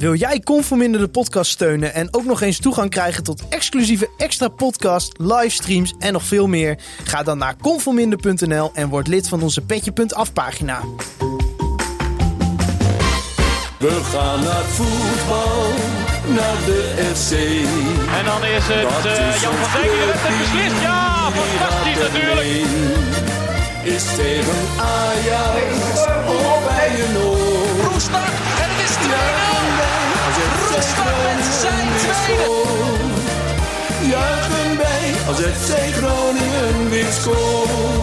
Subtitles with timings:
[0.00, 4.48] Wil jij Conforminder de podcast steunen en ook nog eens toegang krijgen tot exclusieve extra
[4.48, 6.78] podcast, livestreams en nog veel meer?
[7.04, 10.80] Ga dan naar conforminder.nl en word lid van onze petje.af pagina.
[13.78, 15.66] We gaan naar voetbal,
[16.34, 17.32] naar de FC.
[18.18, 20.80] En dan is het uh, Jan van Dijk die het beslist.
[20.82, 22.48] Ja, fantastisch natuurlijk.
[23.82, 27.90] Is tegen Ajax of bij een oor.
[27.92, 28.28] Roestak
[28.62, 28.96] en het is
[29.46, 29.49] 2-0.
[30.36, 32.98] Roestak met zijn tweede.
[34.10, 38.00] Juichen wij als FC Groningen weer scoort.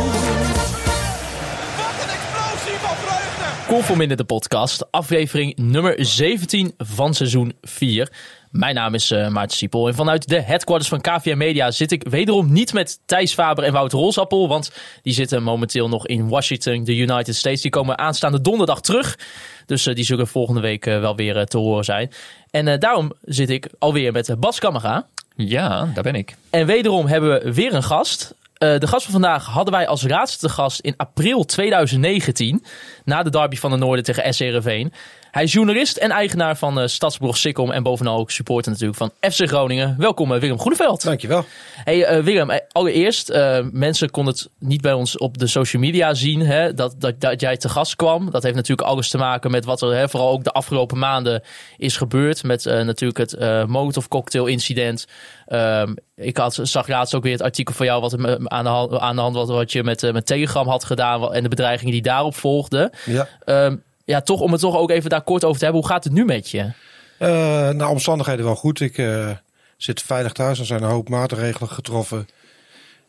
[3.68, 8.12] Conforminder de podcast, aflevering nummer 17 van seizoen 4.
[8.52, 12.04] Mijn naam is uh, Maarten Siepel en vanuit de headquarters van KVM Media zit ik
[12.10, 14.72] wederom niet met Thijs Faber en Wouter Rolsappel, want
[15.02, 17.62] die zitten momenteel nog in Washington, de United States.
[17.62, 19.18] Die komen aanstaande donderdag terug,
[19.68, 22.12] dus uh, die zullen volgende week uh, wel weer te horen zijn.
[22.52, 25.08] En daarom zit ik alweer met Bas Kammerga.
[25.36, 26.36] Ja, daar ben ik.
[26.50, 28.36] En wederom hebben we weer een gast.
[28.60, 32.64] Uh, de gast van vandaag hadden wij als laatste gast in april 2019.
[33.04, 34.86] Na de derby van de Noorden tegen SCRV.
[35.32, 37.72] Hij is journalist en eigenaar van uh, Stadsbrug Sikkom.
[37.72, 39.96] En bovenal ook supporter natuurlijk van FC Groningen.
[39.98, 41.04] Welkom uh, Willem Groeneveld.
[41.04, 41.46] Dankjewel.
[41.84, 43.34] Hey Willem, allereerst.
[43.72, 46.40] mensen konden het niet bij ons op de social media zien.
[46.42, 48.32] Hè, dat, dat, dat jij te gast kwam.
[48.32, 51.44] Dat heeft natuurlijk alles te maken met wat er hè, vooral ook de afgelopen maanden
[51.78, 52.44] is gebeurd.
[52.44, 55.06] Met natuurlijk het Molotov cocktail incident.
[55.48, 59.00] Um, ik had, zag laatst ook weer het artikel van jou wat aan de hand,
[59.00, 62.02] aan de hand wat, wat je met, met Telegram had gedaan en de bedreigingen die
[62.02, 62.92] daarop volgden.
[63.06, 63.28] Ja.
[63.46, 65.82] Um, ja, toch om het toch ook even daar kort over te hebben.
[65.82, 66.60] Hoe gaat het nu met je?
[66.60, 68.80] Uh, nou, omstandigheden wel goed.
[68.80, 69.30] Ik uh,
[69.78, 70.60] zit veilig thuis.
[70.60, 72.28] Er zijn een hoop maatregelen getroffen.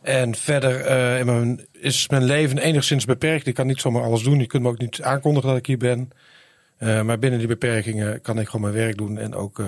[0.02, 3.46] En verder uh, in mijn, is mijn leven enigszins beperkt.
[3.46, 4.38] Ik kan niet zomaar alles doen.
[4.38, 6.10] Je kunt me ook niet aankondigen dat ik hier ben.
[6.78, 9.62] maar binnen die beperkingen kan ik gewoon mijn werk doen en ook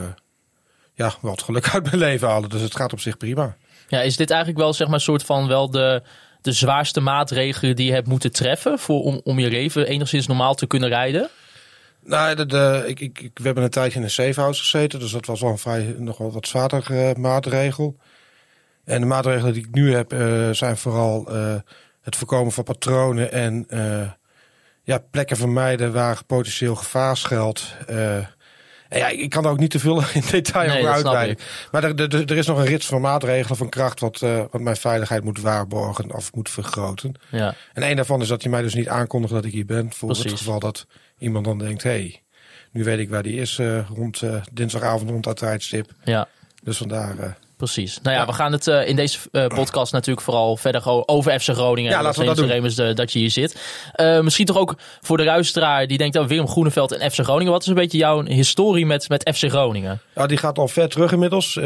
[0.94, 2.50] ja, wat geluk uit mijn leven halen.
[2.50, 3.56] Dus het gaat op zich prima.
[3.88, 6.02] Ja, is dit eigenlijk wel zeg maar een soort van wel de,
[6.42, 10.54] de zwaarste maatregelen die je hebt moeten treffen voor, om, om je leven enigszins normaal
[10.54, 11.28] te kunnen rijden?
[12.04, 15.26] Nou, de, ik, ik, we hebben een tijdje in een safe house gezeten, dus dat
[15.26, 17.96] was wel een vrij nog wel wat zwaardere maatregel.
[18.84, 21.54] En de maatregelen die ik nu heb uh, zijn vooral uh,
[22.00, 23.66] het voorkomen van patronen en
[24.82, 27.74] ja, plekken vermijden waar potentieel gevaar schuilt.
[28.98, 31.36] Ja, ik kan er ook niet te veel in detail nee, over uitweiden.
[31.70, 34.60] Maar er, er, er, is nog een rits van maatregelen van kracht wat, uh, wat
[34.60, 37.14] mijn veiligheid moet waarborgen of moet vergroten.
[37.28, 37.54] Ja.
[37.72, 39.92] En een daarvan is dat je mij dus niet aankondigt dat ik hier ben.
[39.92, 40.30] Voor Precies.
[40.30, 40.86] het geval dat
[41.18, 42.22] iemand dan denkt, hé, hey,
[42.70, 45.90] nu weet ik waar die is uh, rond uh, dinsdagavond rond dat tijdstip.
[46.04, 46.28] Ja.
[46.62, 47.38] Dus vandaar...
[47.60, 47.98] Precies.
[48.02, 51.40] Nou ja, ja, we gaan het uh, in deze uh, podcast natuurlijk vooral verder over
[51.40, 51.90] FC Groningen.
[51.90, 52.64] Ja, laten we dat doen.
[52.64, 53.60] Is, uh, dat je hier zit.
[54.22, 57.52] misschien toch ook voor de luisteraar die denkt, oh, Willem Groeneveld en FC Groningen.
[57.52, 60.00] Wat is een beetje jouw historie met, met FC Groningen?
[60.14, 61.56] Ja, die gaat al ver terug inmiddels.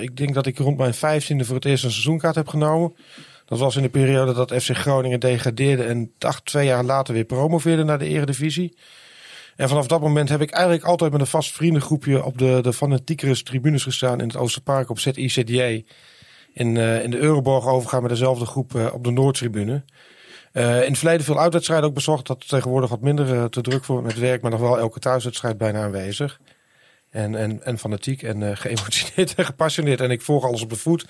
[0.00, 2.94] ik denk dat ik rond mijn vijftiende voor het eerst een seizoenkaart heb genomen.
[3.44, 7.24] Dat was in de periode dat FC Groningen degradeerde en dacht twee jaar later weer
[7.24, 8.76] promoveerde naar de eredivisie.
[9.56, 12.72] En vanaf dat moment heb ik eigenlijk altijd met een vast vriendengroepje op de, de
[12.72, 15.80] fanatiekere tribunes gestaan in het Oosterpark op ZICDA.
[16.52, 19.84] In, uh, in de Euroborg overgaan met dezelfde groep uh, op de Noordtribune.
[20.52, 22.26] Uh, in het verleden veel uitwedstrijden ook bezocht.
[22.26, 25.82] Dat tegenwoordig wat minder te druk voor met werk, maar nog wel elke thuiswedstrijd bijna
[25.82, 26.40] aanwezig.
[27.10, 30.00] En, en, en fanatiek en geëmotioneerd en gepassioneerd.
[30.00, 31.04] En ik volg alles op de voet.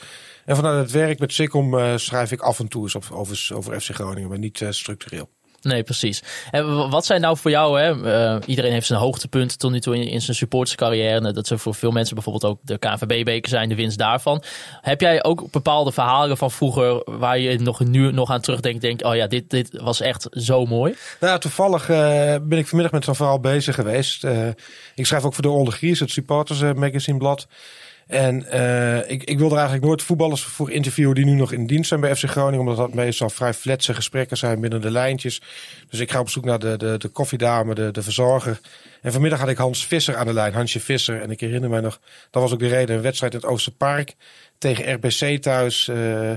[0.45, 3.91] En vanuit het werk met Sikkom schrijf ik af en toe eens over, over FC
[3.91, 5.29] Groningen, maar niet structureel.
[5.63, 6.23] Nee, precies.
[6.51, 7.95] En wat zijn nou voor jou, hè?
[7.95, 11.33] Uh, iedereen heeft zijn hoogtepunten tot nu toe in, zijn supporterscarrière.
[11.33, 14.43] Dat ze voor veel mensen bijvoorbeeld ook de KNVB-beker zijn, de winst daarvan.
[14.81, 19.05] Heb jij ook bepaalde verhalen van vroeger waar je nog nu nog aan terugdenkt, denk
[19.05, 20.95] oh ja, dit, dit was echt zo mooi?
[21.21, 21.97] Nou, toevallig uh,
[22.43, 24.25] ben ik vanmiddag met zo'n verhaal bezig geweest.
[24.25, 24.49] Uh,
[24.95, 27.47] ik schrijf ook voor de Olde Gries, het supporters magazine blad.
[28.07, 31.67] En uh, ik, ik wil er eigenlijk nooit voetballers voor interviewen die nu nog in
[31.67, 32.61] dienst zijn bij FC Groningen.
[32.61, 35.43] Omdat dat meestal vrij fletse gesprekken zijn binnen de lijntjes.
[35.89, 38.61] Dus ik ga op zoek naar de, de, de koffiedame, de, de verzorger.
[39.03, 41.21] En vanmiddag had ik Hans Visser aan de lijn, Hansje Visser.
[41.21, 42.01] En ik herinner mij nog,
[42.31, 44.15] dat was ook de reden, een wedstrijd in het Oosterpark
[44.63, 45.89] tegen RBC thuis.
[45.89, 46.31] Uh,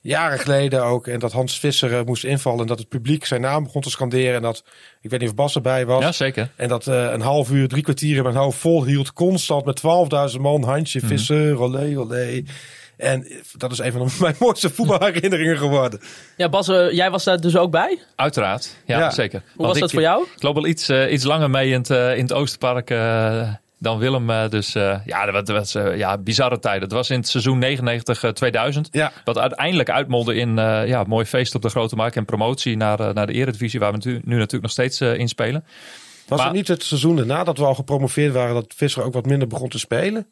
[0.00, 1.06] jaren geleden ook.
[1.06, 2.60] En dat Hans Visser uh, moest invallen.
[2.60, 4.34] En dat het publiek zijn naam begon te scanderen.
[4.34, 4.64] En dat,
[5.00, 6.02] ik weet niet of Bas erbij was.
[6.02, 6.50] Ja, zeker.
[6.56, 9.12] En dat uh, een half uur, drie kwartier in mijn hoofd vol hield.
[9.12, 9.82] Constant met
[10.34, 10.62] 12.000 man.
[10.62, 11.16] Handje mm -hmm.
[11.16, 12.42] Visser, olé, olé.
[12.96, 13.26] En
[13.56, 16.00] dat is een van mijn mooiste voetbalherinneringen geworden.
[16.36, 17.98] Ja, Bas, jij was daar dus ook bij?
[18.14, 19.10] Uiteraard, ja, ja.
[19.10, 19.40] zeker.
[19.40, 20.26] Hoe Want was dat voor jou?
[20.36, 22.90] Ik loop wel iets, iets langer mee in het, in het Oosterpark
[23.78, 24.50] dan Willem.
[24.50, 26.82] Dus uh, ja, dat was uh, ja, bizarre tijden.
[26.82, 27.64] Het was in het seizoen
[28.76, 28.80] 99-2000.
[28.90, 29.12] Ja.
[29.24, 33.14] Wat uiteindelijk uitmolde in uh, ja, mooi feest op de Grote Markt en promotie naar,
[33.14, 35.64] naar de Eredivisie, waar we nu, nu natuurlijk nog steeds in spelen.
[36.28, 39.12] Was Maar- het niet het seizoen daarna dat we al gepromoveerd waren dat Visser ook
[39.12, 40.26] wat minder begon te spelen?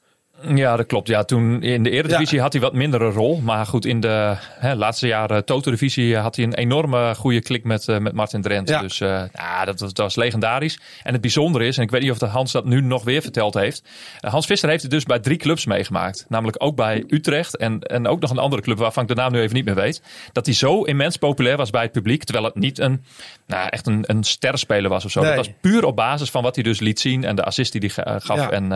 [0.55, 1.09] Ja, dat klopt.
[1.09, 3.41] Ja, toen in de Eredivisie had hij wat mindere rol.
[3.41, 7.89] Maar goed, in de hè, laatste jaren Toto-divisie had hij een enorme goede klik met,
[7.89, 8.69] eh, met Martin Drent.
[8.69, 8.81] Ja.
[8.81, 10.79] Dus eh, ja, dat, was- dat was legendarisch.
[11.03, 13.23] En het bijzondere is, en ik weet niet of de Hans dat nu nog weer
[13.23, 13.83] verteld heeft.
[14.21, 16.27] eh, Hans Visser heeft het dus bij drie clubs meegemaakt.
[16.29, 19.33] Namelijk ook bij Utrecht en, en ook nog een andere club waarvan ik de naam
[19.33, 20.03] nu even niet meer weet.
[20.33, 22.25] Dat hij zo immens populair was bij het publiek.
[22.25, 23.05] Terwijl het niet een,
[23.47, 25.21] nou, echt een, een sterspeler was of zo.
[25.21, 25.29] Nee.
[25.37, 27.25] Dat was puur op basis van wat hij dus liet zien.
[27.25, 28.37] En de assist die hij gaf.
[28.39, 28.51] Ja.
[28.51, 28.69] En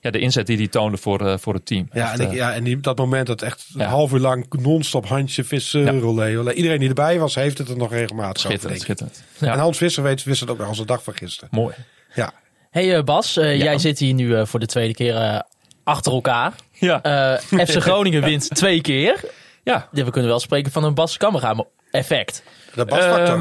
[0.00, 1.88] ja, de inzet die hij toonde voor, eh, voor het team.
[1.92, 4.18] Ja, Echt, en, ik, eh, ja, en die, dat moment dat echt een half uur
[4.18, 5.90] lang non-stop handje vissen, Ja.
[6.00, 6.34] rollen.
[6.34, 6.54] rollen.
[6.54, 9.22] Iedereen die erbij was, heeft het er nog regelmatig over, Schitterend, schitterend.
[9.38, 11.48] Ja, En Hans Visser weet, wist het ook nog als de dag van gisteren.
[11.52, 11.74] mooi.
[12.14, 12.32] Ja.
[12.70, 15.40] Hey eh, Bas, jij zit hier nu eh, voor de tweede keer eh,
[15.84, 16.52] achter elkaar.
[16.72, 19.20] Ja, Eh, FC Groningen wint twee keer.
[19.64, 19.88] ja.
[19.92, 22.42] Ja, we kunnen wel spreken van een Bas Kammerga effect.
[22.74, 23.38] De basfactor.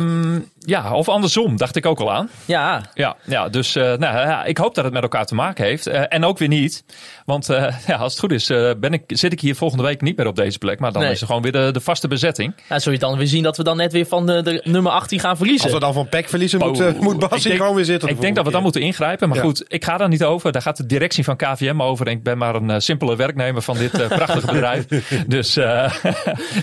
[0.66, 2.30] Ja, of andersom, dacht ik ook al aan.
[2.46, 5.66] Ja, Ja, ja dus eh, nou, ja, ik hoop dat het met elkaar te maken
[5.66, 5.88] heeft.
[5.88, 6.84] Eh, en ook weer niet.
[7.26, 10.02] Want eh, ja, als het goed is, eh, ben ik, zit ik hier volgende week
[10.02, 10.80] niet meer op deze plek.
[10.80, 11.12] Maar dan Nee.
[11.12, 12.54] is er gewoon weer de, de vaste bezetting.
[12.70, 14.92] nou, zul je dan weer zien dat we dan net weer van de, de nummer
[14.92, 15.64] 18 gaan verliezen.
[15.64, 18.10] Als we dan van PEC verliezen, moet, Oh, moet Bas ik hier gewoon weer zitten.
[18.10, 19.28] Ik denk dat we dan moeten ingrijpen.
[19.28, 19.44] Maar Ja.
[19.44, 20.52] goed, ik ga daar niet over.
[20.52, 22.06] Daar gaat de directie van KVM over.
[22.08, 24.86] En ik ben maar een simpele werknemer van dit prachtige bedrijf.
[25.28, 25.64] Dus eh,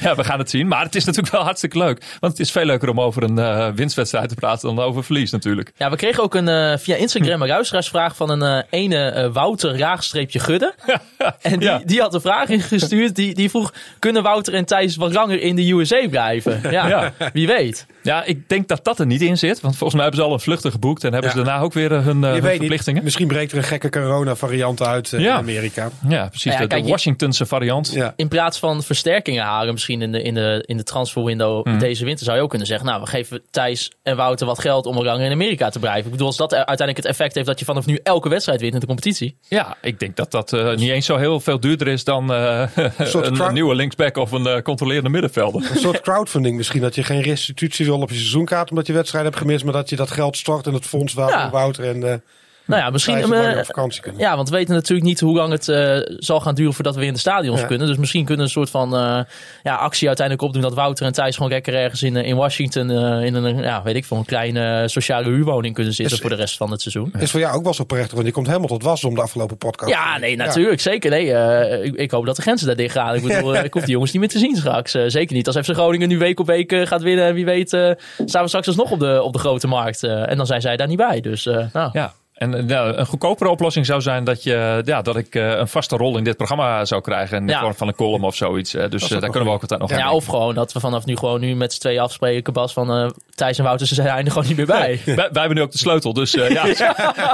[0.03, 0.69] ja, we gaan het zien.
[0.69, 2.05] Maar het is natuurlijk wel hartstikke leuk.
[2.21, 5.31] Want het is veel leuker om over een eh, winstwedstrijd te praten dan over verlies
[5.31, 5.73] natuurlijk.
[5.77, 9.33] Ja, we kregen ook een, eh, via Instagram een luisteraarsvraag van een eh, ene eh,
[9.33, 10.75] Wouter Raagstreepje Gudde.
[11.43, 11.81] En die, Ja.
[11.85, 13.17] die had een vraag ingestuurd.
[13.17, 16.61] Die, die vroeg, kunnen Wouter en Thijs wat langer in de USA blijven?
[16.71, 17.13] Ja, Ja.
[17.33, 17.87] wie weet.
[18.03, 19.61] Ja, ik denk dat dat er niet in zit.
[19.61, 21.05] Want volgens mij hebben ze al een vlucht geboekt.
[21.05, 21.37] En hebben Ja.
[21.37, 22.95] ze daarna ook weer hun, eh, hun verplichtingen.
[22.95, 25.33] niet, misschien breekt er een gekke corona-variant uit eh, Ja.
[25.33, 25.89] in Amerika.
[26.09, 26.53] Ja, precies.
[26.53, 27.93] Ja, de, kijk, de Washingtonse variant.
[27.95, 28.13] Ja.
[28.17, 31.79] In plaats van versterkingen halen misschien in de, in de, in de transferwindow Mhm.
[31.79, 34.87] deze winter, zou je ook kunnen zeggen, nou, we geven Thijs en Wouter wat geld
[34.87, 36.05] om langer in Amerika te blijven.
[36.05, 38.75] Ik bedoel, als dat uiteindelijk het effect heeft dat je vanaf nu elke wedstrijd wint
[38.75, 39.37] in de competitie.
[39.49, 42.77] Ja, ik denk dat dat eh, niet eens zo heel veel duurder is dan eh,
[42.99, 45.71] een, nieuwe linksback of een eh, controlerende middenvelder.
[45.71, 46.81] Een soort crowdfunding misschien.
[46.81, 49.65] Dat je geen restitutie wil op je seizoenkaart omdat je wedstrijd hebt gemist.
[49.65, 51.51] Maar dat je dat geld stort in het fonds waar Ja.
[51.51, 52.15] Wouter en eh
[52.65, 53.25] Nou ja, misschien.
[53.59, 54.21] Op vakantie kunnen.
[54.21, 56.99] Ja, want we weten natuurlijk niet hoe lang het eh, zal gaan duren voordat we
[56.99, 57.67] weer in de stadions Ja.
[57.67, 57.87] kunnen.
[57.87, 59.21] Dus misschien kunnen we een soort van eh,
[59.63, 63.25] ja, actie uiteindelijk opdoen dat Wouter en Thijs gewoon lekker ergens in, in Washington eh,
[63.25, 66.37] in een, ja, weet ik veel, een kleine sociale huurwoning kunnen zitten Is- voor de
[66.37, 67.13] rest van het seizoen.
[67.19, 69.21] Is voor jou ook wel zo prettig, want je komt helemaal tot was om de
[69.23, 69.91] afgelopen podcast.
[69.93, 70.81] Ja, nee, natuurlijk.
[70.81, 71.11] Zeker.
[71.11, 73.15] Nee, eh, ik, ik hoop dat de grenzen daar dicht gaan.
[73.15, 74.91] Ik bedoel, ik hoef die jongens niet meer te zien straks.
[75.07, 77.35] Zeker niet als FC Groningen nu week op week gaat winnen.
[77.35, 77.91] Wie weet eh,
[78.25, 80.03] staan we straks alsnog op de, op de grote markt.
[80.03, 81.21] Eh, en dan zijn zij daar niet bij.
[81.21, 82.13] Dus eh, nou, Ja.
[82.41, 85.69] En eh, nou, een goedkopere oplossing zou zijn dat, je, ja, dat ik eh, een
[85.69, 87.37] vaste rol in dit programma zou krijgen.
[87.37, 87.61] In de Ja.
[87.61, 88.75] vorm van een column of zoiets.
[88.75, 90.81] Eh, dus eh, daar kunnen we ook altijd nog Ja, aan of gewoon dat we
[90.81, 93.95] vanaf nu gewoon nu met z'n tweeën afspreken, Bas, van eh, Thijs en Wouter, ze
[93.95, 95.01] zijn er gewoon niet meer bij.
[95.05, 96.67] Wij, wij hebben nu ook de sleutel, dus eh, ja,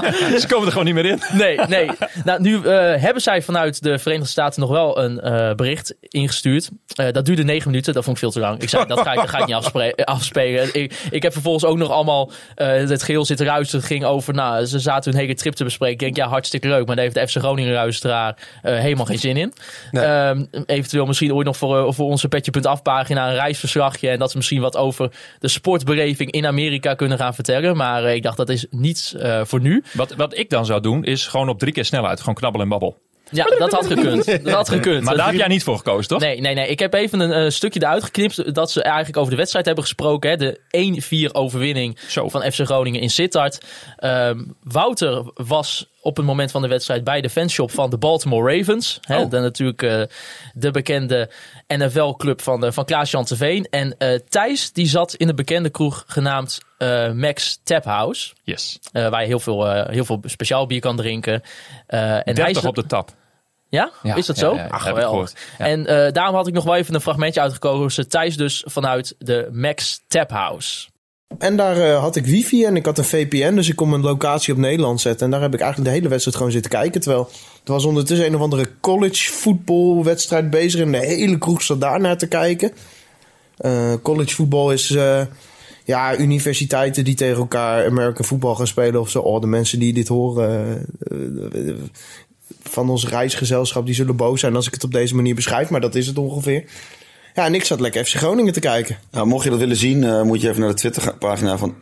[0.41, 1.21] ze komen er gewoon niet meer in.
[1.33, 1.91] Nee, nee.
[2.25, 6.71] Nou, nu eh, hebben zij vanuit de Verenigde Staten nog wel een eh, bericht ingestuurd.
[6.95, 8.61] Eh, dat duurde negen minuten, dat vond ik veel te lang.
[8.63, 10.75] Ik zei, dat ga ik, dat ga ik niet eh, afspelen.
[10.75, 13.79] Ik, ik heb vervolgens ook nog allemaal eh, het geheel zitten ruisen.
[13.79, 15.95] Het ging over, nou, ze zaten hun hele trip te bespreken.
[15.95, 16.87] Ik denk, ja, hartstikke leuk.
[16.87, 19.53] Maar daar heeft de FC Groningen luisteraar eh, helemaal geen zin in.
[19.91, 20.05] Nee.
[20.05, 24.09] Ehm, eventueel misschien ooit nog voor, eh, voor onze petje.af pagina een reisverslagje.
[24.09, 27.77] En dat ze misschien wat over de sportbeleving in Amerika kunnen gaan vertellen.
[27.77, 29.85] Maar eh, ik dacht, dat is niets eh, voor nu.
[29.93, 32.21] Wat, wat ik dan zou doen, is gewoon op drie keer snelheid.
[32.21, 32.99] Gewoon knabbel en babbel.
[33.31, 34.27] Ja, dat had gekund.
[34.45, 35.05] Dat had gekund.
[35.05, 36.21] Maar daar heb jij niet voor gekozen, toch?
[36.21, 36.69] Nee, nee, nee.
[36.69, 39.85] Ik heb even een eh, stukje eruit geknipt dat ze eigenlijk over de wedstrijd hebben
[39.85, 40.31] gesproken.
[40.31, 40.37] Hè.
[40.37, 42.29] De 1-4 overwinning Zo.
[42.29, 43.65] van FC Groningen in Sittard.
[43.97, 48.57] Ehm, Wouter was op het moment van de wedstrijd bij de fanshop van de Baltimore
[48.57, 48.99] Ravens.
[49.01, 49.31] Hè, Oh.
[49.31, 50.03] de, natuurlijk eh,
[50.55, 51.31] de bekende
[51.67, 53.65] NFL-club van, de, van Klaas-Jan Terveen.
[53.71, 58.33] En eh, Thijs die zat in de bekende kroeg genaamd eh, Max Tap House.
[58.43, 58.79] Yes.
[58.93, 61.43] eh, waar je heel veel, eh, heel veel speciaal bier kan drinken.
[61.87, 63.11] Eh, en hij 30 zat- op de tap.
[63.69, 63.91] ja?
[64.03, 64.55] Ja, is dat ja, zo?
[64.55, 65.35] ja, ja, Ach, gehoord.
[65.59, 65.65] Ja.
[65.67, 68.09] En eh, daarom had ik nog wel even een fragmentje uitgekozen.
[68.09, 70.89] Thijs dus vanuit de Max Tap House.
[71.39, 74.03] En daar eh, had ik wifi en ik had een VPN, dus ik kon mijn
[74.03, 75.27] locatie op Nederland zetten.
[75.27, 77.01] En daar heb ik eigenlijk de hele wedstrijd gewoon zitten kijken.
[77.01, 77.29] Terwijl
[77.65, 82.01] er was ondertussen een of andere college voetbalwedstrijd bezig en de hele kroeg zat daar
[82.01, 82.73] naar te kijken.
[83.57, 85.23] Eh, college voetbal is eh,
[85.85, 89.21] ja, universiteiten die tegen elkaar American voetbal gaan spelen of zo.
[89.21, 90.87] Oh, de mensen die dit horen
[92.63, 95.71] van ons reisgezelschap, die zullen boos zijn als ik het op deze manier beschrijf.
[95.71, 96.65] Maar dat is het ongeveer.
[97.37, 98.99] Ja, en ik zat lekker FC Groningen te kijken.
[99.11, 101.75] Nou, mocht je dat willen zien, eh, moet je even naar de Twitterpagina van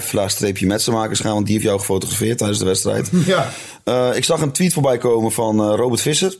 [0.00, 1.32] F-metsenmakers gaan.
[1.32, 3.10] Want die heeft jou gefotografeerd tijdens de wedstrijd.
[3.26, 3.50] Ja.
[3.84, 6.36] Eh, ik zag een tweet voorbij komen van eh, Robert Visser.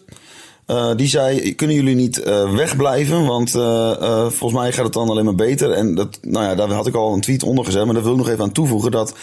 [0.97, 2.23] Die zei, kunnen jullie niet
[2.55, 3.27] wegblijven?
[3.27, 3.51] Want
[4.35, 5.73] volgens mij gaat het dan alleen maar beter.
[5.73, 7.85] En dat, nou ja, daar had ik al een tweet onder gezet.
[7.85, 9.15] Maar daar wil ik nog even aan toevoegen dat...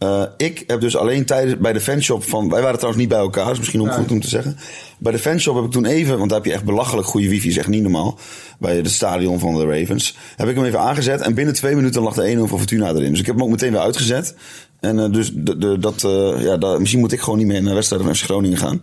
[0.00, 2.48] Eh, ik heb dus alleen tijdens bij de fanshop van.
[2.48, 4.56] Wij waren trouwens niet bij elkaar, dus misschien ook goed om te zeggen.
[4.98, 7.48] Bij de fanshop heb ik toen even, want daar heb je echt belachelijk goede wifi,
[7.48, 8.18] is echt niet normaal.
[8.58, 10.16] Bij het stadion van de Ravens.
[10.36, 13.10] Heb ik hem even aangezet en binnen twee minuten lag de 1-0 van Fortuna erin.
[13.10, 14.34] Dus ik heb hem ook meteen weer uitgezet.
[14.80, 17.68] En eh, dus de, de, dat, eh, ja, misschien moet ik gewoon niet meer naar
[17.68, 18.82] de wedstrijd van FC Groningen gaan.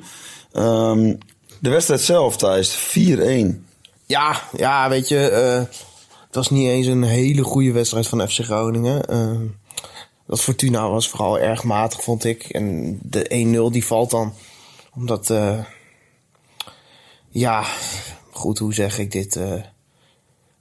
[0.51, 1.15] Ehm,
[1.59, 3.65] de wedstrijd zelf, Thijs, 4-1.
[4.05, 5.15] Ja, ja, weet je,
[6.25, 9.01] het was niet eens een hele goede wedstrijd van FC Groningen.
[10.27, 12.43] Dat Fortuna was vooral erg matig, vond ik.
[12.43, 14.33] En de 1-0 die valt dan
[14.95, 15.59] omdat, eh,
[17.29, 17.65] ja,
[18.31, 19.61] goed, hoe zeg ik dit, eh,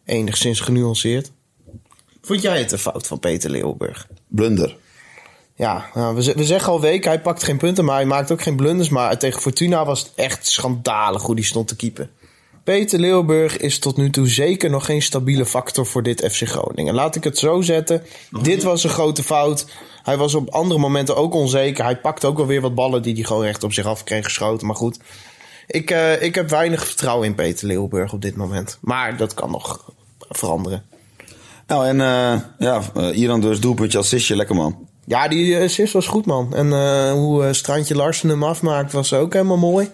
[0.04, 1.32] enigszins genuanceerd.
[2.22, 4.08] Vond jij het een fout van Peter Leeuwburg?
[4.28, 4.76] Blunder.
[5.54, 8.42] Ja, nou, we, we zeggen al weken, hij pakt geen punten, maar hij maakt ook
[8.42, 8.88] geen blunders.
[8.88, 12.10] Maar tegen Fortuna was het echt schandalig hoe die stond te keepen.
[12.66, 16.94] Peter Leeuwburg is tot nu toe zeker nog geen stabiele factor voor dit FC Groningen.
[16.94, 18.02] Laat ik het zo zetten.
[18.42, 19.66] Dit was een grote fout.
[20.02, 21.84] Hij was op andere momenten ook onzeker.
[21.84, 24.24] Hij pakte ook wel weer wat ballen die hij gewoon recht op zich af kreeg
[24.24, 24.66] geschoten.
[24.66, 24.98] Maar goed,
[25.66, 28.78] ik, eh, ik heb weinig vertrouwen in Peter Leeuwburg op dit moment.
[28.80, 30.84] Maar dat kan nog veranderen.
[31.66, 32.82] Nou, en eh, ja,
[33.12, 34.88] Iran dus doelpuntje assistje, lekker man.
[35.04, 36.54] Ja, die assist was goed, man.
[36.54, 36.70] En
[37.10, 39.90] hoe Strandje Larsen hem afmaakt was ook helemaal mooi.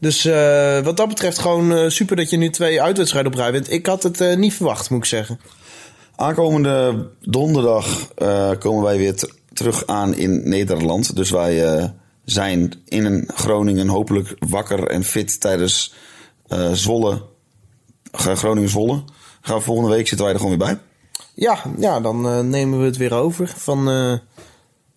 [0.00, 3.52] Dus eh, wat dat betreft gewoon eh, super dat je nu twee uitwedstrijden op rij
[3.52, 3.72] bent.
[3.72, 5.40] Ik had het eh, niet verwacht, moet ik zeggen.
[6.16, 8.08] Aankomende donderdag
[8.58, 9.14] komen wij weer
[9.52, 11.16] terug aan in Nederland.
[11.16, 11.92] Dus wij
[12.24, 15.94] zijn in Groningen hopelijk wakker en fit tijdens
[16.72, 17.22] Zwolle.
[18.12, 19.02] Groningen-Zwolle.
[19.40, 20.78] Gaan volgende week zitten wij er gewoon weer bij.
[21.34, 23.52] Ja, ja dan nemen we het weer over.
[23.56, 23.84] Van,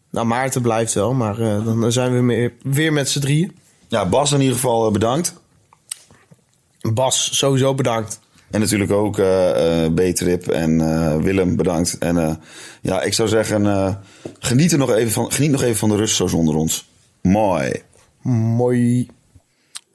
[0.10, 3.58] nou, Maarten blijft wel, maar dan zijn we weer met z'n drieën.
[3.94, 5.34] Ja, Bas in ieder geval eh, bedankt.
[6.94, 8.20] Bas, sowieso bedankt.
[8.52, 10.78] En natuurlijk ook eh, eh, B-Trip en
[11.24, 11.98] Willem bedankt.
[11.98, 12.40] En
[12.82, 13.98] ja, ik zou zeggen,
[14.40, 16.90] geniet, er nog even van, geniet nog even van de rust zo zonder ons.
[17.22, 17.72] Mooi.
[18.22, 19.08] Mooi.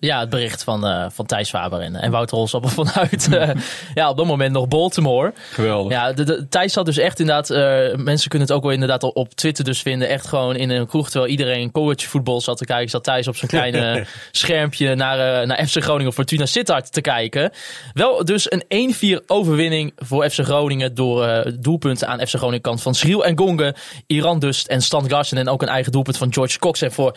[0.00, 3.50] Ja, het bericht van, eh, van Thijs Faber en, en Wouter Holsappel vanuit eh,
[3.94, 5.32] ja, op dat moment nog Baltimore.
[5.52, 5.92] Geweldig.
[5.92, 9.02] Ja, de, de, Thijs had dus echt inderdaad, eh, mensen kunnen het ook wel inderdaad
[9.02, 12.64] op- Twitter dus vinden, echt gewoon in een kroeg terwijl iedereen college voetbal zat te
[12.64, 17.52] kijken, zat Thijs op zijn kleine schermpje naar, naar FC Groningen Fortuna Sittard te kijken.
[17.92, 22.94] Wel dus een 1-4 overwinning voor FC Groningen door doelpunten aan FC Groningen kant van
[22.94, 23.74] Schriel en Gonge,
[24.06, 27.16] Iran Dust en Stan Garsen en ook een eigen doelpunt van George Cox en voor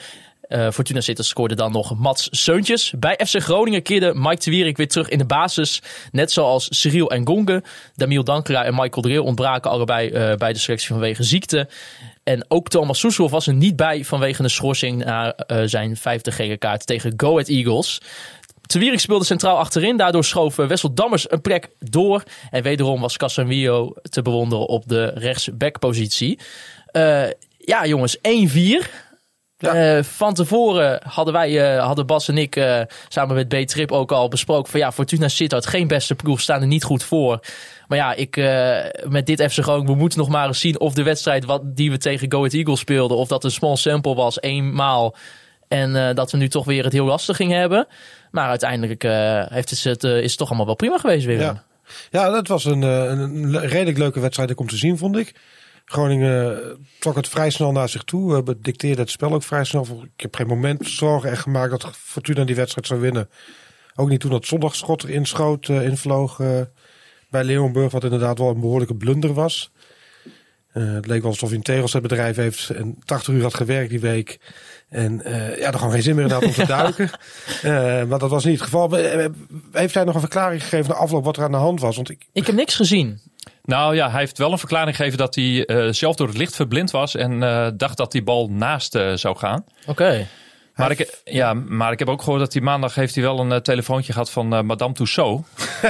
[0.52, 2.94] eh, Fortuna Sittard scoorde dan nog Mats Seuntjes.
[2.98, 5.82] Bij FC Groningen keerde Mike de weer terug in de basis.
[6.12, 7.64] Net zoals Cyril en Gonge.
[7.96, 11.70] Damiel Dankera en Michael Dreel ontbraken allebei eh, bij de selectie vanwege ziekte.
[12.24, 16.32] En ook Thomas Soeslof was er niet bij vanwege een schorsing na eh, zijn vijfde
[16.32, 18.02] gele kaart tegen Go Ahead Eagles.
[18.66, 19.98] Te Wierik speelde centraal achterin.
[19.98, 22.24] Daardoor schoof Wessel Dammers een plek door.
[22.50, 26.40] En wederom was Casemiro te bewonderen op de rechtsbackpositie.
[26.86, 27.24] Eh
[27.66, 28.22] ja, jongens, 1-4.
[29.62, 34.12] Eh, van tevoren hadden wij, eh, hadden Bas en ik eh, samen met B-Trip ook
[34.12, 37.40] al besproken van ja, Fortuna Sittard geen beste ploeg, staan er niet goed voor.
[37.88, 38.36] Maar ja, ik,
[39.10, 41.92] met dit FC Groningen, we moeten nog maar eens zien of de wedstrijd wat, die
[41.92, 45.16] we tegen Go Ahead Eagles speelden, of dat een small sample was, eenmaal.
[45.68, 47.88] En dat we nu toch weer het heel lastig gingen hebben.
[48.32, 49.04] Maar uiteindelijk
[49.54, 51.40] heeft het, het, is het toch allemaal wel prima geweest weer.
[51.40, 51.64] Ja.
[52.12, 55.34] Ja, dat was een, een, redelijk leuke wedstrijd om te zien, vond ik.
[55.92, 58.44] Groningen trok het vrij snel naar zich toe.
[58.44, 60.04] We dicteerden het spel ook vrij snel.
[60.16, 63.30] Ik heb geen moment zorgen echt gemaakt dat Fortuna die wedstrijd zou winnen.
[63.96, 66.62] Ook niet toen dat zondagschot erin schoot, eh, invloog eh,
[67.30, 67.92] bij Leeuwenburg.
[67.92, 69.72] Wat inderdaad wel een behoorlijke blunder was.
[70.72, 74.00] Eh, het leek wel alsof hij een tegelzetbedrijf heeft en 80 uur had gewerkt die
[74.00, 74.40] week.
[74.90, 77.10] En ja, er gewoon geen zin meer in had om te duiken.
[78.08, 78.94] Maar dat was niet het geval.
[79.72, 81.96] Heeft hij nog een verklaring gegeven na afloop wat er aan de hand was?
[81.96, 83.20] Want ik, Ik heb niks gezien.
[83.64, 86.56] Nou ja, hij heeft wel een verklaring gegeven dat hij eh, zelf door het licht
[86.56, 89.66] verblind was en eh, dacht dat die bal naast eh, zou gaan.
[89.86, 90.28] Oké.
[90.76, 93.52] Maar ik, ja, maar ik heb ook gehoord dat hij maandag heeft hij wel een
[93.52, 95.42] eh, telefoontje gehad van eh, Madame Tussaud.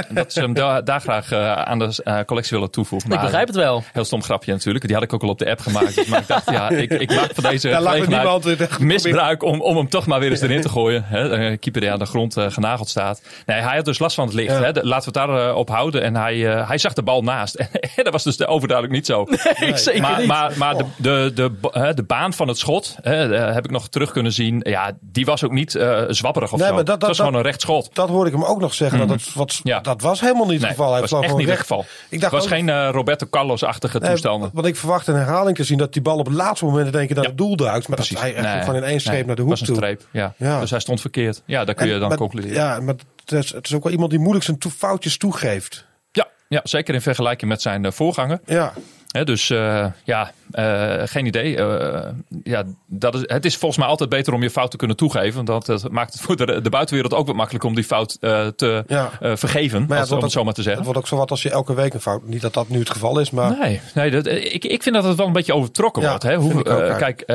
[0.08, 3.12] En dat ze hem da- daar graag eh, aan de collectie willen toevoegen.
[3.12, 3.82] Ik begrijp het wel.
[3.92, 4.84] Heel stom grapje natuurlijk.
[4.86, 5.94] Die had ik ook al op de app gemaakt.
[5.94, 9.76] Dus, maar ik dacht, ja, ik, ik maak van deze gelegenheid de- misbruik om, om
[9.76, 11.04] hem toch maar weer eens erin te gooien.
[11.06, 13.22] Hè, een keeper die aan de grond genageld staat.
[13.46, 14.52] Nee, hij had dus last van het licht.
[14.52, 14.62] Ja.
[14.62, 14.72] Hè.
[14.72, 16.02] De- laten we het daarop op houden.
[16.02, 17.54] En hij, hij zag de bal naast.
[17.96, 19.26] En dat was dus overduidelijk niet zo.
[19.60, 20.26] Ik zeker Maar, niet.
[20.26, 23.88] maar, maar de, de, de, hè, de baan van het schot hè, heb ik nog
[23.88, 24.60] terug kunnen zien.
[24.72, 26.74] Ja, die was ook niet eh, zwapperig of Nee, zo.
[26.74, 27.94] maar dat- het dat- was gewoon een recht schot.
[27.94, 28.98] dat hoorde ik hem ook nog zeggen.
[28.98, 29.80] dat, het, wat, Ja.
[29.80, 30.92] dat was helemaal niet het Nee, geval.
[30.92, 31.60] Hij was echt niet het recht.
[31.60, 31.80] geval.
[31.80, 34.50] Ik Het dacht was ook- geen eh, Roberto Carlos-achtige Nee, toestanden.
[34.52, 37.08] Want ik verwacht een herhaling te zien dat die bal op het laatste moment denk
[37.10, 37.30] ik naar Ja.
[37.30, 37.88] het doel duikt.
[37.88, 38.14] Maar Precies.
[38.16, 39.76] dat hij echt gewoon in één streep naar de hoek was een toe.
[39.76, 40.34] streep, ja.
[40.36, 40.60] Ja.
[40.60, 41.42] Dus hij stond verkeerd.
[41.44, 42.56] Ja, daar kun je dan maar- concluderen.
[42.56, 45.86] Ja, maar het is, het is ook wel iemand die moeilijk zijn foutjes toegeeft.
[46.12, 48.40] Ja, ja, zeker in vergelijking met zijn eh, voorganger.
[48.46, 48.72] Ja,
[49.24, 49.46] dus
[50.04, 51.56] ja, eh, geen idee.
[51.56, 52.08] Eh,
[52.44, 55.34] ja, dat is, het is volgens mij altijd beter om je fout te kunnen toegeven.
[55.44, 58.16] Want dat, dat maakt het voor de, de buitenwereld ook wat makkelijker om die fout
[58.20, 59.10] eh, te Ja.
[59.36, 59.80] vergeven.
[59.80, 60.84] Maar ja, als, het om het zo maar te Het zeggen.
[60.84, 62.26] wordt ook zo wat als je elke week een fout...
[62.26, 63.58] Niet dat dat nu het geval is, maar...
[63.60, 66.22] Nee, nee dat, ik, ik vind dat het wel een beetje overtrokken Ja, wordt.
[66.22, 66.36] Hè?
[66.36, 67.26] Hoe, ook kijk,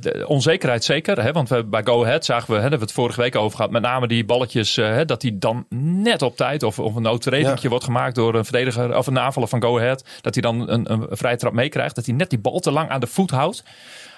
[0.00, 1.22] de onzekerheid zeker.
[1.22, 1.32] Hè?
[1.32, 3.56] Want we, bij Go Ahead zagen we, hè, daar hebben we het vorige week over
[3.56, 3.70] gehad.
[3.70, 5.66] Met name die balletjes, hè, dat die dan
[6.02, 7.68] net op tijd of, of een noodredingje Ja.
[7.68, 10.04] wordt gemaakt door een verdediger of een aanvaller van Go Ahead.
[10.20, 11.94] Dat hij dan een, een vrije trap meekrijgt.
[11.94, 13.62] Dat hij net die bal te lang aan de voet houdt.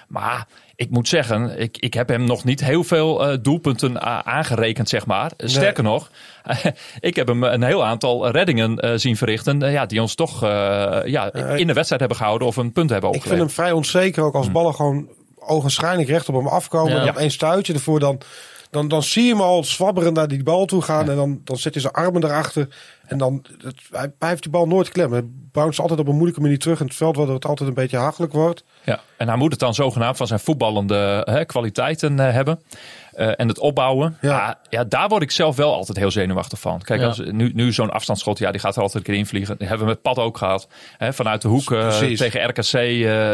[0.07, 4.89] Maar ik moet zeggen, ik, ik heb hem nog niet heel veel eh, doelpunten aangerekend,
[4.89, 5.31] zeg maar.
[5.37, 6.11] Sterker nog,
[6.99, 9.61] ik heb hem een heel aantal reddingen eh, zien verrichten.
[9.61, 10.41] eh, ja, die ons toch
[11.05, 13.51] ja, in de wedstrijd hebben gehouden of een punt hebben Ik opgeleverd.
[13.51, 15.07] vind hem vrij onzeker ook als ballen gewoon
[15.39, 16.93] ogenschijnlijk recht op hem afkomen.
[16.93, 16.99] Ja.
[16.99, 18.21] En dan één stuitje ervoor, dan,
[18.69, 21.09] dan, dan zie je hem al zwabberen naar die bal toe gaan.
[21.09, 22.67] En dan, dan zet hij zijn armen erachter.
[23.05, 25.42] En dan, het, hij, hij heeft die bal nooit klem.
[25.53, 27.97] Bounce altijd op een moeilijke manier terug in het veld, waardoor het altijd een beetje
[27.97, 28.63] hachelijk wordt.
[28.83, 32.59] Ja, en hij moet het dan zogenaamd van zijn voetballende hè, kwaliteiten eh, hebben.
[33.13, 34.17] Eh, en het opbouwen.
[34.21, 34.29] Ja.
[34.29, 34.59] Ja.
[34.69, 36.81] Ja, daar word ik zelf wel altijd heel zenuwachtig van.
[36.81, 37.07] Kijk, Ja.
[37.07, 39.57] als, nu, nu zo'n afstandsschot, ja, die gaat er altijd een keer invliegen.
[39.57, 40.67] Die hebben we met Pad ook gehad.
[40.97, 42.73] Hè, vanuit de hoek eh, tegen RKC.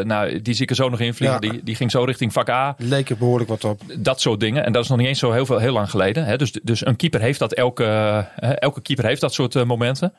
[0.05, 1.41] nou, die zie ik er zo nog invliegen.
[1.41, 1.51] Ja.
[1.51, 2.75] Die, die ging zo richting vak A.
[2.77, 3.81] Leek er behoorlijk wat op.
[3.97, 4.65] Dat soort dingen.
[4.65, 6.25] En dat is nog niet eens zo heel, veel, heel lang geleden.
[6.25, 6.37] Hè.
[6.37, 7.53] Dus, dus een keeper heeft dat.
[7.53, 7.85] Elke,
[8.39, 10.13] elke keeper heeft dat soort momenten.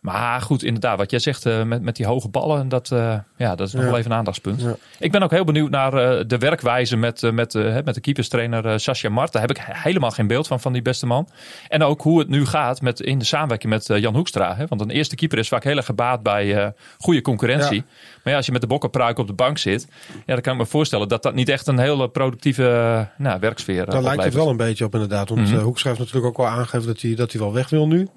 [0.00, 3.54] Maar goed, inderdaad, wat jij zegt eh, met, met die hoge ballen, dat, eh, ja,
[3.54, 3.88] dat is nog Ja.
[3.88, 4.60] wel even een aandachtspunt.
[4.62, 4.76] Ja.
[4.98, 7.54] Ik ben ook heel benieuwd naar eh, de werkwijze met, met,
[7.84, 9.32] met de keeperstrainer Sascha Mart.
[9.32, 11.28] Daar heb ik he- helemaal geen beeld van, van die beste man.
[11.68, 14.56] En ook hoe het nu gaat met, in de samenwerking met Jan Hoekstra.
[14.56, 14.66] Hè?
[14.66, 17.76] Want een eerste keeper is vaak heel erg gebaat bij goede concurrentie.
[17.76, 17.84] Ja.
[18.22, 19.86] Maar ja, als je met de bokkenpruik op de bank zit,
[20.26, 23.84] ja, dan kan ik me voorstellen dat dat niet echt een hele productieve nou, werksfeer
[23.86, 25.28] eh, Daar lijkt het wel een beetje op inderdaad.
[25.28, 25.54] Want Mhm.
[25.54, 28.08] mm Hoek schrijft natuurlijk ook wel aangegeven dat hij, dat hij wel weg wil nu.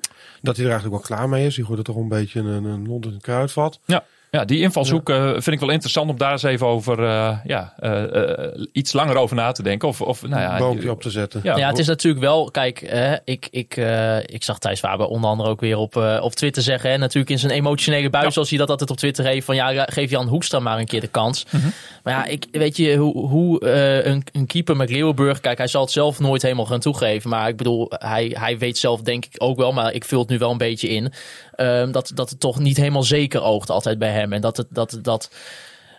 [0.43, 1.55] Dat hij er eigenlijk wel klaar mee is.
[1.55, 3.79] Die gooit er toch een beetje een, een Londen in het kruidvat.
[3.85, 4.03] Ja.
[4.31, 7.73] Ja, die invalshoek eh, vind ik wel interessant om daar eens even over eh, ja,
[7.79, 9.87] eh, eh, iets langer over na te denken.
[9.87, 11.39] Of, of nou ja, een boompje op te zetten.
[11.43, 15.05] Ja, Ja, het is natuurlijk wel, kijk, hè, ik, ik, eh, ik zag Thijs Faber
[15.07, 16.89] onder andere ook weer op, eh, op Twitter zeggen.
[16.91, 18.31] Hè, natuurlijk in zijn emotionele bui, Ja.
[18.31, 19.45] zoals hij dat altijd op Twitter heeft.
[19.45, 21.45] Van ja, geef Jan Hoekstra maar een keer de kans.
[21.49, 21.67] Mhm.
[22.03, 25.67] Maar ja, ik, weet je, hoe, hoe eh, een, een keeper met Leeuwenburg, kijk, hij
[25.67, 27.29] zal het zelf nooit helemaal gaan toegeven.
[27.29, 30.29] Maar ik bedoel, hij, hij weet zelf denk ik ook wel, maar ik vul het
[30.29, 31.13] nu wel een beetje in.
[31.55, 34.33] ehm, dat, dat het toch niet helemaal zeker oogt altijd bij hem.
[34.33, 35.29] En dat het, dat, dat,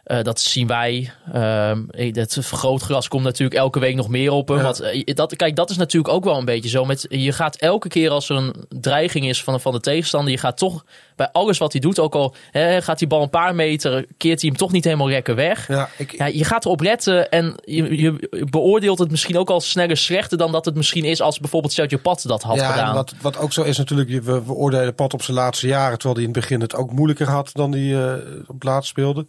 [0.05, 1.11] eh, dat zien wij.
[1.33, 4.57] Ehm, het vergrootglas komt natuurlijk elke week nog meer op hem.
[4.57, 4.63] Ja.
[4.63, 6.85] Want, eh, dat, kijk, dat is natuurlijk ook wel een beetje zo.
[6.85, 10.33] Met, je gaat elke keer als er een dreiging is van, van de tegenstander.
[10.33, 10.85] Je gaat toch
[11.17, 11.99] bij alles wat hij doet.
[11.99, 14.07] Ook al hè, gaat die bal een paar meter.
[14.17, 15.69] Keert hij hem toch niet helemaal lekker weg.
[15.69, 19.61] Ja, ik, Ja, je gaat erop letten en je, je beoordeelt het misschien ook al
[19.61, 22.89] sneller slechter dan dat het misschien is als bijvoorbeeld Sergio Pat dat had ja, gedaan.
[22.89, 25.99] en wat, wat ook zo is natuurlijk, we, we oordelen Pat op zijn laatste jaren,
[25.99, 28.13] terwijl hij in het begin het ook moeilijker had dan hij eh,
[28.47, 29.27] op het laatst speelde.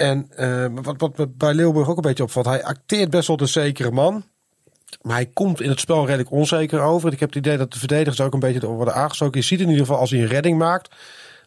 [0.00, 3.36] En eh, wat, wat me bij Leeuwburg ook een beetje opvalt, hij acteert best wel
[3.36, 4.24] de zekere man.
[5.02, 7.12] Maar hij komt in het spel redelijk onzeker over.
[7.12, 9.40] Ik heb het idee dat de verdedigers ook een beetje door worden aangestoken.
[9.40, 10.94] Je ziet in ieder geval als hij een redding maakt.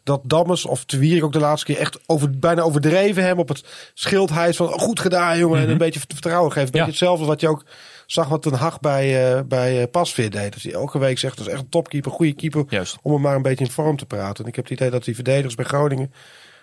[0.02, 3.48] Dat Dammers of de Wierik ook de laatste keer echt over, bijna overdreven hem op
[3.48, 3.64] het
[3.94, 5.60] schild hijst van goed gedaan jongen.
[5.62, 6.66] En een beetje vertrouwen geeft.
[6.66, 6.90] Een beetje Ja.
[6.92, 7.64] hetzelfde wat je ook
[8.06, 10.52] zag wat Ten Hag bij, eh bij eh, Pasveer deed.
[10.52, 12.64] Dat hij elke week zegt dat is echt een topkeeper, goede keeper.
[12.68, 12.96] Juist.
[13.02, 14.44] Om hem maar een beetje in vorm te praten.
[14.44, 16.12] En ik heb het idee dat die verdedigers bij Groningen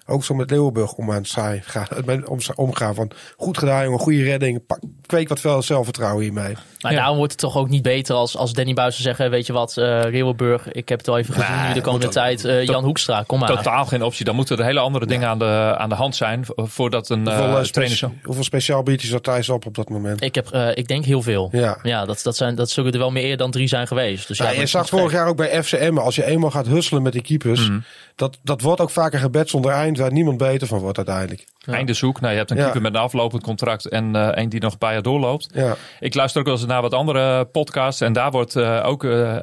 [0.06, 1.88] ook zo met Leeuwenburg om aan het saai gaan,
[2.28, 2.96] om, omgaan.
[2.96, 4.66] Van goed gedaan jongen, goede redding.
[4.66, 6.54] Pak, kweek wat veel zelfvertrouwen hiermee.
[6.82, 6.98] Maar Ja.
[6.98, 9.30] daarom wordt het toch ook niet beter als, als Danny Buizen zeggen...
[9.30, 12.46] weet je wat, eh Leeuwenburg, ik heb het al even gezien nu de komende tijd.
[12.46, 13.48] eh, Jan Hoekstra, kom maar.
[13.56, 14.26] Totaal geen optie.
[14.26, 17.28] Dan moeten er hele andere dingen aan, de, aan de hand zijn vo- voordat een
[17.28, 18.12] eh, hoeveel, eh, trainer zo.
[18.24, 20.24] hoeveel speciaal biedt hij zo Thijs op op dat moment?
[20.24, 21.50] Ik, heb, eh, ik denk heel veel.
[21.52, 21.78] Ja.
[21.84, 24.28] Ja, dat, dat, zijn, dat zullen er wel meer dan drie zijn geweest.
[24.28, 26.68] Dus ja, Ja, dat je zag vorig jaar ook bij FCM, als je eenmaal gaat
[26.68, 27.80] husselen met die keepers, Mhm.
[28.16, 31.48] Dat, dat wordt ook vaker gebed zonder eind, waar niemand beter van wordt uiteindelijk.
[31.66, 32.20] Einde zoek.
[32.20, 32.64] Nou, je hebt een Ja.
[32.64, 35.48] keeper met een aflopend contract en eh een die nog een paar jaar doorloopt.
[35.54, 35.76] Ja.
[36.00, 38.02] Ik luister ook wel eens naar wat andere podcasts.
[38.02, 39.38] En daar wordt eh, ook eh,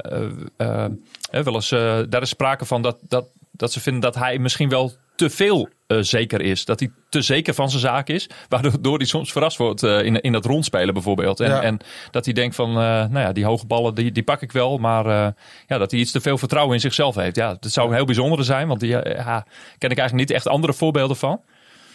[1.31, 1.70] wel eens.
[1.72, 5.31] eh, daar is sprake van dat, dat, dat ze vinden dat hij misschien wel te
[5.31, 6.64] veel eh, zeker is.
[6.64, 8.28] Dat hij te zeker van zijn zaak is.
[8.48, 11.40] Waardoor hij soms verrast wordt eh, in, in dat rondspelen bijvoorbeeld.
[11.40, 11.62] En, Ja.
[11.62, 11.78] en
[12.11, 14.78] dat hij denkt van, eh, nou ja, die hoge ballen, die, die pak ik wel.
[14.78, 15.35] Maar
[15.66, 17.37] ja, dat hij iets te veel vertrouwen in zichzelf heeft.
[17.37, 18.68] Ja, dat zou een heel bijzondere zijn.
[18.68, 19.46] Want die ja,
[19.78, 21.40] ken ik eigenlijk niet echt andere voorbeelden van.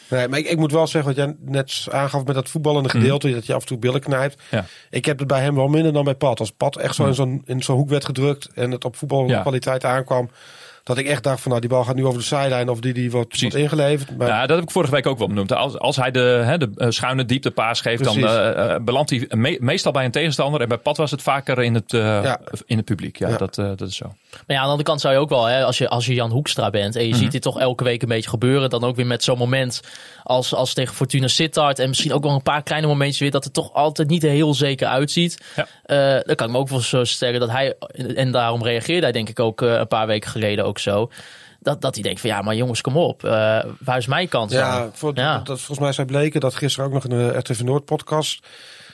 [0.09, 3.31] Nee, maar ik, ik moet wel zeggen wat jij net aangaf met dat voetballende gedeelte,
[3.31, 4.35] dat je af en toe billen knijpt.
[4.35, 4.55] Mhm.
[4.55, 4.61] Ja.
[4.61, 4.69] Mhm.
[4.89, 6.39] Ik heb het bij hem wel minder dan bij Pat.
[6.39, 9.85] Als Pat echt zo in zo'n in zo'n hoek werd gedrukt en het op voetbalkwaliteit
[9.85, 10.29] aankwam,
[10.83, 12.93] dat ik echt dacht van nou die bal gaat nu over de zijlijn of die,
[12.93, 13.51] die wordt, Precies.
[13.53, 14.17] wordt ingeleverd.
[14.17, 15.53] Maar, Ja, dat heb ik vorige week ook wel benoemd.
[15.53, 18.35] Als, als hij de, hè, de eh, schuine dieptepaas geeft, dan Precies.
[18.37, 20.61] eh, eh, belandt hij me- meestal bij een tegenstander.
[20.61, 22.39] En bij Pat was het vaker in het, Ja.
[22.65, 23.17] in het publiek.
[23.17, 23.37] Ja, Ja.
[23.37, 24.13] Dat, dat is zo.
[24.33, 26.13] Maar ja, aan de andere kant zou je ook wel, hè, als, je, als je
[26.13, 28.95] Jan Hoekstra bent en je ziet dit toch elke week een beetje gebeuren, dan ook
[28.95, 29.81] weer met zo'n moment
[30.23, 33.43] als, als tegen Fortuna Sittard en misschien ook wel een paar kleine momentjes weer dat
[33.43, 35.43] het toch altijd niet heel zeker uitziet.
[35.55, 35.67] Ja.
[35.83, 37.73] Eh, dan kan ik me ook wel zo stellen dat hij,
[38.15, 41.09] en daarom reageerde hij denk ik ook eh, een paar weken geleden ook zo,
[41.59, 43.31] dat, dat hij denkt van ja, maar jongens, kom op, eh,
[43.79, 44.91] waar is mijn kans Ja, dan?
[44.93, 45.37] voor, Ja.
[45.37, 48.47] Dat, volgens mij zei Bleken dat gisteren ook nog in de RTV Noord podcast.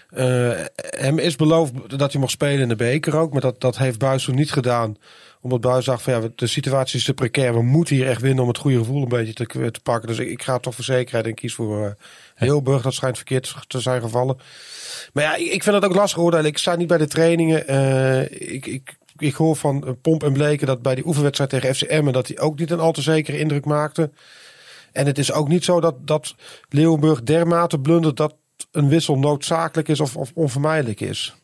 [0.10, 3.32] eh, hem is beloofd dat hij mocht spelen in de beker ook.
[3.32, 4.98] Maar dat, dat heeft Buis toen niet gedaan.
[5.42, 7.54] Omdat Buis zag van ja, de situatie is te precair.
[7.54, 10.08] We moeten hier echt winnen om het goede gevoel een beetje te, te pakken.
[10.08, 11.92] Dus ik, ik ga toch voor zekerheid en kies voor uh,
[12.36, 12.82] Heelburg.
[12.82, 14.38] Dat schijnt verkeerd te zijn gevallen.
[15.14, 16.46] Maar ja, ik, ik vind het ook lastig oordelen.
[16.46, 17.68] Ik sta niet bij de trainingen.
[17.68, 18.22] Eh,
[18.54, 22.12] ik, ik, ik hoor van eh, Pomp en Bleken dat bij die oefenwedstrijd tegen FCM...
[22.12, 24.12] dat hij ook niet een al te zekere indruk maakte.
[24.92, 26.36] En het is ook niet zo dat, dat
[26.70, 28.18] Leeuwenburg dermate blundert...
[28.18, 28.36] dat
[28.72, 31.36] een wissel noodzakelijk is of, of onvermijdelijk is.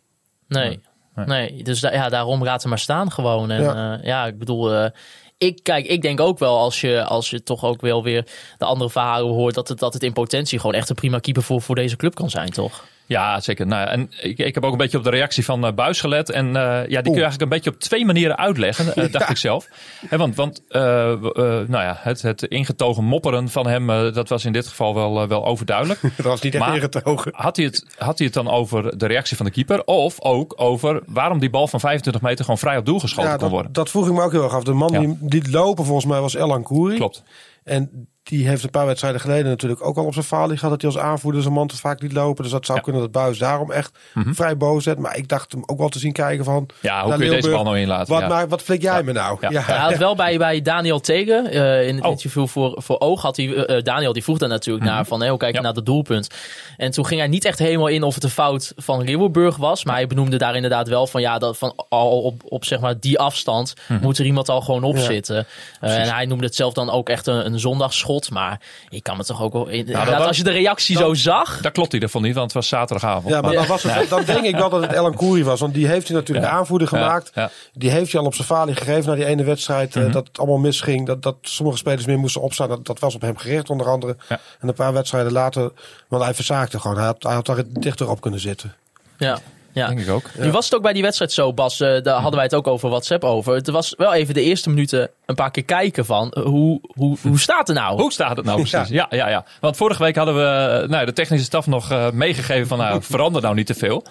[0.48, 0.80] Nee.
[1.16, 3.52] Nee, dus da ja, daarom laat hem maar staan gewoon.
[3.52, 4.00] En ja, Ja.
[4.04, 4.90] ja ik bedoel, eh,
[5.38, 8.66] ik, kijk, ik denk ook wel als je, als je toch ook wel weer de
[8.66, 11.62] andere verhalen hoort, dat het, dat het in potentie gewoon echt een prima keeper voor,
[11.62, 12.84] voor deze club kan zijn, toch?
[13.06, 13.68] Ja, zeker.
[13.68, 16.30] Nou, en ik, ik heb ook een beetje op de reactie van uh, Buis gelet.
[16.30, 19.30] En uh, ja, die kun je eigenlijk een beetje op twee manieren uitleggen, uh, dacht
[19.30, 19.68] ik zelf.
[20.08, 24.68] He, want want nou ja, het, het ingetogen mopperen van hem, dat was in dit
[24.68, 26.00] geval wel, wel overduidelijk.
[26.18, 27.32] dat was niet echt maar ingetogen.
[27.36, 29.84] Had hij, het, had hij het dan over de reactie van de keeper?
[29.84, 33.38] Of ook over waarom die bal van 25 meter gewoon vrij op doel geschoten ja,
[33.38, 33.74] kon worden?
[33.74, 34.64] Dat vroeg ik me ook heel erg af.
[34.64, 35.00] De man ja.
[35.00, 36.96] die, die lopen volgens mij was Elan Kouri.
[36.96, 37.24] Klopt.
[37.64, 40.72] En die heeft een paar wedstrijden geleden natuurlijk ook al op zijn falie gehad.
[40.72, 42.44] Dat hij als aanvoerder zijn man te vaak liet lopen.
[42.44, 42.84] Dus dat zou Ja.
[42.84, 44.34] kunnen dat Buis daarom echt Mhm.
[44.34, 44.98] vrij boos zet.
[45.00, 46.70] Maar ik dacht hem ook wel te zien kijken van...
[46.82, 48.14] Ja, hoe kun je deze bal nou inlaten?
[48.14, 48.28] Wat, Ja.
[48.28, 49.04] maar, wat flik jij Ja.
[49.04, 49.38] me nou?
[49.42, 49.50] Ja.
[49.50, 49.62] Ja.
[49.62, 52.12] Hij had wel bij, bij Daniel Tegen, eh, in het Oh.
[52.12, 55.30] interview voor, voor Oog, had hij, eh, Daniel die vroeg daar natuurlijk naar van, hey,
[55.30, 55.66] hoe kijk je Mhm.
[55.68, 55.74] Ja.
[55.74, 56.30] naar het doelpunt?
[56.78, 59.86] En toen ging hij niet echt helemaal in of het een fout van Leeuwenburg was,
[59.86, 63.00] maar hij benoemde daar inderdaad wel van, ja, dat van al op, op zeg maar
[63.00, 64.02] die afstand Mhm.
[64.02, 65.02] moet er iemand al gewoon op Ja.
[65.02, 65.46] zitten.
[65.82, 69.18] Eh, en hij noemde het zelf dan ook echt een, een zondagsschot, maar ik kan
[69.18, 72.02] me toch ook wel, inderdaad, was- als je de reactie zo zag, Daar klopt hij
[72.02, 73.28] ervan niet, want het was zaterdagavond.
[73.34, 75.60] Ja, maar dan, was het, dan denk ik wel dat het Elan Kouri was.
[75.60, 76.52] Want die heeft hij natuurlijk Ja.
[76.54, 77.32] aanvoerder gemaakt.
[77.34, 77.50] ja.
[77.74, 79.96] Die heeft hij al op zijn falie gegeven na die ene wedstrijd.
[79.96, 80.12] eh, Mhm.
[80.12, 81.06] dat het allemaal misging.
[81.08, 82.68] Dat, dat sommige spelers meer moesten opstaan.
[82.70, 84.16] Dat, dat was op hem gericht onder andere.
[84.30, 84.40] Ja.
[84.60, 85.72] En een paar wedstrijden later.
[86.08, 86.98] Want hij verzaakte gewoon.
[86.98, 88.76] Hij had, hij had daar dichter op kunnen zitten.
[89.18, 89.40] ja.
[89.76, 89.88] Ja.
[89.88, 90.30] Denk ik ook.
[90.38, 91.80] Nu was het ook bij die wedstrijd zo, Bas.
[91.80, 93.54] eh, daar hadden wij het ook over WhatsApp over.
[93.56, 97.18] Het was wel even de eerste minuten een paar keer kijken van eh, hoe, hoe,
[97.22, 98.02] hoe staat het nou?
[98.02, 98.90] Hoe staat het nou precies?
[98.90, 99.46] Ja, ja, ja.
[99.60, 103.02] Want vorige week hadden we eh, nou, de technische staf nog eh, meegegeven van nou,
[103.14, 104.06] verander nou niet te veel.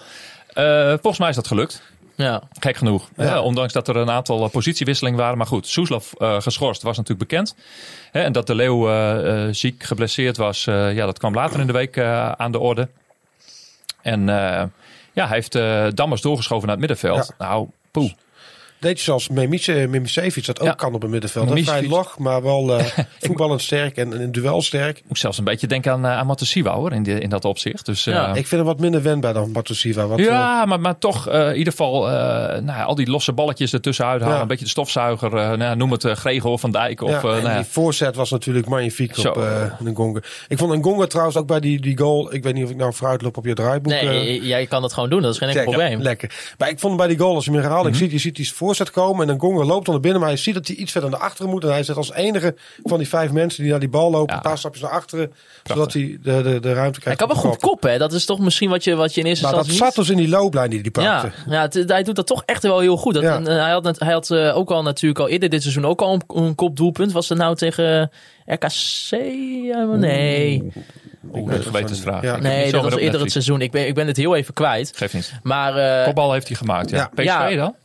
[0.53, 1.81] Eh, volgens mij is dat gelukt.
[2.15, 2.41] Ja.
[2.59, 3.09] Gek genoeg.
[3.17, 3.41] Ja.
[3.41, 5.37] Ondanks dat er een aantal positiewisselingen waren.
[5.37, 7.55] Maar goed, Soeslof eh, geschorst was natuurlijk bekend.
[8.11, 11.59] Hè, en dat de Leeuw eh, eh, ziek geblesseerd was, eh, ja, dat kwam later
[11.59, 12.87] in de week eh, aan de orde.
[14.01, 14.63] En eh,
[15.15, 17.33] ja, hij heeft eh Dammers doorgeschoven naar het middenveld.
[17.37, 18.11] Nou, poeh.
[18.85, 20.73] Deed je zoals Memice- Mimicevic dat ook Ja.
[20.73, 21.47] kan op het middenveld.
[21.47, 22.85] Dat is vrij log, maar wel eh,
[23.21, 24.97] voetballend sterk en, en in duel sterk.
[24.97, 27.45] Ik moet zelfs een beetje denken aan, uh, aan Matosiwa, hoor, in, die, in dat
[27.45, 27.85] opzicht.
[27.85, 30.07] Dus, Ja, eh, Ik vind hem wat minder wendbaar dan Matusiwa.
[30.07, 32.13] Want, eh, Ja, maar, maar toch eh, in ieder geval eh,
[32.61, 34.35] nou, ja, al die losse balletjes ertussenuit halen.
[34.35, 34.41] Ja.
[34.41, 35.27] Een beetje de stofzuiger.
[35.35, 37.01] eh, nou, ja, noem het uh, Gregor Van Dijk.
[37.01, 37.55] Of, eh, en nou ja.
[37.55, 39.29] die voorzet was natuurlijk magnifiek Zo.
[39.29, 40.19] op uh, Ngonga.
[40.47, 42.33] Ik vond Ngonga trouwens ook bij die, die goal.
[42.33, 43.91] Ik weet niet of ik nou vooruit loop op je draaiboek.
[43.91, 44.07] Nee,
[44.39, 45.21] eh, jij kan dat gewoon doen.
[45.21, 46.01] Dat is geen enkel probleem.
[46.01, 46.53] Lekker.
[46.57, 48.03] Maar ik vond bij die goal, als je hem in herhaling Mhm.
[48.03, 48.45] ziet, je ziet die
[48.75, 51.09] voorzet komen en Ngonga loopt dan naar binnen, maar hij ziet dat hij iets verder
[51.09, 51.63] naar achteren moet.
[51.63, 54.35] En hij zet als enige van die vijf mensen die naar die bal lopen, Ja.
[54.35, 55.33] een paar stapjes naar achteren,
[55.63, 57.19] zodat hij de, de, de ruimte Hij krijgt.
[57.19, 57.69] kan wel goed koppen.
[57.69, 57.91] koppen.
[57.91, 57.97] Hè?
[57.97, 60.15] Dat is toch misschien wat je, wat je in eerste Maar dat instantie zat dus
[60.15, 61.49] in die looplijn die hij Ja, pakte.
[61.51, 63.13] ja het- hij doet dat toch echt wel heel goed.
[63.13, 63.35] Dat, Ja.
[63.35, 65.85] en, eh, hij had, net- hij had eh, ook al natuurlijk al eerder dit seizoen
[65.85, 67.11] ook al een, een kopdoelpunt.
[67.11, 68.11] Was het nou tegen
[68.45, 69.09] RKC?
[69.63, 70.63] Ja, nee.
[71.33, 72.21] Oeh, dat is gewetensvraag.
[72.21, 72.37] Ja.
[72.37, 73.61] Nee, dat was eerder het seizoen.
[73.61, 74.91] Ik ben, ik ben het heel even kwijt.
[74.95, 75.33] Geeft niet.
[75.43, 76.97] Maar eh, Kopbal heeft hij gemaakt, ja.
[76.97, 77.09] Ja.
[77.13, 77.55] PSV Ja.
[77.55, 77.75] dan?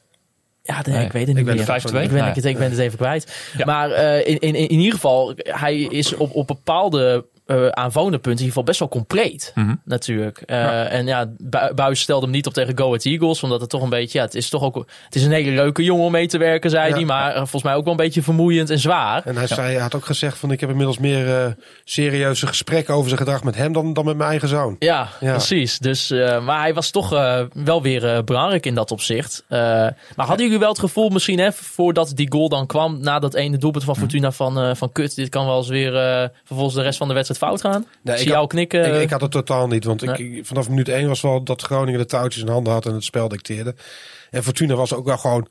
[0.70, 1.68] Ja, nee, Nee, ik weet het niet ben meer.
[1.70, 1.84] er 5-2?
[1.84, 2.30] Ik ben, Nee.
[2.30, 3.50] ik, ik ben het even kwijt.
[3.56, 3.64] Ja.
[3.64, 8.30] Maar eh, in, in, in ieder geval, hij is op, op bepaalde eh aanvallende punten
[8.44, 9.52] in ieder geval best wel compleet.
[9.54, 9.74] Mhm.
[9.84, 10.42] Natuurlijk.
[10.46, 10.84] Eh, Ja.
[10.84, 13.42] En ja, Bu- Buis stelde hem niet op tegen Go Ahead Eagles.
[13.42, 15.82] Omdat het toch een beetje, ja, het is toch ook, het is een hele leuke
[15.84, 16.94] jongen om mee te werken, zei Ja.
[16.94, 17.04] hij.
[17.04, 19.22] Maar eh, volgens mij ook wel een beetje vermoeiend en zwaar.
[19.24, 21.46] En hij, zei, hij had ook gezegd van ik heb inmiddels meer eh,
[21.84, 24.76] serieuze gesprekken over zijn gedrag met hem dan, dan met mijn eigen zoon.
[24.78, 25.30] Ja, Ja.
[25.32, 25.78] precies.
[25.78, 29.44] Dus, eh, maar hij was toch eh, wel weer belangrijk in dat opzicht.
[29.48, 29.58] Eh,
[30.16, 33.34] maar hadden jullie wel het gevoel misschien, hè, voordat die goal dan kwam, na dat
[33.34, 36.76] ene doelpunt van Fortuna van, eh, van kut, dit kan wel eens weer eh, vervolgens
[36.76, 37.80] de rest van de wedstrijd fout gaan?
[37.80, 38.94] Nee, ik ik zie jou had- knikken.
[38.94, 40.32] Ik, ik had het totaal niet, want ik, Nee.
[40.36, 43.04] ik- vanaf minuut 1 was wel dat Groningen de touwtjes in handen had en het
[43.04, 43.74] spel dicteerde.
[44.30, 45.48] En Fortuna was ook wel gewoon...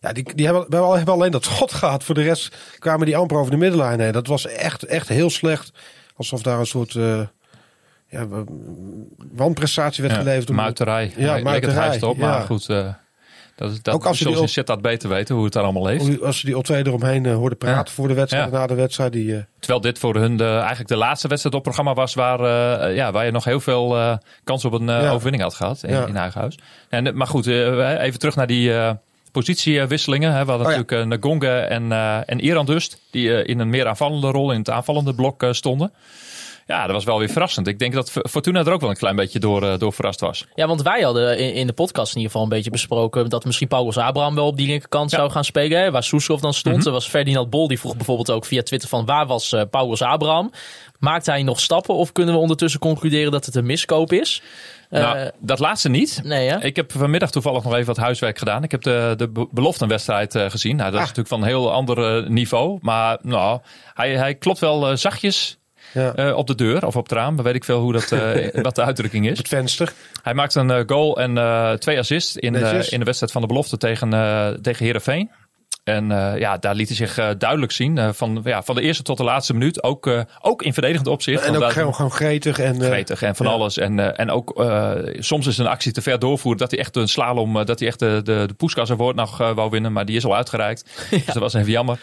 [0.00, 2.04] Ja, die, die hebben, al- hebben alleen dat schot gehad.
[2.04, 4.12] Voor de rest kwamen die amper over de middenlijn heen.
[4.12, 5.70] Dat was echt, echt heel slecht.
[6.16, 7.20] Alsof daar een soort eh,
[8.08, 8.26] ja,
[9.32, 10.46] wanprestatie werd Ja, geleverd.
[10.46, 11.12] door- Muiterij.
[11.16, 12.44] Ja, Ja, muiterij, op, maar ja.
[12.44, 12.68] goed.
[12.68, 12.88] eh,
[13.58, 15.62] Dat, dat, Ook als je die zoals in op- Sittard beter weten hoe het daar
[15.62, 16.22] allemaal leeft.
[16.22, 17.92] Als ze die al twee eromheen eh, hoorden praten Ja.
[17.92, 18.58] voor de wedstrijd, Ja.
[18.58, 19.12] na de wedstrijd.
[19.12, 22.40] Die, eh, Terwijl dit voor hun de, eigenlijk de laatste wedstrijd op programma was waar,
[22.40, 25.10] eh, ja, waar je nog heel veel kans op een Ja.
[25.10, 26.58] overwinning had gehad in, in eigen huis.
[26.88, 28.72] En, maar goed, even terug naar die
[29.32, 30.32] positiewisselingen.
[30.32, 30.44] Hè.
[30.44, 31.92] We hadden Oh natuurlijk uh, Nagonga en,
[32.26, 35.92] en Iran Dust, die in een meer aanvallende rol in het aanvallende blok stonden.
[36.68, 37.66] Ja, dat was wel weer verrassend.
[37.66, 40.46] Ik denk dat Fortuna er ook wel een klein beetje door, eh, door verrast was.
[40.54, 43.44] Ja, want wij hadden in, in de podcast in ieder geval een beetje besproken dat
[43.44, 45.80] misschien Paulus Abraham wel op die linkerkant zou gaan spelen.
[45.80, 46.76] Hè, waar Soeslof dan stond.
[46.76, 46.86] Mhm.
[46.86, 50.02] Er was Ferdinand Bol, die vroeg bijvoorbeeld ook via Twitter van waar was eh Paulus
[50.02, 50.50] Abraham?
[50.98, 54.42] Maakt hij nog stappen of kunnen we ondertussen concluderen dat het een miskoop is?
[54.90, 56.20] Eh, nou, dat laatste niet.
[56.24, 56.64] nee hè?
[56.64, 58.62] Ik heb vanmiddag toevallig nog even wat huiswerk gedaan.
[58.62, 60.76] Ik heb de, de be- beloftenwedstrijd eh, gezien.
[60.76, 61.14] Nou, dat is Ah.
[61.16, 62.78] natuurlijk van een heel ander niveau.
[62.80, 63.60] Maar nou,
[63.94, 65.58] hij, hij klopt wel zachtjes
[65.92, 66.14] ja.
[66.14, 67.42] eh, op de deur of op het raam.
[67.42, 69.38] Weet ik veel hoe dat, eh, wat de uitdrukking is.
[69.38, 69.92] het venster.
[70.22, 72.54] Hij maakt een eh, goal en twee assists in,
[72.90, 74.10] in de wedstrijd van de belofte tegen,
[74.62, 75.30] tegen Heerenveen.
[75.84, 78.14] En ja, daar liet hij zich duidelijk zien.
[78.14, 79.82] van, ja, van de eerste tot de laatste minuut.
[79.82, 81.44] Ook, ook in verdedigend opzicht.
[81.44, 82.58] En ook daar- gewoon, gewoon gretig.
[82.58, 83.52] En, gretig en van ja.
[83.52, 83.76] alles.
[83.76, 84.64] En, en ook
[85.18, 87.98] soms is een actie te ver doorvoeren dat hij echt een slalom, dat hij echt
[87.98, 89.92] de, de, de Poeskas Award nog wou winnen.
[89.92, 90.84] Maar die is al uitgereikt.
[91.10, 91.98] Dus dat was even jammer.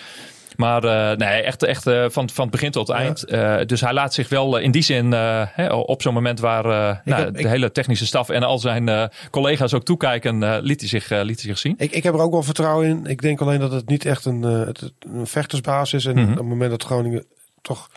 [0.58, 3.24] Maar eh, nee, echt, echt eh, van, van het begin tot het eind.
[3.24, 7.22] Eh, dus hij laat zich wel in die zin hè, op zo'n moment waar nou,
[7.24, 11.10] heb- de ik- hele technische staf en al zijn collega's ook toekijken, liet, hij zich,
[11.10, 11.76] liet hij zich zien.
[11.78, 13.06] Ik, ik heb er ook wel vertrouwen in.
[13.06, 16.06] Ik denk alleen dat het niet echt een, een vechtersbaas is.
[16.06, 16.32] En Mhm.
[16.32, 17.26] op het moment dat Groningen
[17.62, 17.90] toch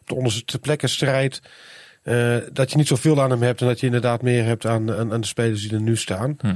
[0.00, 1.40] op de onderste plekken strijdt.
[2.52, 3.60] dat je niet zoveel aan hem hebt.
[3.60, 6.36] En dat je inderdaad meer hebt aan, aan, aan de spelers die er nu staan.
[6.40, 6.46] Hm.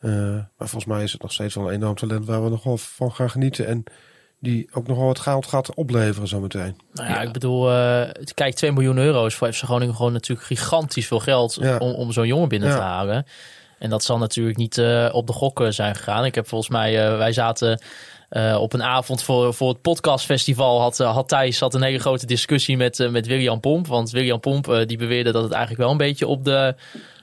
[0.00, 2.62] Eh, maar volgens mij is het nog steeds wel een enorm talent waar we nog
[2.62, 3.66] wel van gaan genieten.
[3.66, 3.84] En
[4.40, 6.76] die ook nog wel wat geld gaat opleveren zometeen.
[6.92, 10.46] Nou ja, ik bedoel, eh, kijk, 2 miljoen euro is voor FC Groningen gewoon natuurlijk
[10.46, 11.76] gigantisch veel geld Ja.
[11.76, 12.74] om, om zo'n jongen binnen Ja.
[12.76, 13.26] te halen.
[13.78, 16.24] En dat zal natuurlijk niet eh, op de gokken zijn gegaan.
[16.24, 17.82] Ik heb volgens mij, eh, wij zaten
[18.28, 22.26] eh, op een avond voor, voor het podcastfestival, had, had Thijs had een hele grote
[22.26, 23.86] discussie met, met William Pomp.
[23.86, 26.74] Want William Pomp die beweerde dat het eigenlijk wel een beetje op de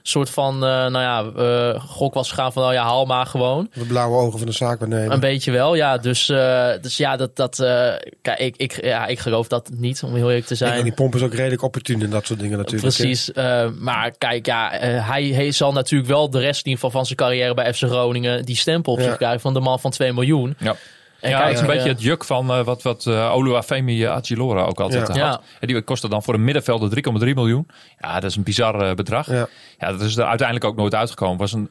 [0.02, 3.70] soort van, eh, nou ja, eh, gok was gegaan van, nou ja, haal maar gewoon.
[3.74, 5.12] De blauwe ogen van de zaak waarnemen.
[5.12, 5.98] Een beetje wel, ja.
[5.98, 10.02] Dus, eh, dus ja, dat, dat, eh, kijk, ik, ik, ja, ik geloof dat niet,
[10.02, 10.72] om heel eerlijk te zijn.
[10.72, 12.82] En die pomp is ook redelijk opportun in dat soort dingen natuurlijk.
[12.96, 13.32] Precies.
[13.32, 16.90] eh, maar kijk, ja, eh, hij, hij zal natuurlijk wel de rest in ieder geval
[16.90, 19.04] van zijn carrière bij FC Groningen die stempel op Ja.
[19.04, 20.56] zich krijgen van de man van 2 miljoen.
[20.58, 20.76] Ja.
[21.20, 23.32] En ja, kijk, het is een eh, beetje het juk van eh, wat, wat eh
[23.34, 25.06] Oluwafemi Agilora ook altijd Ja.
[25.06, 25.16] had.
[25.16, 25.40] Ja.
[25.60, 27.66] En die kostte dan voor een middenvelder 3,3 miljoen.
[27.98, 29.30] Ja, dat is een bizar bedrag.
[29.30, 29.48] Ja.
[29.78, 31.38] Ja, dat is er uiteindelijk ook nooit uitgekomen.
[31.38, 31.68] Was een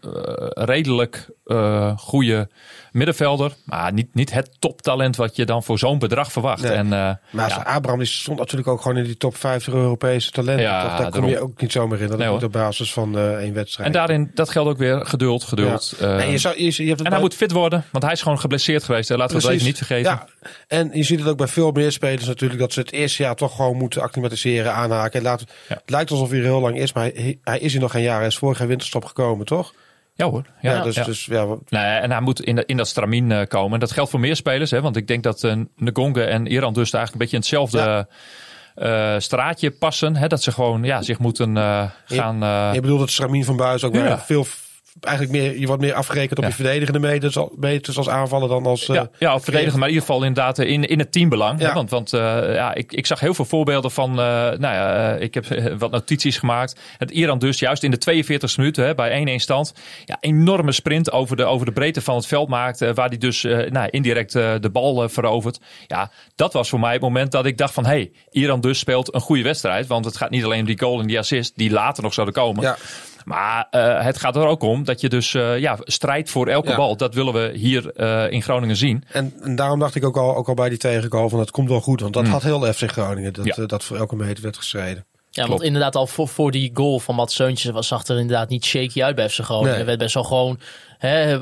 [0.50, 2.50] redelijk eh goede
[2.92, 3.54] middenvelder.
[3.66, 6.62] Maar niet, niet het toptalent wat je dan voor zo'n bedrag verwacht.
[6.62, 6.72] Nee.
[6.72, 10.66] En, eh, Maar ja, Abraham stond natuurlijk ook gewoon in die top 50 Europese talenten.
[10.66, 10.98] Ja, toch?
[10.98, 12.08] Daar kom je ook niet zomaar in.
[12.08, 12.44] Dat Nee, hoor.
[12.44, 13.88] op basis van eh één wedstrijd.
[13.88, 15.96] en daarin, dat geldt ook weer geduld, geduld.
[16.00, 16.18] Ja.
[16.20, 18.22] en je, zou, je, je hebt het en hij moet fit worden, want hij is
[18.22, 19.10] gewoon geblesseerd geweest.
[19.10, 19.16] hè.
[19.16, 19.68] Laten we dat Precies.
[19.68, 20.12] even niet vergeten.
[20.12, 23.24] Ja, en je ziet het ook bij veel meer spelers natuurlijk dat ze het eerste
[23.24, 25.22] jaar toch gewoon moeten acclimatiseren, aanhaken.
[25.24, 25.38] Ja.
[25.68, 28.02] Het lijkt alsof hij er heel lang is, maar hij, hij is hier nog geen
[28.02, 28.18] jaar.
[28.18, 29.74] Hij is vorig jaar winterstop gekomen, toch?
[30.18, 30.44] Ja hoor.
[30.62, 31.04] Ja, Ja, dus, ja.
[31.04, 33.74] dus ja, Nee, en hij moet in, de- in dat stramien eh, komen.
[33.74, 34.72] En dat geldt voor meer spelers.
[34.72, 38.08] Hè, want ik denk dat uh, Ngonge en Iran dus eigenlijk een beetje in hetzelfde
[38.76, 40.16] eh, straatje passen.
[40.16, 41.56] Hè, dat ze gewoon ja, zich moeten
[42.06, 42.44] gaan...
[42.44, 44.46] eh, je bedoelt het Stramien van Buis ook waar veel
[45.00, 46.50] eigenlijk meer, je wordt meer afgerekend op Ja.
[46.50, 48.88] je verdedigende meters, meters als aanvallen dan als.
[48.90, 51.60] eh, ja, ja, of verdedigen, maar in ieder geval inderdaad in, in het teambelang.
[51.60, 51.68] Ja.
[51.68, 52.20] Hè, want want eh,
[52.54, 55.46] ja, ik, ik zag heel veel voorbeelden van, eh, nou ja, ik heb
[55.80, 56.80] wat notities gemaakt.
[56.98, 59.74] Het Iran dus juist in de 42 minuten hè, bij 1-1 stand.
[60.06, 62.80] Ja, enorme sprint over de, over de breedte van het veld maakt.
[62.94, 65.60] waar hij dus nou, indirect de bal verovert.
[65.88, 68.80] Ja, dat was voor mij het moment dat ik dacht van, hé, hey, Iran dus
[68.80, 69.88] speelt een goede wedstrijd.
[69.88, 72.36] Want het gaat niet alleen om die goal en die assist, die later nog zouden
[72.36, 72.64] komen.
[72.64, 72.78] Ja.
[73.28, 76.70] Maar eh, het gaat er ook om dat je dus eh, ja, strijdt voor elke
[76.70, 76.76] Ja.
[76.76, 76.98] bal.
[76.98, 79.04] Dat willen we hier eh, in Groningen zien.
[79.12, 81.70] En, en daarom dacht ik ook al, ook al bij die tegengoal van het komt
[81.70, 82.02] wel goed.
[82.02, 83.34] Want dat had heel FC Groningen.
[83.34, 83.46] Dat.
[83.46, 83.66] Ja.
[83.66, 85.06] dat voor elke meter werd gestreden.
[85.30, 85.50] Ja, Klopt.
[85.50, 88.66] want inderdaad al voor, voor die goal van Mats Seuntjes was, zag er inderdaad niet
[88.66, 89.70] shaky uit bij FC Groningen.
[89.72, 89.80] Nee.
[89.80, 90.60] Er werd best wel gewoon
[90.98, 91.40] hè,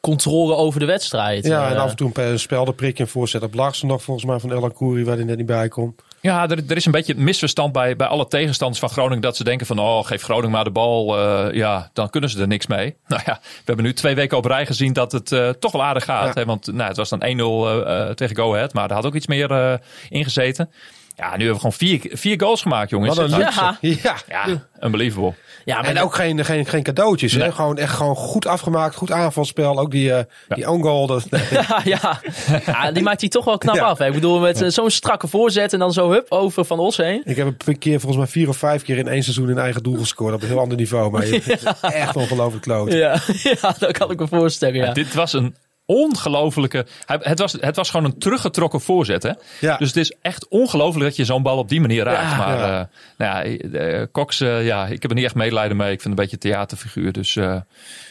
[0.00, 1.46] controle over de wedstrijd.
[1.46, 4.38] Ja, en af en toe een pe- speldenprikje en voorzet op Larsen nog volgens mij
[4.38, 5.96] van Elan Koeri waar hij net niet bij kon.
[6.22, 9.22] Ja, er, er is een beetje het misverstand bij, bij alle tegenstanders van Groningen.
[9.22, 11.18] Dat ze denken van, oh, geef Groningen maar de bal.
[11.18, 12.96] eh, ja, dan kunnen ze er niks mee.
[13.06, 15.82] Nou ja, we hebben nu twee weken op rij gezien dat het eh, toch wel
[15.82, 16.34] aardig gaat.
[16.34, 16.40] Ja.
[16.40, 17.24] Hè, want nou, het was dan 1-0
[17.86, 18.72] eh, tegen Go Ahead.
[18.72, 19.74] Maar er had ook iets meer eh
[20.08, 20.70] ingezeten.
[21.16, 23.16] Ja, nu hebben we gewoon vier, vier goals gemaakt, jongens.
[23.16, 24.00] Wat een Ja, luxe.
[24.02, 24.16] Ja.
[24.28, 25.32] ja, unbelievable.
[25.64, 27.32] Ja, maar En ook geen, geen, geen cadeautjes.
[27.32, 27.52] Hè?
[27.52, 28.94] Gewoon echt gewoon goed afgemaakt.
[28.94, 29.78] Goed aanvalspel.
[29.78, 31.06] Ook die, eh die own goal.
[31.06, 32.20] Dat, Ja, ja.
[32.66, 33.82] ja, die maakt hij toch wel knap Ja.
[33.84, 33.98] af.
[33.98, 34.06] Hè.
[34.06, 37.22] Ik bedoel, met eh, zo'n strakke voorzet en dan zo hup over van Os heen.
[37.24, 39.82] Ik heb een keer volgens mij vier of vijf keer in één seizoen in eigen
[39.82, 40.34] doel gescoord.
[40.34, 41.10] Op een heel ander niveau.
[41.10, 41.46] Maar je- het
[41.82, 42.92] is echt ongelooflijk kloot.
[42.92, 43.18] Ja,
[43.60, 44.74] ja, dat kan ik me voorstellen.
[44.74, 44.92] Ja.
[44.92, 45.54] Dit was een
[45.92, 46.86] ongelofelijke...
[47.06, 49.32] Het was, het was gewoon een teruggetrokken voorzet, hè?
[49.60, 49.76] Ja.
[49.76, 52.30] Dus het is echt ongelooflijk dat je zo'n bal op die manier raakt.
[52.30, 52.36] Ja.
[52.36, 52.80] maar Ja.
[52.80, 55.92] eh, nou ja, eh, Cox, eh, ja, ik heb er niet echt medelijden mee.
[55.92, 57.12] Ik vind het een beetje een theaterfiguur.
[57.12, 57.34] Dus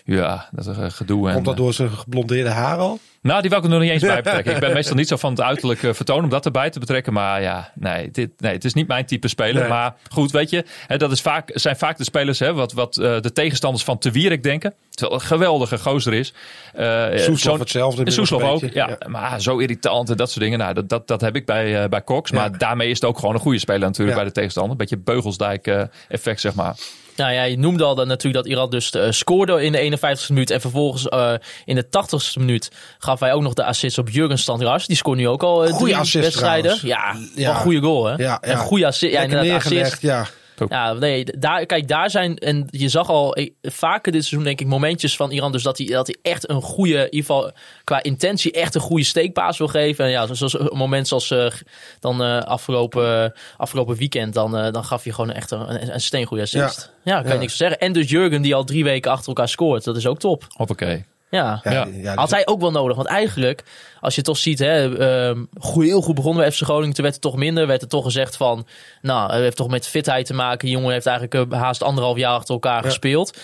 [0.06, 1.28] ja, dat is een gedoe.
[1.28, 3.00] En, Komt dat door zijn geblondeerde haar al?
[3.22, 4.54] Nou, die wil ik er nog niet eens bij betrekken.
[4.54, 7.14] Ik ben meestal niet zo van het uiterlijk eh, vertoon om dat erbij te betrekken.
[7.14, 9.62] Maar ja, nee, dit, nee het is niet mijn type speler.
[9.62, 9.70] Nee.
[9.70, 12.98] Maar goed, weet je, hè, dat is vaak, zijn vaak de spelers hè, wat, wat
[12.98, 14.74] eh, de tegenstanders van Te Wierik denken.
[14.90, 16.34] Terwijl een geweldige gozer is.
[16.80, 20.60] Uh, Soeslof hetzelfde Soeslof ook, beetje, ja, Maar zo irritant en dat soort dingen.
[20.60, 22.32] Nou, dat, dat, dat heb ik bij, eh, bij Cox.
[22.32, 22.58] Maar Ja.
[22.58, 24.16] daarmee is het ook gewoon een goede speler natuurlijk Ja.
[24.16, 24.72] bij de tegenstander.
[24.72, 26.76] Een beetje Beugelsdijk effect, zeg maar.
[27.22, 30.28] Nou ja, je noemde al dat natuurlijk dat Iran dus eh, scoorde in de 51ste
[30.28, 30.50] minuut.
[30.50, 31.34] En vervolgens eh,
[31.66, 34.88] in de 80ste minuut gaf hij ook nog de assist op Jurgen Standras.
[34.88, 36.78] Die scoort nu ook al eh, Goeie drie assist wedstrijden.
[36.82, 37.32] Ja, trouwens.
[37.36, 37.42] ja.
[37.42, 37.50] Ja.
[37.50, 38.16] een goede goal hè.
[38.24, 39.14] Ja, Een goede assist.
[39.14, 40.02] Ja, inderdaad, assist.
[40.02, 40.28] ja.
[40.70, 44.60] Ja, nee, daar, kijk, daar zijn, en je zag al eh, vaker dit seizoen, denk
[44.60, 45.52] ik, momentjes van Iran.
[45.52, 47.52] Dus dat hij, dat hij echt een goede, in ieder geval
[47.84, 50.06] qua intentie, echt een goede steekpaas wil geven.
[50.06, 51.52] En ja, zoals een moment zoals eh,
[52.00, 56.44] dan eh, afgelopen, afgelopen weekend, dan, dan gaf hij gewoon echt een, een, een steengoede
[56.44, 56.92] assist.
[57.04, 57.80] Ja, kan je niks zeggen.
[57.80, 60.46] En dus Jurgen, die al drie weken achter elkaar scoort, dat is ook top.
[60.50, 61.06] Hoppakee.
[61.32, 61.60] Ja.
[61.64, 61.88] Ja, Ja.
[62.02, 62.96] ja, Had hij ook wel nodig.
[62.96, 63.64] Want eigenlijk,
[64.00, 66.94] als je toch ziet, hè, ehm, goed, heel goed begonnen bij FC Groningen.
[66.94, 67.68] Toen werd het toch minder.
[67.68, 68.68] Werd er toch gezegd van,
[69.02, 70.66] nou, het heeft toch met fitheid te maken.
[70.66, 73.38] Die jongen heeft eigenlijk eh, haast anderhalf jaar achter elkaar gespeeld.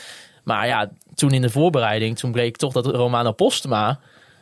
[0.43, 4.00] Maar ja, toen in de voorbereiding, toen bleek toch dat Romano Postema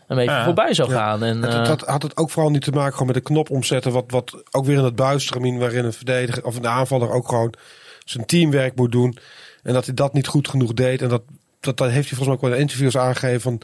[0.08, 0.44] een beetje Ja.
[0.44, 0.96] voorbij zou Ja.
[0.98, 1.24] gaan.
[1.24, 3.50] En, Het- eh, dat had het ook vooral niet te maken gewoon met de knop
[3.50, 3.92] omzetten.
[3.92, 7.54] Wat, wat ook weer in het buistramien waarin een verdediger of een aanvaller ook gewoon
[8.06, 9.18] zijn teamwerk moet doen.
[9.64, 11.02] En dat hij dat niet goed genoeg deed.
[11.02, 11.22] En dat,
[11.66, 13.42] dat, dat heeft hij volgens mij ook wel in interviews aangegeven.
[13.42, 13.62] Van,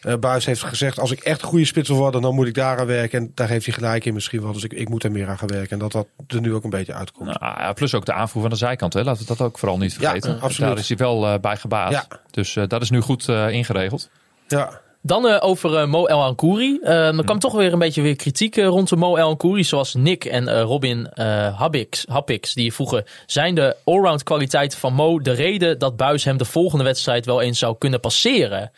[0.00, 2.54] eh, Buis heeft gezegd, als ik echt een goede spits wil worden, dan moet ik
[2.54, 3.18] daaraan werken.
[3.18, 4.52] En daar heeft hij gelijk in misschien wel.
[4.52, 5.70] Dus ik, ik moet er meer aan gaan werken.
[5.70, 7.26] En dat dat er nu ook een beetje uitkomt.
[7.40, 8.92] Nou, ja, plus ook de aanvoer van de zijkant.
[8.92, 9.02] Hè.
[9.02, 10.40] Laten we dat ook vooral niet Ja, vergeten.
[10.40, 10.70] absoluut.
[10.70, 11.90] Daar is hij wel eh, bij gebaat.
[11.92, 12.06] Ja.
[12.30, 14.10] Dus eh, dat is nu goed ingeregeld.
[14.48, 16.78] Ja, Dan eh, over eh, Mo El Ankouri.
[16.82, 19.64] Eh er kwam toch weer een beetje weer kritiek eh, rond de Mo El Ankouri.
[19.64, 23.04] Zoals Nick en eh, Robin eh Habbix, Happix die vroegen...
[23.26, 27.40] zijn de allround kwaliteiten van Mo de reden dat Buis hem de volgende wedstrijd wel
[27.40, 28.70] eens zou kunnen passeren?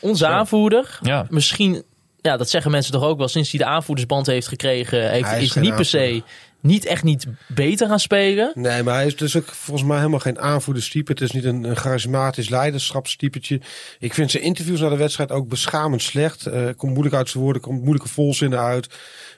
[0.00, 1.26] Onze aanvoerder, Ja.
[1.28, 1.82] misschien...
[2.20, 3.28] Ja, dat zeggen mensen toch ook wel.
[3.28, 5.10] Sinds hij de aanvoerdersband heeft gekregen...
[5.10, 6.22] Heeft, Hij is niet per se.
[6.62, 8.52] Niet echt niet beter gaan spelen.
[8.54, 11.12] Nee, maar hij is dus ook volgens mij helemaal geen aanvoerderstype.
[11.12, 13.60] Het is niet een, een charismatisch leiderschapstypetje.
[13.98, 16.46] Ik vind zijn interviews na de wedstrijd ook beschamend slecht.
[16.46, 18.88] Eh komt moeilijk uit zijn woorden, komt moeilijke volzinnen uit.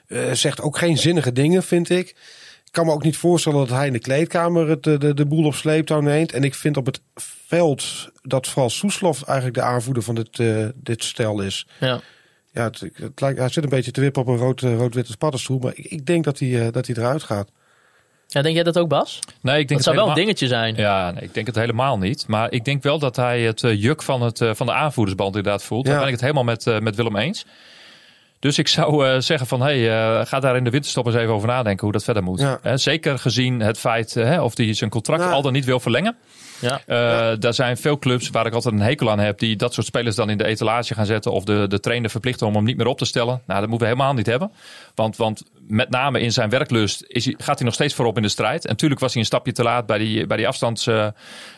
[0.07, 2.09] Eh, zegt ook geen zinnige dingen, vind ik.
[2.65, 5.25] Ik kan me ook niet voorstellen dat hij in de kleedkamer het, de, de, de
[5.25, 6.31] boel op sleeptouw neemt.
[6.31, 7.01] En ik vind op het
[7.47, 11.67] veld dat vooral Soeslof eigenlijk de aanvoerder van dit, eh, dit stel is.
[11.79, 12.01] Ja.
[12.53, 15.17] Ja, het, het lijkt, hij zit een beetje te wippen op een rood, eh, rood-witte
[15.17, 15.59] paddenstoel.
[15.59, 17.49] Maar ik, ik denk dat hij, eh, dat hij eruit gaat.
[18.27, 19.19] ja, denk jij dat ook, Bas?
[19.41, 20.75] Nee, ik denk Dat zou wel een dingetje zijn.
[20.75, 22.27] Ja, nee, ik denk het helemaal niet.
[22.27, 25.35] Maar ik denk wel dat hij het eh, juk van, het, eh, van de aanvoerdersband
[25.35, 25.85] inderdaad voelt.
[25.85, 27.45] Daar ben ik het helemaal met, eh, met Willem eens.
[28.39, 31.33] Dus ik zou eh, zeggen van, hey, eh, ga daar in de winterstop eens even
[31.33, 32.39] over nadenken hoe dat verder moet.
[32.39, 32.77] Ja.
[32.77, 35.33] Zeker gezien het feit hè, of hij zijn contract Nou.
[35.33, 36.15] al dan niet wil verlengen.
[36.63, 36.81] Ja.
[36.85, 39.85] Eh, Daar zijn veel clubs waar ik altijd een hekel aan heb, die dat soort
[39.87, 42.77] spelers dan in de etalage gaan zetten of de, de trainer verplichten om hem niet
[42.77, 43.41] meer op te stellen.
[43.47, 44.51] Nou, dat moeten we helemaal niet hebben.
[44.95, 48.21] Want, want met name in zijn werklust is hij, gaat hij nog steeds voorop in
[48.23, 48.63] de strijd.
[48.63, 51.11] En natuurlijk was hij een stapje te laat bij die, bij die afstands, eh, eh,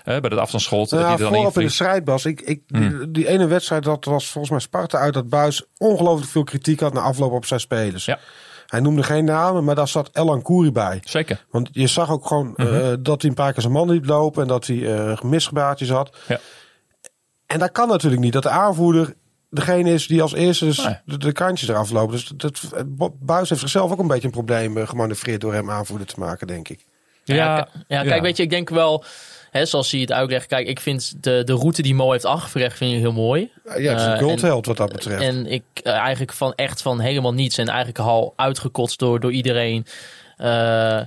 [0.04, 0.92] bij dat afstandsschot.
[0.92, 2.26] Nou, die er dan in de strijd, Bas.
[2.26, 3.12] Ik, ik, die, Hmm.
[3.12, 6.94] die ene wedstrijd, dat was volgens mij Sparta uit dat Buis ongelooflijk veel kritiek had
[6.94, 8.06] na afloop op zijn spelers.
[8.06, 8.20] Ja.
[8.66, 11.02] Hij noemde geen namen, maar daar zat Elan Kouri bij.
[11.04, 11.46] Zeker.
[11.50, 12.74] Want je zag ook gewoon Mhm.
[12.74, 15.90] eh, dat hij een paar keer zijn man liep lopen en dat hij eh misgebaatjes
[15.90, 16.18] had.
[16.28, 16.40] Ja.
[17.46, 19.14] En dat kan natuurlijk niet, dat de aanvoerder
[19.50, 20.98] degene is die als eerste dus Nee.
[21.06, 22.12] de, de kantjes eraf lopen.
[22.12, 25.70] Dus dat, dat, Buis heeft zichzelf ook een beetje een probleem eh, gemanoeuvreerd door hem
[25.72, 26.86] aanvoerder te maken, denk ik.
[27.24, 29.04] Ja, ja, kijk, weet je, ik denk wel,
[29.56, 32.78] hè, zoals hij het uitlegt, kijk, ik vind de, de route die Mo heeft afgelegd,
[32.78, 33.52] vind ik heel mooi.
[33.64, 35.22] Ja, het is een Eh, cultheld wat dat betreft.
[35.22, 39.32] En ik eh, eigenlijk van echt van helemaal niets en eigenlijk al uitgekotst door, door
[39.32, 39.86] iedereen.
[40.38, 41.02] eh,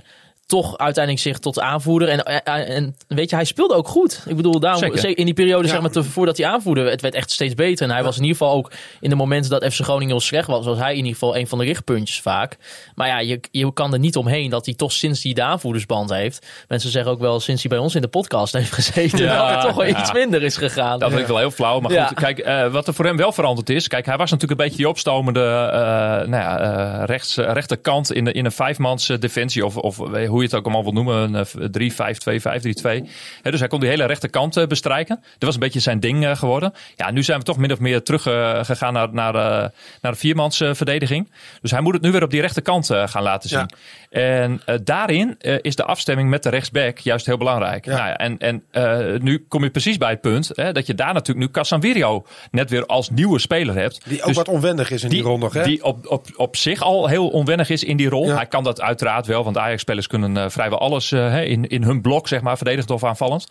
[0.49, 2.07] toch uiteindelijk zich tot aanvoerder.
[2.09, 4.23] En, en, en weet je, hij speelde ook goed.
[4.27, 5.17] Ik bedoel, daarom, Zeker.
[5.17, 5.69] in die periode, Ja.
[5.69, 7.85] zeg maar, te- voordat hij aanvoerde, het werd echt steeds beter.
[7.87, 10.47] En hij was in ieder geval ook in de momenten dat FC Groningen heel slecht
[10.47, 12.57] was, was hij in ieder geval een van de richtpuntjes vaak.
[12.95, 16.09] Maar ja, je, je kan er niet omheen dat hij toch sinds hij de aanvoerdersband
[16.09, 16.45] heeft.
[16.67, 19.49] Mensen zeggen ook wel sinds hij bij ons in de podcast heeft gezeten, Ja, dat
[19.55, 20.99] het toch wel iets minder is gegaan.
[20.99, 21.79] Dat vind ik wel heel flauw.
[21.79, 23.87] Maar goed, kijk, eh, wat er voor hem wel veranderd is.
[23.87, 25.39] Kijk, hij was natuurlijk een beetje die opstomende
[25.73, 25.79] eh,
[26.27, 29.65] nou ja, eh, rechts, rechterkant in, de, in een vijfmans eh, defensie.
[29.65, 29.97] Of, of
[30.27, 31.33] hoe je het ook allemaal wil noemen.
[31.33, 33.09] Een eh, 3-5-2, 5-3-2.
[33.41, 35.15] Hè, dus hij kon die hele rechterkant eh, bestrijken.
[35.15, 36.73] Dat was een beetje zijn ding eh, geworden.
[36.95, 39.69] Ja, nu zijn we toch min of meer teruggegaan gegaan naar, naar, eh,
[40.01, 41.31] naar de viermans eh, verdediging.
[41.61, 43.59] Dus hij moet het nu weer op die rechterkant eh, gaan laten zien.
[43.59, 43.67] Ja.
[44.09, 47.85] En eh, daarin eh, is de afstemming met de rechtsback juist heel belangrijk.
[47.85, 47.95] Ja.
[47.95, 50.95] Nou ja, en en eh, nu kom je precies bij het punt hè, dat je
[50.95, 54.01] daar natuurlijk nu Casanvirio net weer als nieuwe speler hebt.
[54.05, 55.53] Die ook Dus wat onwennig is in die, rol nog.
[55.53, 55.63] Hè?
[55.63, 58.29] die op, op, op zich al heel onwennig is in die rol.
[58.29, 62.01] Hij kan dat uiteraard wel, want Ajax-spelers kunnen eh, vrijwel alles eh, in, in hun
[62.01, 63.47] blok, zeg maar, verdedigend of aanvallend.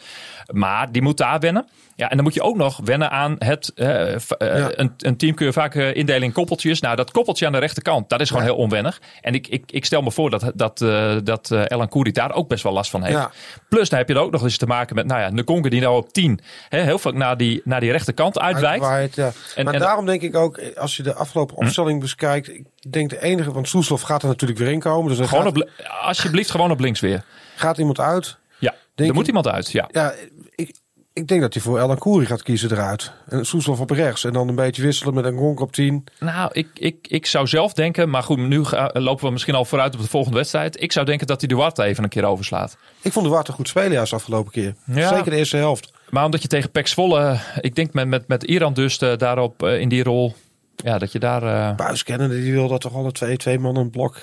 [0.52, 1.66] Maar die moet daar wennen.
[1.98, 3.72] Ja, en dan moet je ook nog wennen aan het.
[3.74, 4.70] eh, eh, Ja.
[4.72, 6.80] een, een team kun je vaak eh, indelen in koppeltjes.
[6.80, 9.00] Nou, dat koppeltje aan de rechterkant, dat is gewoon heel onwennig.
[9.20, 10.78] En ik, ik, ik stel me voor dat, dat,
[11.24, 13.16] dat Elan Koeri daar ook best wel last van heeft.
[13.16, 13.30] Ja.
[13.68, 15.80] Plus, dan heb je er ook nog eens te maken met, nou ja, Nkonge die
[15.80, 18.84] nou op 10 hè, heel vaak naar die, naar die rechterkant uitwijkt.
[18.84, 19.30] Uitwaait, ja.
[19.54, 23.10] En- maar en- daarom denk ik ook, als je de afgelopen opstelling bekijkt, ik denk
[23.10, 25.16] de enige, want Soeslof gaat er natuurlijk weer in komen.
[25.16, 25.68] Dus Gewoon gaat, op, li-
[26.02, 27.24] alsjeblieft, gewoon op links weer.
[27.56, 28.36] gaat iemand uit.
[28.58, 29.70] Ja, er moet iemand uit.
[29.72, 29.88] Ja.
[29.92, 30.12] Ja,
[31.18, 33.12] ik, denk dat hij voor Elan Koeri gaat kiezen eruit.
[33.28, 34.24] En Soeslof op rechts.
[34.24, 36.04] En dan een beetje wisselen met een Gonk op 10.
[36.20, 39.64] Nou, ik, ik, ik zou zelf denken, maar goed, nu ga- lopen we misschien al
[39.64, 40.82] vooruit op de volgende wedstrijd.
[40.82, 42.76] Ik zou denken dat hij Duarte even een keer overslaat.
[43.02, 44.74] Ik vond een goed spelen juist afgelopen keer.
[44.84, 45.08] Ja.
[45.08, 45.92] Zeker de eerste helft.
[46.10, 49.62] Maar omdat je tegen Pek Zwolle, ik denk met, met, met Iran dus eh, daarop
[49.62, 50.34] eh, in die rol,
[50.76, 51.42] ja, dat je daar...
[51.42, 54.16] eh, Buis kennen, die wil dat toch alle twee, twee man een blok.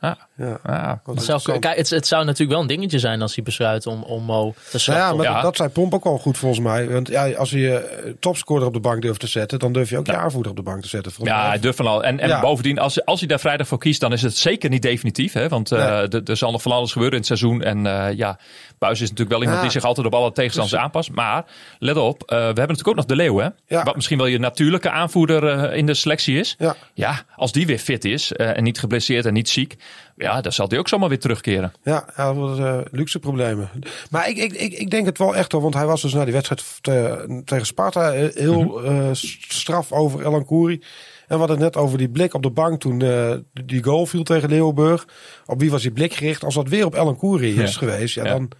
[0.00, 0.58] ah, ja.
[0.62, 3.86] ah, Wat Het kijk, het, het zou natuurlijk wel een dingetje zijn als hij besluit
[3.86, 5.04] om, om Mo te Nou slachten.
[5.06, 5.32] ja, maar Ja.
[5.34, 6.88] dat- dat zei Pomp ook al goed volgens mij.
[6.90, 9.98] Want ja, als je je topscorer op de bank durft te zetten, dan durf je
[9.98, 11.12] ook je aanvoerder op de bank te zetten.
[11.22, 11.48] Ja, mij.
[11.48, 12.04] hij durft van al.
[12.04, 12.40] En, en Ja.
[12.40, 15.32] bovendien, als, als hij daar vrijdag voor kiest, dan is het zeker niet definitief.
[15.32, 15.48] Hè?
[15.48, 16.08] Want eh, Nee.
[16.08, 17.62] er- er zal nog van alles gebeuren in het seizoen.
[17.62, 18.38] En eh, ja,
[18.78, 19.62] Buis is natuurlijk wel iemand Ja.
[19.62, 21.10] die zich altijd op alle tegenstanders aanpast.
[21.10, 21.44] Maar
[21.78, 23.38] let op, eh, we hebben natuurlijk ook nog de Leeuw.
[23.38, 23.48] Hè?
[23.66, 23.82] Ja.
[23.82, 26.54] Wat misschien wel je natuurlijke aanvoerder eh, in de selectie is.
[26.58, 26.74] Ja.
[26.94, 29.76] Ja, als die weer fit is eh, en niet geblesseerd en niet ziek.
[30.16, 31.72] Ja, dan zal hij ook zomaar weer terugkeren.
[31.82, 33.70] Ja, ja wat eh, luxe problemen.
[34.10, 36.24] Maar ik, ik, ik, ik denk het wel echt wel, want hij was dus na
[36.24, 38.86] die wedstrijd te- tegen Sparta eh, heel Mhm.
[38.86, 39.08] eh,
[39.48, 40.74] straf over Elan Koeri.
[40.74, 43.32] En we hadden het net over die blik op de bank toen eh,
[43.64, 45.06] die goal viel tegen Leeuwenburg.
[45.46, 46.44] Op wie was die blik gericht?
[46.44, 47.78] Als dat weer op Elan Koeri is Ja.
[47.78, 48.30] geweest, ja, Ja.
[48.30, 48.50] dan,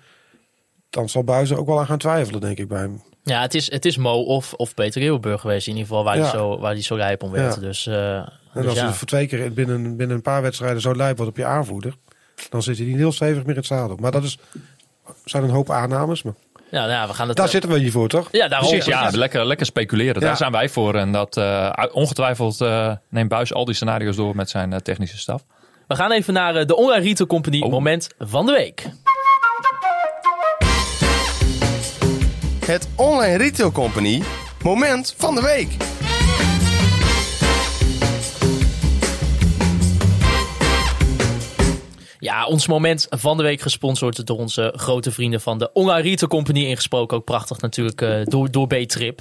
[0.91, 3.03] dan zal Buis er ook wel aan gaan twijfelen, denk ik bij hem.
[3.23, 6.17] Ja, het is, het is Mo of, of Peter Eeuwenburg geweest in ieder geval, waar
[6.17, 6.23] Ja.
[6.23, 7.55] hij zo, waar zo lijp om werd.
[7.55, 7.61] Ja.
[7.61, 8.27] Dus, eh,
[8.57, 8.85] En dus als ja.
[8.87, 11.95] hij voor twee keer binnen, binnen een paar wedstrijden zo lijp wordt op je aanvoerder,
[12.51, 13.97] dan zit hij niet heel stevig meer in het zadel.
[13.97, 14.39] Maar dat is,
[15.25, 16.35] zijn een hoop aannames, maar
[16.71, 17.37] ja, nou ja, we gaan het...
[17.37, 18.29] daar zitten we hier voor, toch?
[18.33, 18.69] ja, daarom.
[18.69, 20.21] Precies, ja, lekker, lekker speculeren.
[20.21, 20.27] Ja.
[20.27, 20.95] Daar zijn wij voor.
[20.95, 25.19] En dat eh, ongetwijfeld eh, neemt Buis al die scenario's door met zijn eh, technische
[25.19, 25.45] staf.
[25.87, 27.71] We gaan even naar eh, de Online Retail Company Oh.
[27.71, 28.87] moment van de week.
[32.65, 34.23] Het Online Retail Company
[34.63, 35.96] moment van de week.
[42.19, 46.65] Ja, ons moment van de week gesponsord door onze grote vrienden van de Retail Company.
[46.65, 49.21] Ingesproken ook prachtig natuurlijk eh, door, door B-Trip.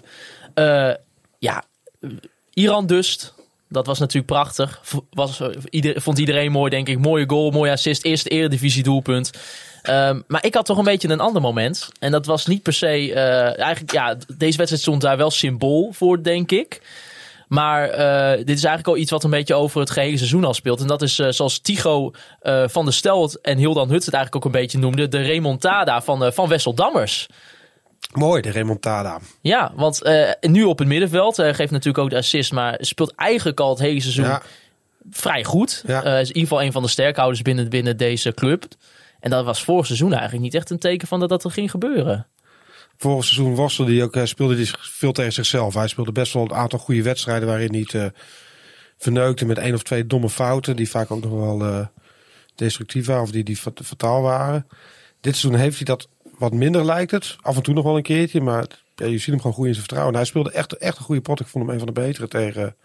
[0.54, 0.91] Eh,
[1.39, 1.64] ja,
[2.54, 3.34] Iran dus.
[3.70, 4.82] Dat was natuurlijk prachtig.
[5.10, 7.00] Was, eh, ieder, vond iedereen mooi, denk ik.
[7.00, 8.04] Mooie goal, mooie assist.
[8.04, 9.32] Eerste eredivisie doelpunt.
[9.82, 11.89] Ehm, maar ik had toch een beetje een ander moment.
[12.00, 13.14] En dat was niet per se...
[13.14, 16.82] eh, eigenlijk, ja, deze wedstrijd stond daar wel symbool voor, denk ik.
[17.56, 20.53] Maar eh, dit is eigenlijk al iets wat een beetje over het gehele seizoen al
[20.53, 20.82] speelt.
[20.82, 24.45] En dat is eh, zoals Tigo eh, van der Stelt en Hildan Hut het eigenlijk
[24.45, 25.08] ook een beetje noemde.
[25.08, 27.28] De remontada van, van Wessel Dammers.
[28.14, 29.20] Mooi, de remontada.
[29.41, 30.01] Ja, want
[30.41, 32.51] nu op het middenveld geeft natuurlijk ook de assist.
[32.51, 34.41] Maar speelt eigenlijk al het hele seizoen Ja,
[35.10, 35.84] vrij goed.
[35.88, 36.03] Ja.
[36.03, 38.66] Is in ieder geval een van de sterkhouders binnen, binnen deze club.
[39.20, 41.72] En dat was vorig seizoen eigenlijk niet echt een teken van dat dat er ging
[41.72, 42.28] gebeuren.
[42.98, 45.74] Vorig seizoen worstelde hij ook, eh, speelde hij veel tegen zichzelf.
[45.74, 48.06] Hij speelde best wel een aantal goede wedstrijden waarin hij het eh,
[48.98, 50.76] verneukte met één of twee domme fouten.
[50.76, 51.86] Die vaak ook nog wel eh,
[52.56, 54.68] destructief waren of die, die fat- fataal waren.
[55.22, 57.36] Dit seizoen heeft hij dat wat minder lijkt het.
[57.41, 58.66] Af en toe nog wel een keertje, maar
[58.96, 60.14] ja, je ziet hem gewoon goed in zijn vertrouwen.
[60.14, 61.39] En hij speelde echt, echt een goede pot.
[61.39, 62.76] Ik vond hem een van de betere tegen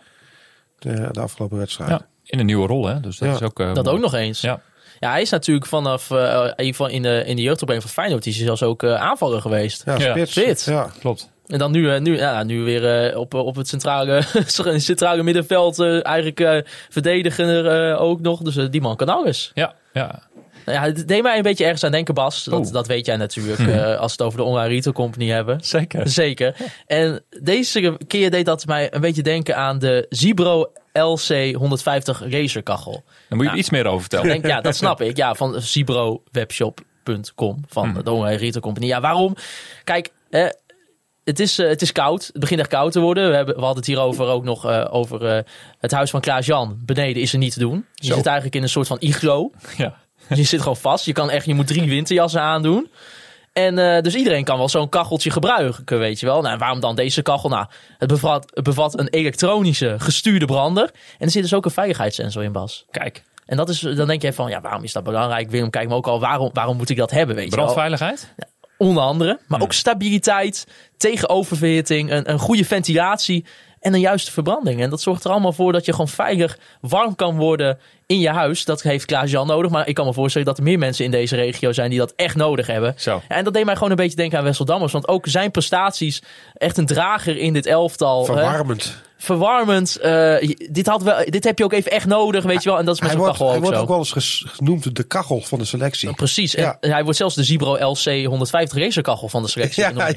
[0.78, 1.90] de, de afgelopen wedstrijd.
[1.90, 3.00] Ja, in een nieuwe rol, hè?
[3.00, 3.34] Dus dat Ja.
[3.34, 3.56] is ook.
[3.74, 4.40] Dat ook nog eens.
[4.40, 4.62] Ja.
[5.00, 6.48] Ja, hij is natuurlijk vanaf, eh,
[6.88, 9.82] in de, in de jeugdopleiding van Feyenoord, is hij zelfs ook eh, aanvaller geweest.
[9.86, 10.30] Ja, Ja, spits.
[10.32, 10.64] spits.
[10.64, 10.90] Ja.
[11.00, 11.30] Klopt.
[11.46, 14.22] En dan nu, eh, nu, ja, nu weer op, op het centrale,
[14.76, 18.40] centrale middenveld eh, eigenlijk eh verdediger eh, ook nog.
[18.40, 19.50] Dus die man kan alles.
[19.54, 20.22] Ja, ja.
[20.66, 22.44] Nou ja, het deed mij een beetje ergens aan denken, Bas.
[22.44, 25.58] Dat, dat weet jij natuurlijk eh, als we het over de Online Retail Company hebben.
[25.60, 26.08] Zeker.
[26.08, 26.54] Zeker.
[26.86, 32.92] En deze keer deed dat mij een beetje denken aan de Zibro LC 150 racerkachel.
[32.92, 34.26] Daar moet je Nou, iets meer over vertellen.
[34.26, 35.16] denk, ja, dat snap ik.
[35.16, 38.04] Ja, van zibrowebshop.com van Hmm.
[38.04, 38.86] de Online Retail Company.
[38.86, 39.36] Ja, waarom?
[39.84, 40.46] Kijk, eh,
[41.24, 42.26] het, is, eh, het is koud.
[42.26, 43.30] Het begint echt koud te worden.
[43.30, 45.42] We, hebben, we hadden het hierover ook nog eh, over eh,
[45.78, 46.78] het huis van Klaas-Jan.
[46.84, 47.86] Beneden is er niet te doen.
[47.94, 48.14] Je Zo.
[48.14, 49.50] zit eigenlijk in een soort van iglo.
[49.76, 49.94] Ja.
[50.34, 51.04] Je zit gewoon vast.
[51.04, 52.90] Je kan echt, je moet drie winterjassen aandoen.
[53.52, 56.42] En eh, dus iedereen kan wel zo'n kacheltje gebruiken, weet je wel.
[56.42, 57.48] Nou, waarom dan deze kachel?
[57.48, 57.66] Nou,
[57.98, 60.90] het bevat, het bevat een elektronische gestuurde brander.
[61.18, 62.84] En er zit dus ook een veiligheidssensor in, Bas.
[62.90, 65.50] Kijk, En dat is, dan denk je van, ja, waarom is dat belangrijk?
[65.50, 67.58] Willem, kijk me ook al, waarom, waarom moet ik dat hebben, weet je wel?
[67.58, 68.34] brandveiligheid.
[68.76, 69.40] Onder andere.
[69.46, 73.44] Maar ook stabiliteit, tegen oververhitting, een, een goede ventilatie
[73.80, 74.80] en een juiste verbranding.
[74.80, 77.78] En dat zorgt er allemaal voor dat je gewoon veilig warm kan worden
[78.10, 78.64] in je huis.
[78.64, 79.70] Dat heeft Klaas-Jan nodig.
[79.70, 82.12] Maar ik kan me voorstellen dat er meer mensen in deze regio zijn die dat
[82.16, 82.94] echt nodig hebben.
[82.96, 83.22] Zo.
[83.28, 84.92] En dat deed mij gewoon een beetje denken aan Wessel Dammers.
[84.92, 86.22] Want ook zijn prestaties,
[86.54, 88.18] echt een drager in dit elftal.
[88.20, 88.94] hè, Verwarmend.
[89.16, 89.96] verwarmend.
[89.96, 90.36] eh,
[90.70, 92.78] dit, had wel, dit heb je ook even echt nodig, weet je wel.
[92.78, 93.82] En dat is met Hij zo'n wordt, kachel hij ook wordt zo.
[93.82, 96.14] ook wel eens genoemd de kachel van de selectie.
[96.14, 96.52] Precies.
[96.52, 96.76] Ja.
[96.80, 99.82] En hij wordt zelfs de Zibro LC 150 racerkachel van de selectie.
[99.82, 100.08] Ja, kan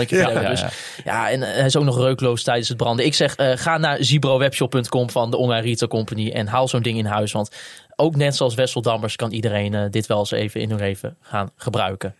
[0.00, 0.10] ik.
[0.10, 0.64] Ja, ja, Dus,
[1.04, 3.04] ja, en eh, hij is ook nog reukloos tijdens het branden.
[3.06, 6.98] Ik zeg, eh, ga naar zibrowebshop.com van de Online Retail Company en haal zo'n ding
[6.98, 7.27] in huis.
[7.32, 7.50] Want
[7.96, 11.16] ook net zoals Wessel Dammers kan iedereen eh, dit wel eens even in hun leven
[11.20, 12.14] gaan gebruiken.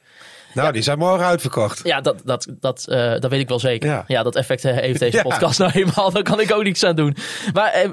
[0.55, 1.81] Nou, die zijn morgen uitverkocht.
[1.85, 3.89] Ja, dat, dat, dat, eh, dat weet ik wel zeker.
[3.89, 4.23] Ja, Ja.
[4.23, 5.23] dat effect eh, heeft deze Ja.
[5.23, 6.11] podcast nou eenmaal.
[6.11, 7.17] Daar kan ik ook niks aan doen.
[7.53, 7.85] Maar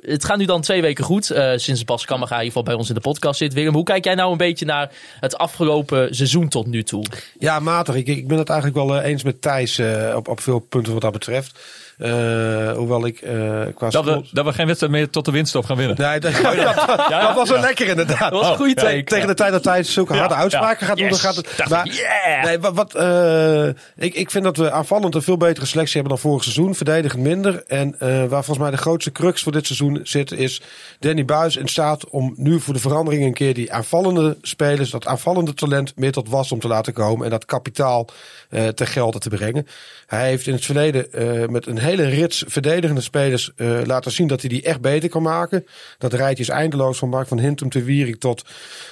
[0.00, 1.24] het gaat nu dan twee weken goed.
[1.56, 3.52] sinds Bas Kammerga in ieder geval bij ons in de podcast zit.
[3.52, 4.90] Willem, hoe kijk jij nou een beetje naar
[5.20, 7.04] het afgelopen seizoen tot nu toe?
[7.38, 7.94] Ja, matig.
[7.94, 9.80] Ik, ik ben het eigenlijk wel eens met Thijs
[10.14, 11.58] op, op veel punten wat dat betreft.
[12.00, 13.88] Eh, hoewel ik eh, qua...
[13.88, 15.96] Dat we, dat we geen wedstrijd meer tot de winststop gaan winnen.
[15.98, 18.18] Nee, dat, dat, dat was wel lekker inderdaad.
[18.18, 19.02] Dat was een goede Te-.
[19.04, 20.86] Tegen de tijd dat Thijs zulke harde Ja, uitspraken ja.
[20.86, 21.68] gaat doen, dan gaat het...
[21.68, 22.44] Maar- yeah!
[22.44, 26.12] Nee, wat, wat, eh, ik, ik vind dat we aanvallend een veel betere selectie hebben
[26.12, 26.74] dan vorig seizoen.
[26.74, 27.64] Verdedigend minder.
[27.66, 30.62] En eh, waar volgens mij de grootste crux voor dit seizoen zit, is
[30.98, 35.06] Danny Buis in staat om nu voor de verandering een keer die aanvallende spelers, dat
[35.06, 37.24] aanvallende talent meer tot was om te laten komen.
[37.24, 38.06] En dat kapitaal
[38.48, 39.66] eh ter gelden te brengen.
[40.06, 44.26] Hij heeft in het verleden eh, met een hele rits verdedigende spelers eh, laten zien
[44.26, 45.66] dat hij die echt beter kan maken.
[45.98, 48.44] Dat rijtje is eindeloos van Mark van Hintem te Wierik tot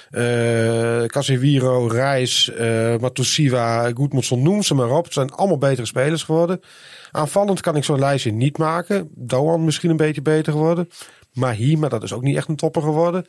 [0.09, 5.03] eh Casemiro, Reis, eh Matusiwa, Goedmundsson, noem ze maar op.
[5.03, 6.59] Het zijn allemaal betere spelers geworden.
[7.11, 9.09] Aanvallend kan ik zo'n lijstje niet maken.
[9.15, 10.89] Doan misschien een beetje beter geworden.
[11.33, 13.25] Maar hier, maar dat is ook niet echt een topper geworden.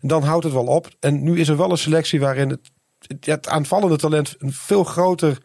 [0.00, 0.88] En dan houdt het wel op.
[1.00, 2.70] En nu is er wel een selectie waarin het,
[3.20, 5.38] het aanvallende talent een veel groter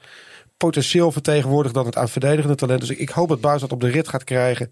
[0.62, 2.80] potentieel vertegenwoordigt dan het aan verdedigende talent.
[2.80, 4.72] Dus ik, ik hoop dat Buis dat op de rit gaat krijgen.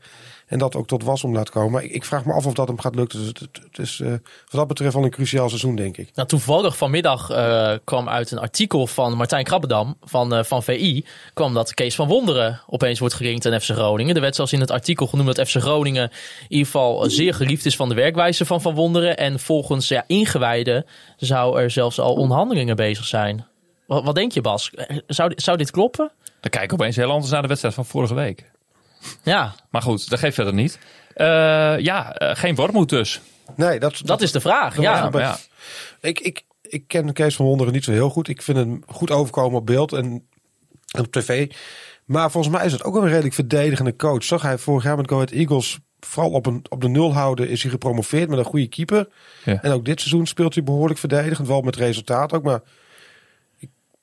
[0.50, 1.72] En dat ook tot was om laat komen.
[1.72, 3.20] Maar ik, ik vraag me af of dat hem gaat lukken.
[3.20, 4.22] Dus het, is eh, wat
[4.52, 6.10] dat betreft wel een cruciaal seizoen, denk ik.
[6.14, 11.06] Nou, toevallig vanmiddag eh, kwam uit een artikel van Martijn Krabbedam van, eh, van VI...
[11.34, 14.16] kwam dat Kees van Wonderen opeens wordt gelinkt aan FC Groningen.
[14.16, 16.10] Er werd zelfs in het artikel genoemd dat FC Groningen...
[16.10, 19.18] in ieder geval zeer geliefd is van de werkwijze van Van Wonderen.
[19.18, 20.86] En volgens ja, ingewijden
[21.18, 23.46] zou er zelfs al onderhandelingen bezig zijn.
[23.90, 24.72] Wat, wat denk je, Bas?
[25.08, 26.12] Zou, zou dit kloppen?
[26.40, 28.52] Dan kijk ik opeens heel anders naar de wedstrijd van vorige week.
[29.24, 30.80] Ja, Maar goed, dat geeft verder niet.
[31.14, 31.26] Eh,
[31.80, 33.22] ja, eh, geen Wormoed dus.
[33.56, 34.82] Nee, dat, dat is de vraag.
[34.82, 35.38] Ja, was- maar ja.
[36.02, 38.28] Ik, ik, ik ken Kees van Wonderen niet zo heel goed.
[38.28, 40.28] Ik vind hem goed overkomen op beeld en,
[40.92, 41.52] en op tv.
[42.06, 44.24] Maar volgens mij is het ook een redelijk verdedigende coach.
[44.26, 44.42] Toch?
[44.42, 47.62] Hij vorig jaar met Go Ahead Eagles vooral op, een, op de nul houden is
[47.62, 49.08] hij gepromoveerd met een goede keeper.
[49.46, 49.62] Ja.
[49.62, 51.48] En ook dit seizoen speelt hij behoorlijk verdedigend.
[51.48, 52.62] Wel met resultaat ook, maar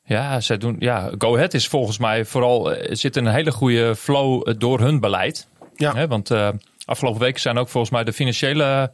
[0.06, 3.52] Ja, zij doen, ja, Go Ahead is volgens mij vooral eh, zit in een hele
[3.52, 5.48] goede flow door hun beleid.
[5.74, 6.06] Ja.
[6.06, 6.48] Want eh,
[6.84, 8.92] afgelopen weken zijn ook volgens mij de financiële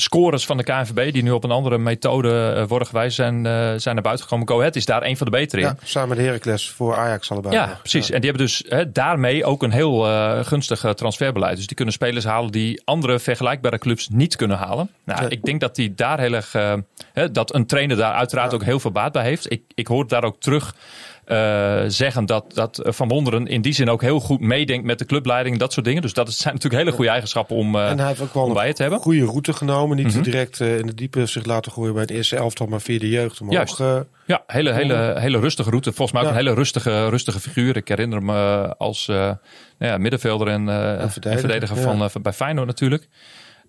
[0.00, 3.52] scores van de KNVB, die nu op een andere methode eh, worden gewijzigd, zijn, eh,
[3.76, 4.48] zijn naar buiten gekomen.
[4.48, 5.66] Go Ahead is daar een van de betere in.
[5.68, 7.54] ja, samen met Heracles voor Ajax allebei.
[7.54, 8.10] Ja, precies.
[8.10, 11.56] En die hebben dus daarmee ook een heel eh, gunstig transferbeleid.
[11.56, 14.90] Dus die kunnen spelers halen die andere vergelijkbare clubs niet kunnen halen.
[15.04, 15.28] Nou, Ja.
[15.28, 16.80] ik denk dat die daar heel erg,
[17.32, 19.52] dat een trainer daar uiteraard ook heel veel baat bij heeft.
[19.52, 20.74] Ik, ik hoor daar ook terug
[21.30, 25.04] eh, zeggen dat, dat Van Wonderen in die zin ook heel goed meedenkt met de
[25.04, 26.02] clubleiding, dat soort dingen.
[26.02, 28.62] Dus dat zijn natuurlijk hele goede eigenschappen om, En hij heeft ook wel om bij
[28.62, 29.00] een het te hebben.
[29.00, 29.96] goede route genomen.
[29.96, 30.22] Niet Mhm.
[30.22, 33.08] direct eh, in de diepe zich laten gooien bij het eerste elftal, maar via de
[33.08, 33.54] jeugd omhoog.
[33.78, 34.06] Juist.
[34.26, 35.92] Ja, hele, hele, hele rustige route.
[35.92, 36.40] Volgens mij ook Ja.
[36.40, 37.76] een hele rustige, rustige figuur.
[37.76, 39.36] Ik herinner me als nou
[39.78, 41.82] ja, middenvelder en, en verdediger, verdediger, ja.
[41.82, 43.08] van, van bij Feyenoord natuurlijk.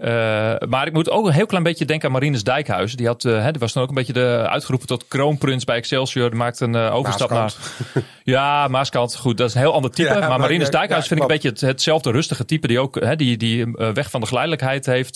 [0.01, 2.97] Eh, maar ik moet ook een heel klein beetje denken aan Marinus Dijkhuizen.
[2.97, 5.75] Die, had, eh, hè, die was dan ook een beetje de, uitgeroepen tot kroonprins bij
[5.75, 6.29] Excelsior.
[6.29, 7.93] Die maakte een eh, overstap Maaskant.
[7.93, 8.03] naar...
[8.23, 9.15] Ja, Maaskant.
[9.15, 10.09] Goed, dat is een heel ander type.
[10.11, 12.67] Ja, maar maar Marinus ja, Dijkhuizen vind ik een beetje het, hetzelfde rustige type.
[12.67, 15.15] Die ook hè, die, die weg van de geleidelijkheid heeft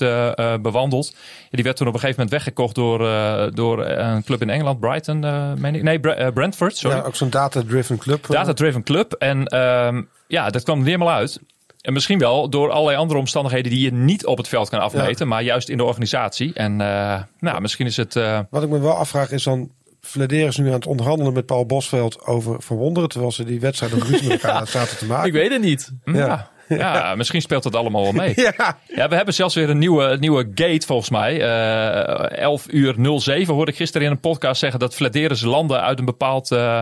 [0.62, 1.16] bewandeld.
[1.50, 3.00] Die werd toen op een gegeven moment weggekocht door,
[3.54, 4.80] door een club in Engeland.
[4.80, 5.20] Brighton,
[5.60, 5.84] meen ik.
[5.84, 6.00] Nee,
[6.32, 6.98] Brentford, sorry.
[6.98, 8.26] Ja, ook zo'n data-driven club.
[8.28, 9.14] Data-driven club.
[9.14, 11.40] En ehm, ja, dat kwam er niet helemaal uit.
[11.86, 15.28] En misschien wel door allerlei andere omstandigheden die je niet op het veld kan afmeten,
[15.28, 16.54] maar juist in de organisatie.
[16.54, 18.16] En eh, nou, misschien is het.
[18.16, 19.70] eh, Wat ik me wel afvraag is dan...
[20.02, 23.10] Flederis is nu aan het onderhandelen met Paul Bosveld over Verwonderen.
[23.10, 25.28] Terwijl ze die wedstrijd ook ruzie met elkaar zaten te maken.
[25.28, 25.92] Ik weet het niet.
[26.06, 26.54] ja.
[26.68, 28.34] Ja, misschien speelt dat allemaal wel mee.
[28.58, 31.42] Ja, Ja, we hebben zelfs weer een nieuwe, nieuwe gate volgens mij.
[31.42, 36.00] Eh 11 uur 07 hoorde ik gisteren in een podcast zeggen dat Flederis landen uit
[36.00, 36.82] een bepaald eh,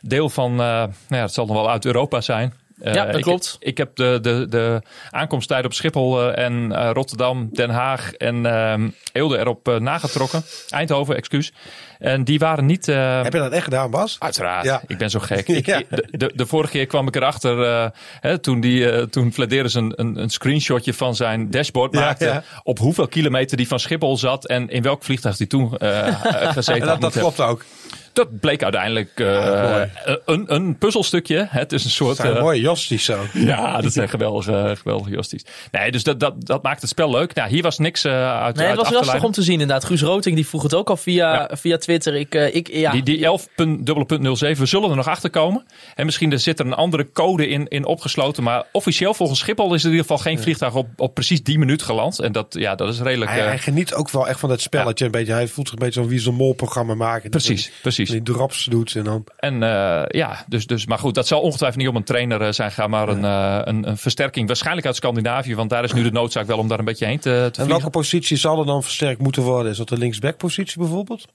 [0.00, 2.54] deel van, eh, nou ja, het zal nog wel uit Europa zijn.
[2.80, 3.56] Eh, Ja, dat ik, klopt.
[3.60, 8.46] Ik heb de, de, de aankomsttijden op Schiphol eh, en eh, Rotterdam, Den Haag en
[8.46, 10.42] ehm Eelde erop eh, nagetrokken.
[10.68, 11.52] Eindhoven, excuus.
[11.98, 12.88] En die waren niet...
[12.88, 14.16] eh, heb je dat echt gedaan, Bas?
[14.18, 14.82] Uiteraard, Ja.
[14.86, 15.48] ik ben zo gek.
[15.60, 15.78] Ik, Ja.
[15.78, 17.86] ik- de, de, de vorige keer kwam ik erachter, eh,
[18.20, 22.42] hè, toen, die, eh, toen een, een, een screenshotje van zijn dashboard maakte, ja.
[22.62, 26.14] op hoeveel kilometer die van Schiphol zat en in welk vliegtuig die toen eh, eh,
[26.52, 27.00] gezeten En had.
[27.00, 27.64] dat, dat klopt ook.
[28.12, 29.90] Dat bleek uiteindelijk eh, mooi.
[30.24, 31.46] een, een puzzelstukje.
[31.50, 32.16] Het is een soort...
[32.16, 33.18] Dat zijn eh, mooie josties zo.
[33.34, 35.44] ja, dat zijn geweldige, geweldige josties.
[35.70, 37.34] Nee, dus dat, dat, dat maakt het spel leuk.
[37.34, 39.84] Nou, hier was niks eh, uit, Nee, uit het was lastig om te zien inderdaad.
[39.84, 41.56] Guus Roting die vroeg het ook al via, Ja.
[41.56, 42.14] via Twitter.
[42.14, 45.64] Ik, eh, ik, ja, Die, die 11.0.07, we zullen er nog achter komen.
[45.94, 48.42] En misschien er zit er een andere code in, in opgesloten.
[48.42, 51.58] Maar officieel volgens Schiphol is er in ieder geval geen vliegtuig op, op precies die
[51.58, 52.18] minuut geland.
[52.20, 53.30] En dat, ja, dat is redelijk...
[53.30, 55.04] Hij, eh, hij geniet ook wel echt van dat spelletje.
[55.04, 57.30] Een beetje, hij voelt zich een beetje zo'n wie zo'n mol programma maken.
[57.30, 57.72] precies, Dat
[58.04, 58.24] precies.
[58.24, 59.24] die drops doet en dan...
[59.36, 62.52] En eh, ja, dus, dus, maar goed, dat zal ongetwijfeld niet om een trainer eh,
[62.52, 64.46] zijn gaan, maar een, eh, een, een versterking.
[64.46, 67.20] Waarschijnlijk uit Scandinavië, want daar is nu de noodzaak wel om daar een beetje heen
[67.20, 69.70] te, te En welke positie zal er dan versterkt moeten worden?
[69.70, 71.26] Is dat de linksback-positie bijvoorbeeld?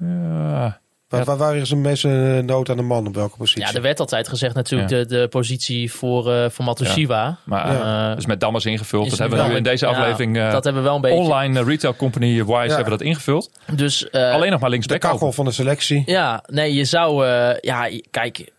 [0.00, 0.80] Ja.
[1.12, 2.08] Waar, waar, waar is de meeste
[2.38, 3.06] eh, nood aan de man?
[3.06, 3.62] Op welke positie?
[3.62, 4.98] ja, er werd altijd gezegd natuurlijk Ja.
[4.98, 7.38] de, de positie voor, eh voor Matusiwa.
[7.44, 8.14] Maar Ja.
[8.14, 9.04] dus met Dammers ingevuld.
[9.04, 11.02] Is dat hebben we nu in deze ja, aflevering eh, dat hebben we wel een
[11.02, 11.18] beetje.
[11.18, 13.50] online retail company wise hebben we dat ingevuld.
[13.74, 15.32] Dus, eh, Alleen nog maar de linksback kachel open.
[15.34, 16.02] van de selectie.
[16.06, 17.26] Ja, nee, je zou...
[17.26, 18.52] eh, ja, kijk,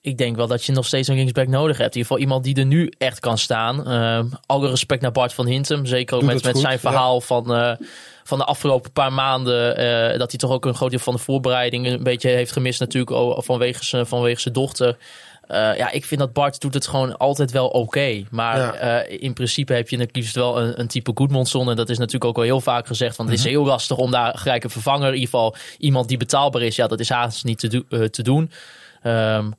[0.00, 1.94] ik denk wel dat je nog steeds een linksback nodig hebt.
[1.94, 3.86] In ieder geval iemand die er nu echt kan staan.
[3.86, 5.86] Eh, alle respect naar Bart van Hintem.
[5.86, 6.78] Zeker ook Doet met, met goed, zijn ja.
[6.80, 7.72] verhaal van, eh,
[8.30, 9.76] van de afgelopen paar maanden.
[9.76, 12.80] eh, dat hij toch ook een groot deel van de voorbereiding een beetje heeft gemist
[12.80, 13.44] natuurlijk.
[13.44, 14.96] Vanwege zijn, vanwege zijn dochter.
[15.46, 18.24] Eh, ja, ik vind dat Bart doet het gewoon altijd wel oké.
[18.30, 18.72] Maar Ja.
[18.74, 21.70] eh, in principe heb je het liefst wel een, een type Goodmanson.
[21.70, 23.16] En dat is natuurlijk ook al heel vaak gezegd.
[23.16, 25.06] Want het is heel lastig om daar gelijk een vervanger.
[25.08, 26.76] In ieder geval iemand die betaalbaar is.
[26.76, 28.50] Ja, dat is haast niet te, do- te doen.
[29.02, 29.50] Ehm,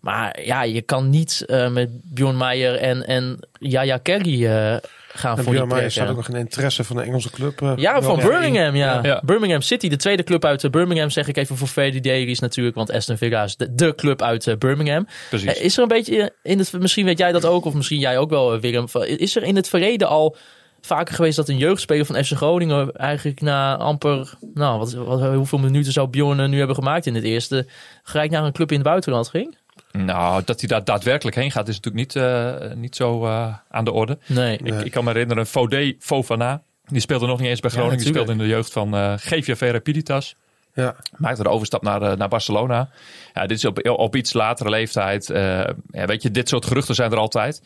[0.00, 4.76] maar ja, je kan niet eh, met Bjorn Meijer en, en Yaya Kerry eh,
[5.12, 7.62] gaan En voor die Björn Meijer staat ook nog een interesse van de Engelse club.
[7.62, 8.94] eh, Ja, van Birmingham, ja.
[8.94, 9.00] Ja.
[9.02, 9.22] Ja.
[9.24, 12.76] Birmingham City, de tweede club uit Birmingham, zeg ik even voor VD Dailies natuurlijk.
[12.76, 15.06] Want Aston Villa is de, de club uit Birmingham.
[15.28, 15.58] Precies.
[15.58, 18.30] Is er een beetje in het, misschien weet jij dat ook, of misschien jij ook
[18.30, 18.86] wel, Willem.
[19.06, 20.36] Is er in het verleden al
[20.80, 25.58] vaker geweest dat een jeugdspeler van FC Groningen eigenlijk na amper, nou, wat, wat, hoeveel
[25.58, 27.66] minuten zou Bjorn nu hebben gemaakt in het eerste,
[28.02, 29.56] gelijk naar een club in het buitenland ging?
[29.92, 33.84] Nou, dat hij daar daadwerkelijk heen gaat is natuurlijk niet, eh, niet zo eh, aan
[33.84, 34.18] de orde.
[34.26, 34.58] Nee.
[34.58, 36.62] Ik, ik kan me herinneren, Fodé Fofana.
[36.86, 37.98] Die speelde nog niet eens bij Groningen.
[37.98, 40.34] die speelde in de jeugd van eh GVV Rapiditas.
[40.74, 40.96] Ja.
[41.16, 42.90] Maakte de overstap naar, naar Barcelona.
[43.34, 45.30] Ja, dit is op, op iets latere leeftijd.
[45.30, 45.42] Eh,
[45.90, 47.62] ja, weet je, dit soort geruchten zijn er altijd.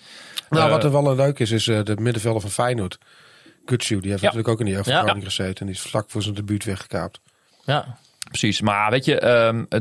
[0.51, 2.99] Nou, wat er wel een leuk is, is eh, de middenvelder van Feyenoord.
[3.65, 4.27] Kutsu, die heeft Ja.
[4.27, 5.03] natuurlijk ook in die jeugd van Ja.
[5.03, 5.57] Groningen gezeten.
[5.61, 7.21] En die is vlak voor zijn debuut weggekaapt.
[7.65, 7.97] Ja.
[8.33, 9.15] Precies, maar weet je,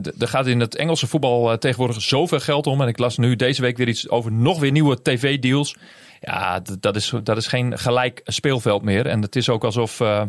[0.01, 2.81] d- er gaat in het Engelse voetbal eh, tegenwoordig zoveel geld om.
[2.81, 5.75] En ik las nu deze week weer iets over nog weer nieuwe tv-deals.
[6.21, 9.05] Ja, dat is, dat is geen gelijk speelveld meer.
[9.07, 10.21] En het is ook alsof eh,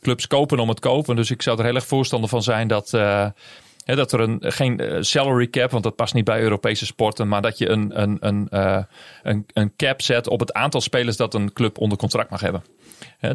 [0.00, 1.16] clubs kopen om het kopen.
[1.16, 3.26] Dus ik zou er heel erg voorstander van zijn dat, eh,
[3.84, 7.28] dat er een, geen salary cap, want dat past niet bij Europese sporten.
[7.28, 8.48] Maar dat je een, een, een,
[9.22, 12.62] een, een cap zet op het aantal spelers dat een club onder contract mag hebben.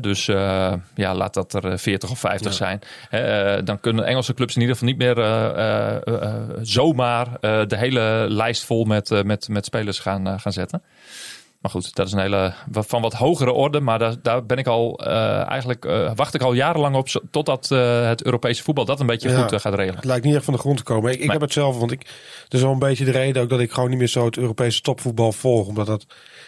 [0.02, 2.82] Dus eh, ja, laat dat er eh, 40 of 50 zijn.
[3.10, 7.66] Eh, dan kunnen Engelse clubs in ieder geval niet meer eh, eh, eh, zomaar eh,
[7.68, 10.82] de hele lijst vol met, eh, met, met spelers gaan, eh, gaan zetten.
[11.60, 13.80] Maar goed, dat is een hele van wat hogere orde.
[13.80, 17.72] Maar daar, daar ben ik al eh, eigenlijk eh, wacht ik al jarenlang op totdat
[17.72, 19.42] eh, het Europese voetbal dat een beetje Ja.
[19.42, 19.96] goed gaat regelen.
[19.96, 21.22] Het lijkt niet echt van de grond te komen.
[21.22, 22.00] Ik, heb het zelf, want ik,
[22.44, 24.38] dat is wel een beetje de reden ook dat ik gewoon niet meer zo het
[24.38, 25.68] Europese topvoetbal volg.
[25.68, 26.06] Omdat dat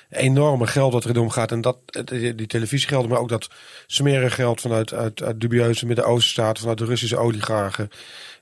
[0.09, 1.51] enorme geld wat erin omgaat.
[1.51, 3.49] En dat, die, die televisiegelden, maar ook dat
[3.87, 7.89] smerige geld vanuit uit, uit dubieuze Midden-Oosten vanuit de Russische oligarchen.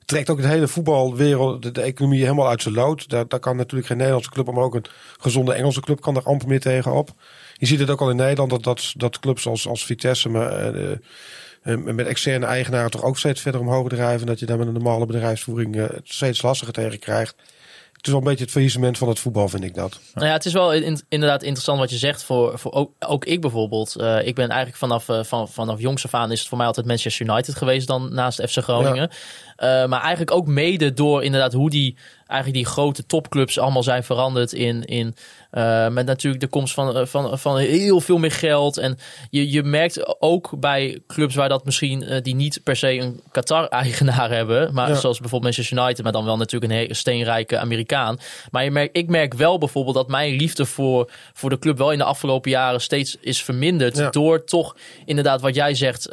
[0.10, 3.10] Trekt ook het hele voetbalwereld, de, de economie helemaal uit zijn lood.
[3.10, 4.86] Daar, daar kan natuurlijk geen Nederlandse club, maar ook een
[5.20, 7.10] gezonde Engelse club kan er amper meer tegenop.
[7.58, 10.52] Je ziet het ook al in Nederland, dat, dat, dat clubs als, als Vitesse maar,
[10.52, 10.92] eh,
[11.62, 14.28] eh, met externe eigenaren toch ook steeds verder omhoog drijven.
[14.28, 17.36] Dat je daar met een normale bedrijfsvoering eh, het steeds lastiger tegen krijgt.
[17.92, 20.00] Het is wel een beetje het faillissement van het voetbal, vind ik dat.
[20.14, 22.24] Nou ja, het is wel in- inderdaad interessant wat je zegt.
[22.24, 23.90] Voor, voor ook, ook ik bijvoorbeeld.
[24.24, 27.28] Ik ben eigenlijk vanaf, van, vanaf jongs af aan is het voor mij altijd Manchester
[27.30, 29.10] United geweest dan naast FC Groningen.
[29.60, 31.98] Eh, maar eigenlijk ook mede door inderdaad hoe die,
[32.28, 35.16] eigenlijk die grote topclubs allemaal zijn veranderd in, in
[35.52, 38.78] eh, met natuurlijk de komst van, eh, van, van heel veel meer geld.
[38.78, 38.98] En
[39.30, 44.30] je, je merkt ook bij clubs waar dat misschien die niet per se een Qatar-eigenaar
[44.40, 44.74] hebben.
[44.74, 44.96] Maar Ja.
[44.96, 48.18] zoals bijvoorbeeld Manchester United, maar dan wel natuurlijk een steenrijke Amerikaan.
[48.52, 51.92] Maar je merkt, ik merk wel bijvoorbeeld dat mijn liefde voor, voor de club wel
[51.92, 53.98] in de afgelopen jaren steeds is verminderd.
[53.98, 54.10] Ja.
[54.10, 56.10] Door toch inderdaad wat jij zegt.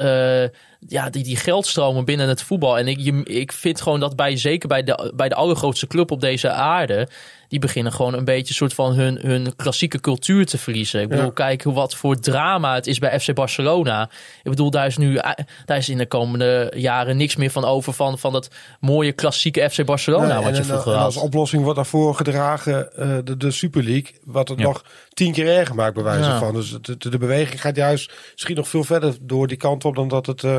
[0.89, 2.78] Ja, die, die geldstromen binnen het voetbal.
[2.78, 6.11] En ik, je, ik vind gewoon dat bij, zeker bij de, bij de allergrootste club
[6.11, 7.09] op deze aarde.
[7.49, 11.01] Die beginnen gewoon een beetje soort van hun, hun klassieke cultuur te verliezen.
[11.01, 11.30] Ik bedoel, Ja.
[11.32, 14.11] kijk hoe wat voor drama het is bij FC Barcelona.
[14.43, 17.64] Ik bedoel, daar is nu eh, daar is in de komende jaren niks meer van
[17.64, 20.26] over van, van dat mooie klassieke FC Barcelona.
[20.26, 21.24] Nee, wat en, je en- vroeger en als had.
[21.24, 24.14] oplossing wordt daarvoor gedragen eh, de, de Super League.
[24.24, 24.64] Wat het Ja.
[24.64, 24.84] nog
[25.14, 26.39] tien keer erger maakt bij wijze Ja.
[26.39, 26.55] van.
[26.55, 29.95] Dus de, de, de beweging gaat juist misschien nog veel verder door die kant op
[29.95, 30.45] dan dat het...
[30.45, 30.57] eh,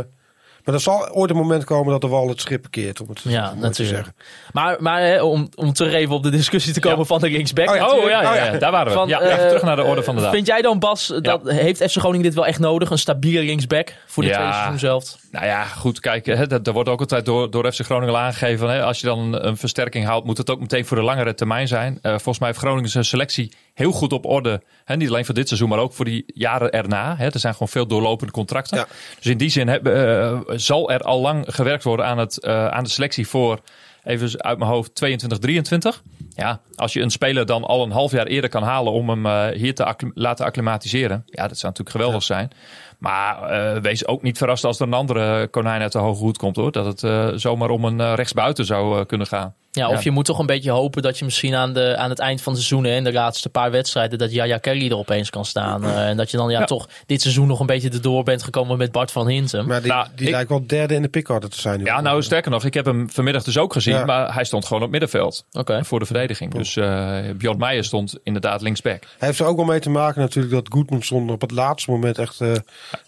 [0.67, 3.01] maar er zal ooit een moment komen dat de wal het schip keert.
[3.01, 3.75] Om het Ja, te natuurlijk.
[3.97, 4.15] zeggen.
[4.53, 7.05] Maar, maar hè, om, om terug even op de discussie te komen Ja.
[7.05, 7.69] van de linksback.
[7.69, 8.57] Oh ja, Oh ja, ja, Oh, ja, ja.
[8.57, 8.93] daar waren we.
[8.93, 10.31] Van, ja, eh, even terug naar de orde van de dag.
[10.31, 12.89] Vind jij dan, Bas, dat heeft FC Groningen dit wel echt nodig?
[12.89, 14.35] Een stabiele linksback voor de Ja.
[14.35, 15.15] tweede seizoen zelf?
[15.31, 18.19] Nou ja, goed, kijk, hè, dat, er wordt ook altijd door, door FC Groningen al
[18.19, 18.59] aangegeven.
[18.59, 21.03] van, Hè, als je dan een, een versterking haalt, moet het ook meteen voor de
[21.03, 21.99] langere termijn zijn.
[22.01, 24.61] Eh, volgens mij heeft Groningen zijn selectie heel goed op orde.
[24.85, 27.15] Hè, niet alleen voor dit seizoen, maar ook voor die jaren erna.
[27.17, 27.25] Hè.
[27.25, 28.77] Er zijn gewoon veel doorlopende contracten.
[28.77, 28.87] Ja.
[29.15, 32.67] Dus in die zin heb, eh, zal er al lang gewerkt worden aan, het, eh,
[32.67, 33.59] aan de selectie voor,
[34.03, 36.03] even uit mijn hoofd, 22, 23.
[36.35, 39.25] Ja, als je een speler dan al een half jaar eerder kan halen om hem
[39.25, 41.23] eh, hier te acclim- laten acclimatiseren.
[41.25, 42.51] Ja, dat zou natuurlijk geweldig zijn.
[42.97, 46.55] Maar wees ook niet verrast als er een andere konijn uit de hoge hoed komt
[46.55, 46.71] hoor.
[46.71, 49.53] Dat het zomaar om een rechtsbuiten zou kunnen gaan.
[49.77, 49.99] Ja, of Ja.
[50.03, 52.53] je moet toch een beetje hopen dat je misschien aan, de, aan het eind van
[52.53, 52.89] het seizoen...
[52.91, 55.83] hè, in de laatste paar wedstrijden, dat Jaya Kelly er opeens kan staan.
[55.83, 56.65] Eh, en dat je dan ja, Ja.
[56.65, 59.67] toch dit seizoen nog een beetje erdoor bent gekomen met Bart van Hintem.
[59.67, 61.79] Maar die, Nou, die ik- lijkt wel derde in de pickorde te zijn.
[61.79, 61.85] nu.
[61.85, 63.93] Ja, nou sterker nog, ik heb hem vanmiddag dus ook gezien.
[63.95, 64.05] Ja.
[64.05, 65.83] Maar hij stond gewoon op middenveld Oké.
[65.85, 66.53] voor de verdediging.
[66.53, 69.03] Dus eh Bjorn Meijer stond inderdaad linksback.
[69.17, 72.17] Hij heeft er ook wel mee te maken natuurlijk dat Goodmanson op het laatste moment
[72.17, 72.51] echt eh,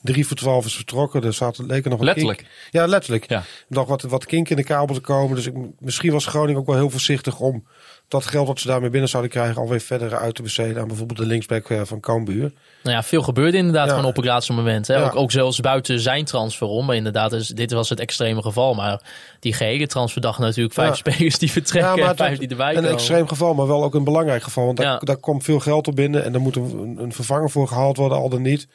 [0.01, 1.23] drie voor twaalf is vertrokken.
[1.23, 2.37] Er zat leek nog wat Letterlijk.
[2.37, 2.49] Kink.
[2.71, 3.29] Ja, letterlijk.
[3.29, 3.43] Ja.
[3.67, 5.35] Nog wat, wat kink in de kabel te komen.
[5.35, 7.65] Dus ik, misschien was Groningen ook wel heel voorzichtig om
[8.07, 11.19] dat geld dat ze daarmee binnen zouden krijgen alweer verder uit te besteden aan bijvoorbeeld
[11.19, 12.51] de linksback eh, van Cambuur.
[12.83, 13.93] Nou ja, veel gebeurde inderdaad Ja.
[13.93, 14.87] gewoon op het laatste moment.
[14.87, 14.93] Hè?
[14.95, 15.03] Ja.
[15.05, 16.85] Ook, ook zelfs buiten zijn transfer om.
[16.85, 18.73] Maar inderdaad, dus, dit was het extreme geval.
[18.73, 19.01] Maar
[19.39, 21.11] die gehele transferdag natuurlijk vijf Ja.
[21.11, 22.91] spelers die vertrekken en vijf die erbij Een komen.
[22.91, 24.65] extreem geval, maar wel ook een belangrijk geval.
[24.65, 24.97] Want daar, Ja.
[24.99, 28.17] daar komt veel geld op binnen en er moet een, een vervanger voor gehaald worden,
[28.17, 28.67] al dan niet.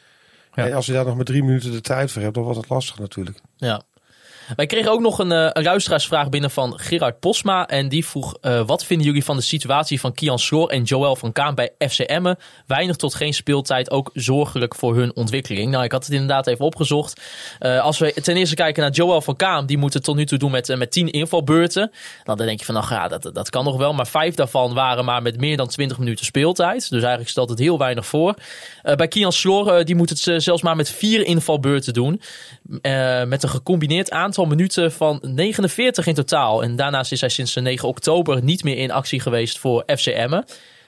[0.55, 0.67] Ja.
[0.67, 2.69] En als je daar nog maar drie minuten de tijd voor hebt, dan wordt het
[2.69, 3.39] lastig natuurlijk.
[3.57, 3.83] Ja.
[4.57, 7.67] Wij kregen ook nog een, eh, een luisteraarsvraag binnen van Gerard Posma.
[7.67, 11.17] En die vroeg, eh, wat vinden jullie van de situatie van Kian Sloor en Joël
[11.17, 12.03] van Kaan bij FC?
[12.67, 15.71] Weinig tot geen speeltijd, ook zorgelijk voor hun ontwikkeling.
[15.71, 17.21] Nou, ik had het inderdaad even opgezocht.
[17.59, 20.27] Eh, als we ten eerste kijken naar Joël van Kaan, die moet het tot nu
[20.27, 21.91] toe doen met, met tien invalbeurten.
[22.25, 23.93] Nou, dan denk je van, nou ja, dat, dat kan nog wel.
[23.93, 26.81] Maar vijf daarvan waren maar met meer dan 20 minuten speeltijd.
[26.81, 28.35] Dus eigenlijk stelt het heel weinig voor.
[28.83, 32.21] Bij Kian Sloor, die moet het zelfs maar met vier invalbeurten doen.
[33.27, 36.63] Met een gecombineerd aantal minuten van 49 in totaal.
[36.63, 40.07] En daarnaast is hij sinds de 9 oktober niet meer in actie geweest voor FC
[40.07, 40.45] Emmen.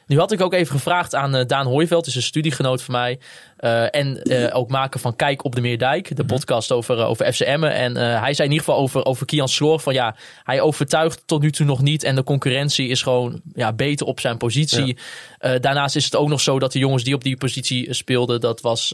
[0.07, 3.19] Nu had ik ook even gevraagd aan eh, Daan Hooiveld, is een studiegenoot van mij.
[3.57, 7.41] eh, en eh, ook maker van Kijk op de Meerdijk, de podcast over, over FC
[7.41, 7.73] Emmen.
[7.73, 11.43] En hij zei in ieder geval over, over Kian Sloor van ja, hij overtuigt tot
[11.43, 12.03] nu toe nog niet.
[12.03, 14.99] En de concurrentie is gewoon ja, beter op zijn positie.
[15.39, 18.61] Daarnaast is het ook nog zo dat de jongens die op die positie speelden, dat
[18.61, 18.93] was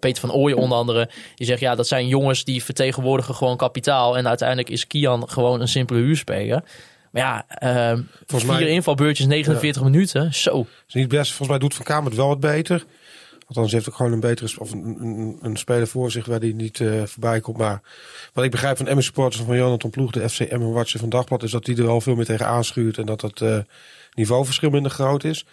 [0.00, 1.08] Peter van Ooyen onder andere.
[1.34, 4.16] Die zegt ja, dat zijn jongens die vertegenwoordigen gewoon kapitaal.
[4.16, 6.62] En uiteindelijk is Kian gewoon een simpele huurspeler.
[7.14, 10.34] Maar ja, eh, Volgens vier mij- invalbeurtjes, 49 minuten.
[10.34, 10.66] Zo.
[10.88, 11.28] is niet best.
[11.28, 12.84] Volgens mij doet Van Kamer het wel wat beter.
[13.46, 16.54] Althans, heeft ook gewoon een betere of een, een, een speler voor zich waar die
[16.54, 17.56] niet eh, voorbij komt.
[17.56, 17.80] Maar
[18.32, 21.42] wat ik begrijp van Emmen supporters van Jonathan Ploeg, de FC Emmen Watcher van Dagblad,
[21.42, 23.58] is dat die er wel veel meer tegen aanschuurt en dat het eh,
[24.14, 25.44] niveauverschil minder groot is.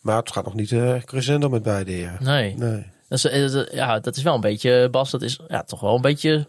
[0.00, 2.10] Maar het gaat nog niet eh crescendo met beide.
[2.20, 2.54] Nee.
[2.56, 2.86] Nee.
[3.08, 6.00] Dat is, ja, dat is wel een beetje, Bas, dat is ja, toch wel een
[6.00, 6.46] beetje...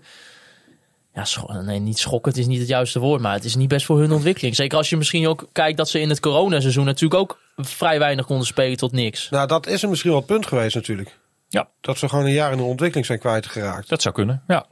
[1.14, 3.86] Ja, scho- nee, niet schokkend is niet het juiste woord, maar het is niet best
[3.86, 4.56] voor hun ontwikkeling.
[4.56, 8.26] Zeker als je misschien ook kijkt dat ze in het coronaseizoen natuurlijk ook vrij weinig
[8.26, 9.30] konden spelen tot niks.
[9.30, 11.20] Nou, dat is er misschien wel het punt geweest natuurlijk.
[11.50, 11.68] Ja.
[11.82, 13.90] Dat ze gewoon een jaar in de ontwikkeling zijn kwijtgeraakt.
[13.90, 14.66] Dat zou kunnen, ja.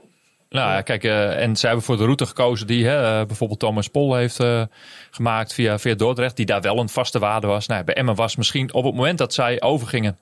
[0.49, 3.59] Nou ja, kijk, eh, en zij hebben voor de route gekozen die hè, eh, bijvoorbeeld
[3.59, 4.63] Thomas Pol heeft eh,
[5.11, 7.67] gemaakt via, via Dordrecht, die daar wel een vaste waarde was.
[7.67, 10.17] Nou, bij Emmen was misschien op het moment dat zij overgingen,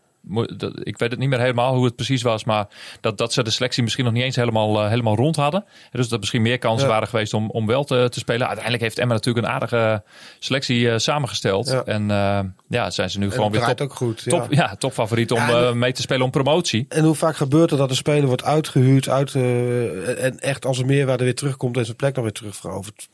[0.84, 2.68] ik weet het niet meer helemaal hoe het precies was, maar
[3.02, 5.66] dat, dat ze de selectie misschien nog niet eens helemaal, eh, helemaal rond hadden.
[5.92, 6.94] Dus dat misschien meer kansen Ja.
[6.94, 8.46] waren geweest om, om wel te, te spelen.
[8.46, 10.04] Uiteindelijk heeft Emmen natuurlijk een aardige
[10.40, 11.68] selectie eh, samengesteld.
[11.70, 11.84] Ja.
[11.86, 12.40] En eh,
[12.70, 14.22] ja, zijn ze nu En gewoon weer top, ook goed.
[14.22, 14.32] ja.
[14.32, 16.86] top, ja, topfavoriet om en- mee te spelen om promotie.
[16.90, 20.86] En hoe vaak gebeurt er dat een speler wordt uitgehuurd uit, en echt als een
[20.86, 23.10] meerwaarde weer terugkomt en zijn plek dan weer terugverovert?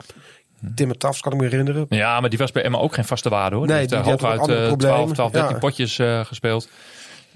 [0.76, 1.86] Timmer Tafs kan ik me herinneren.
[1.90, 3.68] Ja, maar die was bij Emma ook geen vaste waarde hoor.
[3.68, 4.96] Nee, die die- heeft hooguit andere eh, problemen.
[4.96, 5.58] 12, 12, 13 Ja.
[5.60, 6.70] potjes gespeeld.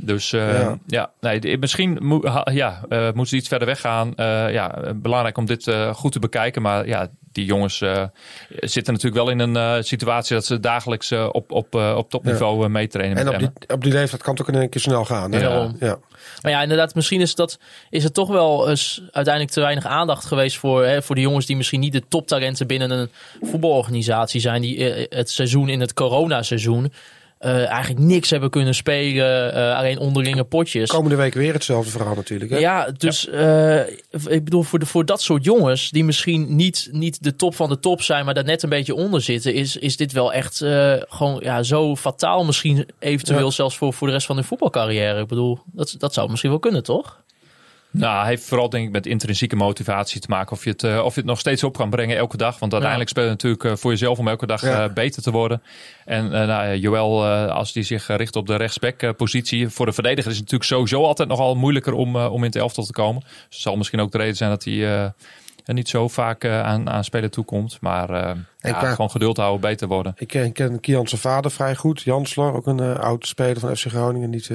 [0.01, 0.77] Dus eh, Ja.
[0.87, 4.15] ja, nee, misschien moet, ha- ja, eh, moeten ze iets verder weggaan.
[4.15, 6.61] Eh ja, belangrijk om dit eh, goed te bekijken.
[6.61, 8.03] Maar ja, die jongens eh,
[8.49, 12.69] zitten natuurlijk wel in een eh, situatie dat ze dagelijks op, op, eh, op topniveau
[12.69, 15.05] meetrainen met En op die, op die leeftijd kan het ook in één keer snel
[15.05, 15.31] gaan.
[15.31, 15.39] Hè?
[15.39, 15.71] Ja.
[15.79, 15.97] Ja.
[16.41, 20.25] Maar ja, inderdaad, misschien is, dat, is er toch wel eens uiteindelijk te weinig aandacht
[20.25, 23.09] geweest voor, hè, voor de jongens die misschien niet de toptalenten binnen een
[23.41, 26.91] voetbalorganisatie zijn, die het seizoen in het coronaseizoen
[27.39, 30.89] eh eigenlijk niks hebben kunnen spelen, eh, alleen onderlinge potjes.
[30.89, 32.51] Komende week weer hetzelfde verhaal natuurlijk.
[32.51, 32.57] Hè?
[32.57, 33.79] Ja, dus eh,
[34.09, 37.69] ik bedoel, voor, de, voor dat soort jongens die misschien niet, niet de top van
[37.69, 40.57] de top zijn, maar daar net een beetje onder zitten, is, is dit wel echt
[41.09, 43.51] gewoon ja, zo fataal misschien eventueel Ja.
[43.51, 45.21] zelfs voor, voor de rest van hun voetbalcarrière.
[45.21, 47.21] Ik bedoel, dat, dat zou misschien wel kunnen, toch?
[47.91, 50.51] Nou, heeft vooral denk ik met intrinsieke motivatie te maken.
[50.51, 52.59] Of je het, eh, of je het nog steeds op kan brengen elke dag.
[52.59, 54.83] Want uiteindelijk speel je natuurlijk eh, voor jezelf om elke dag Ja.
[54.83, 55.61] eh, beter te worden.
[56.05, 59.69] En nou, ja, eh, als die zich richt op de rechtsback positie.
[59.69, 62.83] Voor de verdediger is het natuurlijk sowieso altijd nogal moeilijker om, om in het elftal
[62.83, 63.21] te komen.
[63.21, 64.83] Dus het zal misschien ook de reden zijn dat hij
[65.65, 67.77] er niet zo vaak aan, aan spelen toekomt.
[67.81, 70.13] Maar ja, qua- gewoon geduld houden, beter worden.
[70.17, 72.01] Ik ken, ken Kian zijn vader vrij goed.
[72.01, 74.29] Jansler, ook een oud speler van FC Groningen.
[74.29, 74.51] Niet,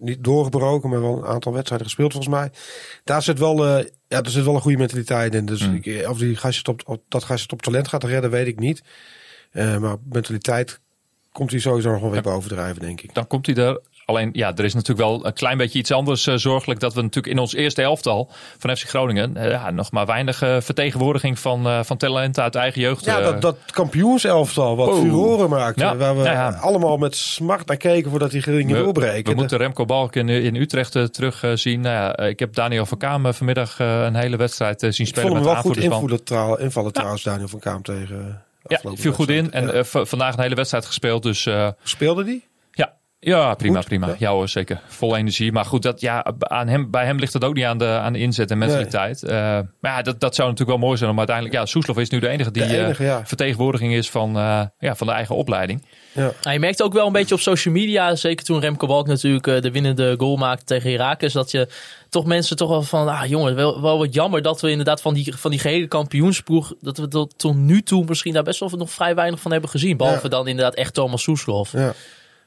[0.00, 2.50] niet doorgebroken, maar wel een aantal wedstrijden gespeeld volgens mij.
[3.04, 5.46] Daar zit wel, eh, ja, er zit wel een goede mentaliteit in.
[5.46, 8.46] Dus ik, eh, of die gastje top, of dat gastje top talent gaat redden, weet
[8.46, 8.82] ik niet.
[9.50, 10.80] Eh, maar mentaliteit
[11.32, 13.14] komt hij sowieso nog wel weer bovendrijven, denk ik.
[13.14, 13.80] dan komt hij er.
[14.10, 16.80] Alleen, ja, er is natuurlijk wel een klein beetje iets anders eh, zorgelijk.
[16.80, 19.36] Dat we natuurlijk in ons eerste elftal van FC Groningen.
[19.36, 23.04] eh, ja, nog maar weinig eh, vertegenwoordiging van, van talenten uit eigen jeugd.
[23.04, 24.98] Ja, dat, dat kampioenselftal wat Oh.
[25.00, 25.80] furoren maakte.
[25.84, 26.48] Ja, Waar we ja, ja.
[26.48, 29.30] allemaal met smart naar keken voordat die we, doorbreken.
[29.32, 31.80] we moeten Remco Balk in, in Utrecht terugzien.
[31.80, 35.32] Nou ja, ik heb Daniel van Kaam vanmiddag een hele wedstrijd zien ik spelen vond
[35.32, 35.82] hem met wel goed van.
[35.84, 38.42] invallen, trouw, invallen trouwens, Daniel van Kaam tegen...
[38.66, 39.52] Ja, viel goed in.
[39.52, 41.22] En vandaag een hele wedstrijd gespeeld.
[41.22, 41.48] Dus
[41.82, 42.48] Speelde die?
[43.22, 44.06] Ja, prima, Goed, prima.
[44.06, 44.14] ja.
[44.18, 44.80] Ja, hoor, zeker.
[44.86, 45.52] Vol energie.
[45.52, 48.12] Maar goed, dat, ja, aan hem, bij hem ligt het ook niet aan de, aan
[48.12, 49.22] de inzet en mentaliteit.
[49.22, 49.32] Eh,
[49.80, 51.10] maar ja, dat, dat zou natuurlijk wel mooi zijn.
[51.10, 53.26] Om uiteindelijk, ja, Soeslof is nu de enige die De eh, enige, ja.
[53.26, 55.84] vertegenwoordiging is van, eh, ja, van de eigen opleiding.
[56.12, 56.32] Ja.
[56.42, 59.46] Nou, je merkte ook wel een beetje op social media, zeker toen Remco Balk natuurlijk
[59.46, 61.68] eh, de winnende goal maakte tegen Herakles, dat je
[62.08, 65.14] toch mensen toch wel van, ah jongen, wel, wel wat jammer dat we inderdaad van
[65.14, 68.68] die, van die gehele kampioensploeg, dat we tot, tot nu toe misschien daar best wel
[68.68, 69.96] nog vrij weinig van hebben gezien.
[69.96, 70.28] Behalve Ja.
[70.28, 71.72] dan inderdaad echt Thomas Soeslof.
[71.72, 71.92] Ja.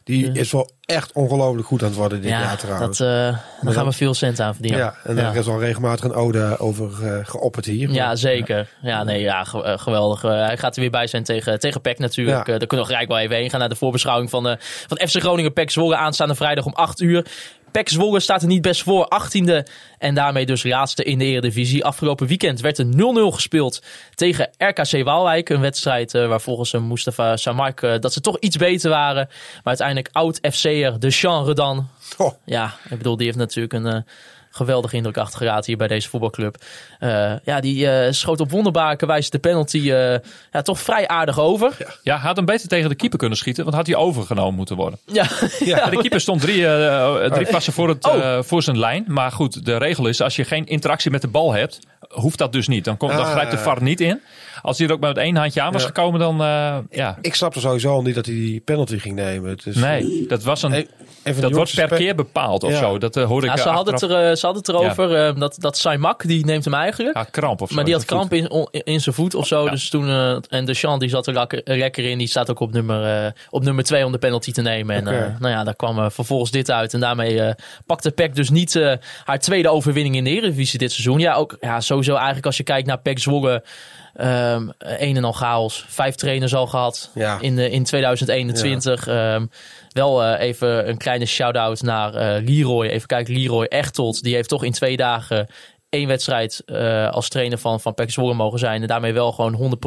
[0.04, 2.97] Die is wel echt ongelooflijk goed aan het worden dit Ja, jaar trouwens.
[2.97, 4.80] dat, eh daar gaan we veel cent aan verdienen.
[4.80, 7.91] ja, en daar is al regelmatig een ode over eh, geopperd hier.
[7.91, 8.70] Ja, zeker.
[8.82, 10.22] Ja, nee, ja, eh, geweldig.
[10.22, 12.45] Hij gaat er weer bij zijn tegen, tegen PEC natuurlijk.
[12.45, 15.54] Daar kunnen we gelijk wel even heen gaan naar de voorbeschouwing van, van FC Groningen
[15.54, 17.26] PEC Zwolle aanstaande vrijdag om 8 uur.
[17.74, 21.86] PEC Zwolle staat er niet best voor, 18e en daarmee dus laatste in de Eredivisie.
[21.86, 22.90] Afgelopen weekend werd er 0-0
[23.34, 23.82] gespeeld
[24.16, 25.50] tegen RKC Waalwijk.
[25.50, 29.28] Een wedstrijd eh, waar volgens een Mustafa Samark eh, dat ze toch iets beter waren.
[29.28, 31.88] Maar uiteindelijk oud-FC'er de Jean Redan.
[32.18, 34.02] Oh, Ja, ik bedoel, die heeft natuurlijk een eh,
[34.56, 36.56] geweldige indruk achtergelaten hier bij deze voetbalclub.
[36.99, 40.16] Eh, ja, die eh, schoot op wonderbaarlijke wijze de penalty eh,
[40.51, 41.78] ja, toch vrij aardig over.
[42.04, 43.64] Ja, hij had hem beter tegen de keeper kunnen schieten.
[43.64, 44.99] Want had hij overgenomen moeten worden.
[45.06, 45.26] Ja,
[45.60, 48.16] Ja, de keeper stond drie, eh, drie passen voor, het, Oh.
[48.16, 49.04] eh, voor zijn lijn.
[49.08, 51.80] Maar goed, de regel is als je geen interactie met de bal hebt,
[52.10, 52.86] hoeft dat dus niet.
[52.86, 53.32] Dan, komt, dan Ah.
[53.32, 54.22] grijpt de VAR niet in.
[54.64, 55.88] Als hij er ook maar met één handje aan was Ja.
[55.88, 57.18] gekomen, dan eh, ja.
[57.22, 59.49] ik snapte sowieso al niet dat hij die penalty ging nemen.
[59.49, 60.88] Het is, Nee, dat was een...
[61.24, 62.78] Dat wordt per spe- keer bepaald of Ja.
[62.78, 62.97] zo.
[62.97, 65.16] Dat uh, hoorde ik Ja, eh, ze, hadden het er, eh, ze hadden het erover
[65.28, 67.16] eh, dat, dat Saimak, die neemt hem eigenlijk.
[67.18, 67.76] Ja, kramp of zo.
[67.76, 69.64] maar die had kramp in, in zijn voet of zo.
[69.66, 69.72] Ja.
[69.72, 72.18] Dus toen, eh, en de Jean die zat er lekker, lekker in.
[72.18, 74.95] Die staat ook op nummer, eh, op nummer twee om de penalty te nemen.
[74.95, 76.93] En eh, nou ja, daar kwam eh, vervolgens dit uit.
[76.93, 77.53] En daarmee eh,
[77.86, 78.93] pakte PEC dus niet eh,
[79.24, 81.20] haar tweede overwinning in de Eredivisie dit seizoen.
[81.20, 83.64] Ja, ook ja, sowieso eigenlijk als je kijkt naar PEC Zwolle.
[84.16, 85.86] Ehm, een en al chaos.
[85.88, 87.38] Vijf trainers al gehad Ja.
[87.41, 89.07] in, de, in 2021.
[89.07, 89.45] Ehm,
[89.89, 92.86] wel eh, even een kleine shout-out naar eh, Leroy.
[92.88, 94.24] Even kijken, Leroy Echtelt.
[94.24, 95.47] Die heeft toch in twee dagen
[95.94, 98.82] één wedstrijd eh, als trainer van, van PEC Zwolle mogen zijn.
[98.82, 99.78] En daarmee wel gewoon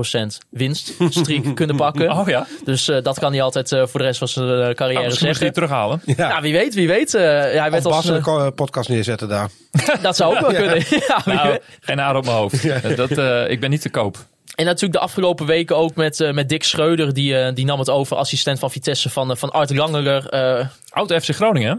[0.40, 2.10] 100% winststreak kunnen pakken.
[2.10, 4.74] Oh ja, Dus eh, dat kan hij altijd eh, voor de rest van zijn nou,
[4.74, 5.44] carrière misschien zeggen.
[5.44, 6.02] die terughalen.
[6.04, 6.28] Ja.
[6.28, 7.14] Ja, wie weet, wie weet.
[7.14, 9.50] Eh, hij werd als, Bas een podcast neerzetten daar.
[10.02, 10.84] dat zou ook wel kunnen.
[11.08, 12.96] ja, Nou, geen haar op mijn hoofd.
[12.96, 14.26] Dat, eh, ik ben niet te koop.
[14.54, 17.14] En natuurlijk de afgelopen weken ook met, met Dick Schreuder.
[17.14, 20.28] Die, eh, die nam het over, assistent van Vitesse van, van Art Langeler.
[20.28, 21.76] Eh, Oud FC Groningen, hè?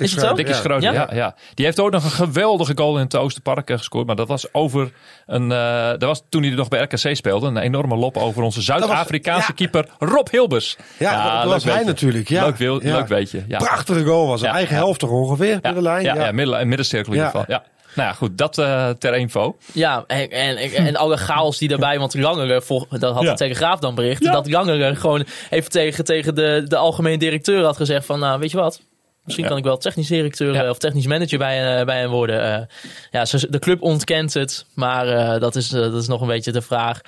[0.00, 0.78] Is het zo?
[0.80, 1.08] Ja.
[1.12, 4.06] Ja, Die heeft ook nog een geweldige goal in het Oosterpark eh, gescoord.
[4.06, 4.92] Maar dat was over
[5.26, 5.52] een.
[5.52, 7.46] eh, dat was toen hij nog bij RKC speelde.
[7.46, 9.54] Een enorme lop over onze Zuid-Afrikaanse ja.
[9.54, 10.76] keeper Rob Hilbers.
[10.98, 12.28] Ja, dat was hij natuurlijk.
[12.28, 12.44] Ja.
[12.44, 12.96] Leuk, wil, Ja.
[12.96, 13.40] leuk weetje.
[13.48, 14.40] Prachtige goal was.
[14.40, 14.80] Een Ja, eigen ja.
[14.82, 16.02] helft toch ongeveer, Ja, middenlijn.
[16.04, 16.32] ja, Ja, ja.
[16.32, 17.24] midden, middencirkel in Ja.
[17.26, 17.56] ieder geval.
[17.56, 17.64] Ja.
[17.94, 19.56] Nou ja, goed, dat eh, ter info.
[19.72, 23.30] Ja, en, en, en alle chaos die daarbij, want Langeler, vol- dat had Ja.
[23.30, 24.32] de Telegraaf dan bericht, Ja.
[24.32, 28.50] dat Langeler gewoon even tegen, tegen de, de algemeen directeur had gezegd van, nou, weet
[28.50, 28.80] je wat?
[29.28, 29.50] Misschien Ja.
[29.50, 30.62] kan ik wel technisch directeur Ja.
[30.64, 32.42] eh, of technisch manager bij, eh, bij hen worden.
[32.54, 32.62] Eh,
[33.10, 36.62] ja, de club ontkent het, maar eh, dat, is, dat is nog een beetje de
[36.62, 37.00] vraag.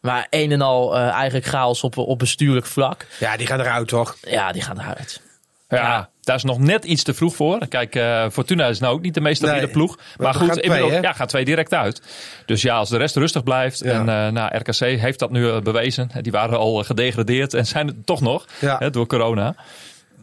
[0.00, 3.06] Maar een en al eh, eigenlijk chaos op, op bestuurlijk vlak.
[3.20, 4.16] Ja, die gaan eruit toch?
[4.20, 5.20] Ja, die gaan eruit.
[5.68, 6.08] Ja, Ja.
[6.22, 7.66] daar is nog net iets te vroeg voor.
[7.68, 9.70] Kijk, eh, Fortuna is nou ook niet de meest stabiele Nee.
[9.72, 9.98] ploeg.
[10.16, 12.02] Maar goed, gaan twee, inmiddels ja, gaan twee direct uit.
[12.46, 13.78] Dus ja, als de rest rustig blijft.
[13.78, 13.90] Ja.
[13.92, 16.10] En eh nou, RKC heeft dat nu bewezen.
[16.20, 18.44] Die waren al gedegradeerd en zijn het toch nog.
[18.60, 18.76] Ja.
[18.78, 19.54] Hè, door corona.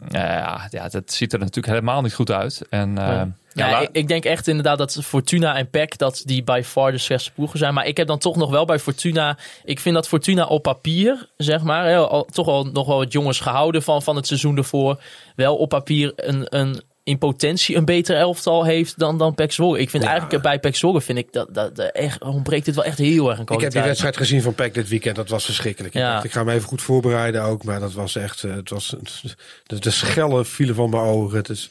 [0.08, 2.62] Ja, ja, dat ziet er natuurlijk helemaal niet goed uit.
[2.70, 3.22] En, eh,
[3.54, 6.92] Ja, ja, ik, ik denk echt inderdaad dat Fortuna en PEC dat die by far
[6.92, 7.74] de slechtste ploegen zijn.
[7.74, 9.38] Maar ik heb dan toch nog wel bij Fortuna.
[9.64, 13.12] Ik vind dat Fortuna op papier, zeg maar, hè, al, toch al nog wel wat
[13.12, 15.02] jongens gehouden van, van het seizoen ervoor.
[15.36, 19.78] Wel op papier een, een in potentie een beter elftal heeft dan, dan Zwolle.
[19.78, 20.10] Ik vind Ja.
[20.10, 23.28] eigenlijk bij PEC Zwolle vind ik dat, dat, dat echt ontbreekt het wel echt heel
[23.28, 25.16] erg aan Ik heb die wedstrijd gezien van PEC dit weekend.
[25.16, 25.94] Dat was verschrikkelijk.
[25.94, 26.12] Ik, Ja.
[26.12, 27.64] dacht, ik ga me even goed voorbereiden ook.
[27.64, 28.44] Maar dat was echt...
[28.44, 28.94] eh, Het was,
[29.66, 31.36] de, de schellen vielen van mijn ogen.
[31.36, 31.70] Het is,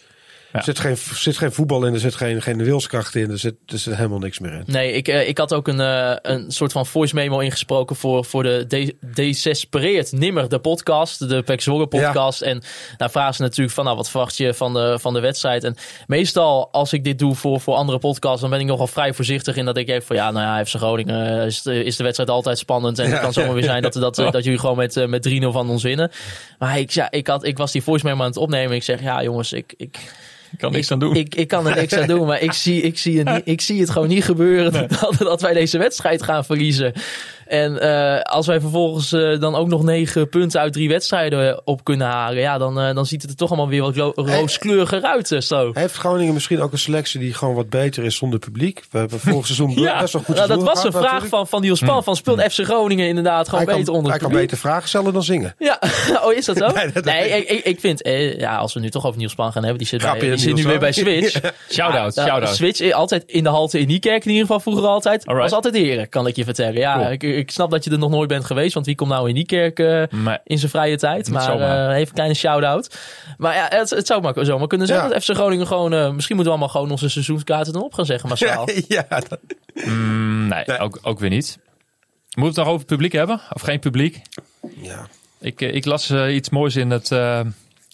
[0.53, 0.57] Ja.
[0.59, 1.93] Er zit geen, zit geen voetbal in.
[1.93, 3.31] Er zit geen, geen wilskracht in.
[3.31, 4.63] Er zit, er zit helemaal niks meer in.
[4.65, 8.25] Nee, ik, eh, ik had ook een, eh, een soort van voice memo ingesproken voor,
[8.25, 12.41] voor de De- Desespereerd Nimmer, de podcast, de Pek Zwolle podcast.
[12.41, 12.61] En
[12.97, 15.63] daar vragen ze natuurlijk van, nou, wat verwacht je van de, van de wedstrijd?
[15.63, 15.75] En
[16.07, 19.55] meestal als ik dit doe voor, voor andere podcasts, dan ben ik nogal vrij voorzichtig
[19.55, 22.03] in dat ik even van, ja, nou ja, FC Groningen eh, is de, is de
[22.03, 22.99] wedstrijd altijd spannend.
[22.99, 25.69] En het kan zomaar weer zijn dat, dat, dat jullie gewoon met, met 3-0 van
[25.69, 26.11] ons winnen.
[26.59, 28.75] Maar ik, ja, ik, had, ik was die voice memo aan het opnemen.
[28.75, 29.73] Ik zeg, ja jongens, ik...
[29.77, 29.99] ik
[30.51, 31.15] ik kan niks ik, aan doen.
[31.15, 33.61] Ik, ik kan er niks aan doen, maar ik zie, ik zie, het, niet, ik
[33.61, 36.93] zie het gewoon niet gebeuren dat, dat wij deze wedstrijd gaan verliezen.
[37.51, 41.83] En eh, als wij vervolgens eh, dan ook nog negen punten uit drie wedstrijden op
[41.83, 45.01] kunnen halen, ja, dan, eh, dan ziet het er toch allemaal weer wat ro- rooskleuriger
[45.03, 45.31] uit.
[45.31, 45.71] eh, zo.
[45.73, 48.83] Heeft Groningen misschien ook een selectie die gewoon wat beter is zonder publiek?
[48.91, 51.29] We hebben vorig seizoen Ja, best wel goed nou, dat was een vraag natuurlijk.
[51.29, 52.03] van, van Niels Pan.
[52.03, 54.49] Van speelt FC Groningen inderdaad gewoon Hij beter kan, onder hij het kan publiek?
[54.51, 55.55] beter vragen stellen dan zingen.
[55.59, 55.79] Ja,
[56.23, 56.67] oh is dat zo?
[56.81, 59.35] Nee, dat- nee, ik, ik, ik vind, eh, ja, als we nu toch over Niels
[59.35, 60.91] Pan gaan hebben, die zit, bij, die zit nu weer bij.
[60.91, 61.39] Switch.
[61.69, 62.55] Shout-out, Ja, shout-out.
[62.55, 65.25] Switch eh, altijd in de halte in Niekerk in ieder geval vroeger altijd.
[65.25, 65.49] Alright.
[65.51, 66.73] Was altijd heren, kan ik je vertellen.
[66.79, 67.11] Ja, Cool.
[67.11, 69.33] ik, ik snap dat je er nog nooit bent geweest, want wie komt nou in
[69.33, 71.29] Niekerk eh Maar in zijn vrije tijd?
[71.29, 72.97] Maar eh, even een kleine shout-out.
[73.37, 75.07] Maar ja, het, het zou maar zomaar kunnen zijn Ja.
[75.07, 75.93] dat FC Groningen gewoon...
[75.93, 78.67] eh, misschien moeten we allemaal gewoon onze seizoenskaarten dan op gaan zeggen massaal.
[78.87, 79.39] ja, dat-
[79.85, 80.79] Mm, nee, Nee.
[80.79, 81.57] Ook, ook weer niet.
[82.35, 83.41] Moeten we het nog over publiek hebben?
[83.53, 84.21] Of geen publiek?
[84.81, 85.07] ja.
[85.39, 87.39] Ik, eh, ik las eh, iets moois in het, eh,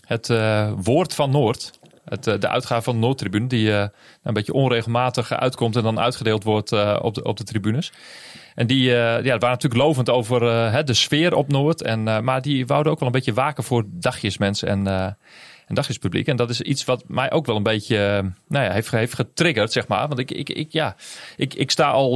[0.05, 1.71] het eh, Woord van Noord.
[2.05, 3.47] Het, eh, de uitgave van de Noordtribune.
[3.47, 3.85] Die eh,
[4.23, 7.91] een beetje onregelmatig uitkomt en dan uitgedeeld wordt eh, op, de, op de tribunes.
[8.57, 11.81] En die eh, ja, waren natuurlijk lovend over eh, hè, de sfeer op Noord.
[11.81, 14.87] En, eh, maar die wouden ook wel een beetje waken voor dagjesmensen en,
[15.67, 16.27] en dagjespubliek.
[16.27, 19.71] En dat is iets wat mij ook wel een beetje nou ja, heeft, heeft getriggerd,
[19.71, 20.07] zeg maar.
[20.07, 20.95] Want ik, ik, ik, ja,
[21.35, 22.13] ik, ik sta al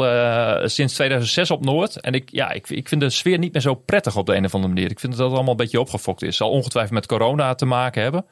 [0.69, 1.99] sinds 2006 op Noord.
[1.99, 4.45] En ik, ja, ik, ik vind de sfeer niet meer zo prettig op de een
[4.45, 4.91] of andere manier.
[4.91, 6.37] Ik vind dat het allemaal een beetje opgefokt is.
[6.37, 8.25] Zal ongetwijfeld met corona te maken hebben.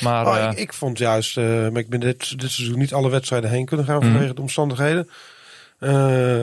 [0.00, 3.10] Maar Oh, ik, ik vond juist, eh, maar ik ben dit, dit seizoen niet alle
[3.10, 4.10] wedstrijden heen kunnen gaan Mhm.
[4.10, 5.08] vanwege de omstandigheden.
[5.78, 5.90] Eh,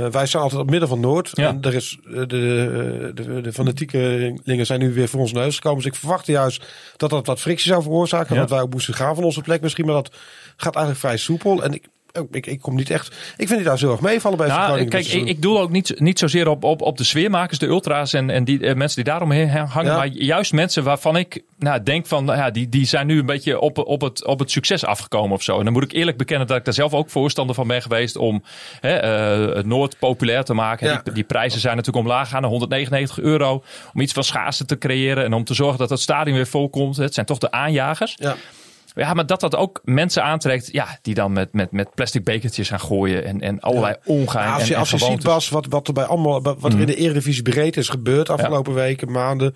[0.08, 1.32] wij staan altijd op het midden van Noord.
[1.34, 1.48] Ja.
[1.48, 5.84] En er is, eh, de, de, de, fanatiekelingen zijn nu weer voor ons neus gekomen.
[5.84, 6.66] Dus ik verwachtte juist
[6.98, 8.36] dat dat wat frictie zou veroorzaken.
[8.36, 8.42] Ja.
[8.42, 9.86] dat wij ook moesten gaan van onze plek misschien.
[9.86, 10.16] Maar dat
[10.56, 11.64] gaat eigenlijk vrij soepel.
[11.64, 11.88] En ik,
[12.32, 13.08] ik, ik kom niet echt...
[13.38, 16.00] Ik vind die daar zo erg meevallen bij Nou, kijk, ik, ik doe ook niet,
[16.00, 19.12] niet zozeer op, op, op de sfeermakers, de ultra's en, en die eh, mensen die
[19.12, 19.92] daaromheen hangen.
[19.92, 19.98] Ja.
[19.98, 23.26] Maar juist mensen waarvan ik nou, denk van, nou ja, die, die zijn nu een
[23.26, 25.58] beetje op, op, het, op het succes afgekomen of zo.
[25.58, 28.16] En dan moet ik eerlijk bekennen dat ik daar zelf ook voorstander van ben geweest
[28.16, 28.44] om
[28.80, 30.88] hè, eh, het Noord populair te maken.
[30.88, 31.02] Ja.
[31.04, 33.64] Die, die prijzen zijn natuurlijk omlaag gegaan naar 199 euro.
[33.94, 36.70] Om iets van schaarste te creëren en om te zorgen dat het stadion weer vol
[36.70, 36.98] komt.
[36.98, 38.14] Het zijn toch de aanjagers.
[38.16, 38.36] Ja.
[38.96, 42.70] Ja, maar dat dat ook mensen aantrekt, ja, die dan met, met, met plastic bekertjes
[42.70, 44.46] gaan gooien en, en allerlei ongein.
[44.48, 45.24] Ja, als je, en als je ziet.
[45.24, 48.74] Bas, wat, wat er bij allemaal, wat er in de Eredivisie breed is gebeurd afgelopen
[48.74, 49.56] weken, maanden.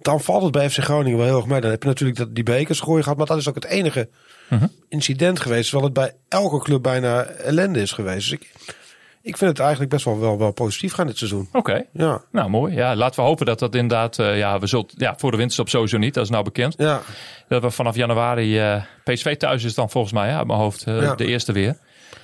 [0.00, 1.60] dan valt het bij FC Groningen wel heel erg mee.
[1.60, 3.18] Dan heb je natuurlijk dat, die bekers gooien gehad.
[3.18, 4.08] Maar dat is ook het enige
[4.48, 4.66] Mhm.
[4.88, 5.62] incident geweest.
[5.70, 8.30] Terwijl het bij elke club bijna ellende is geweest.
[8.30, 8.52] Dus ik,
[9.22, 11.48] ik vind het eigenlijk best wel, wel, wel positief gaan dit seizoen.
[11.52, 11.82] Oké.
[11.92, 12.74] Ja, Nou, mooi.
[12.74, 14.18] Ja, laten we hopen dat dat inderdaad...
[14.18, 16.14] eh, ja, we zullen, ja, voor de winterstop sowieso niet.
[16.14, 16.74] Dat is nou bekend.
[16.78, 17.00] ja.
[17.48, 18.58] Dat we vanaf januari...
[18.58, 21.14] eh, PSV thuis is dan volgens mij, ja, uit mijn hoofd, eh, Ja.
[21.14, 21.76] de eerste weer.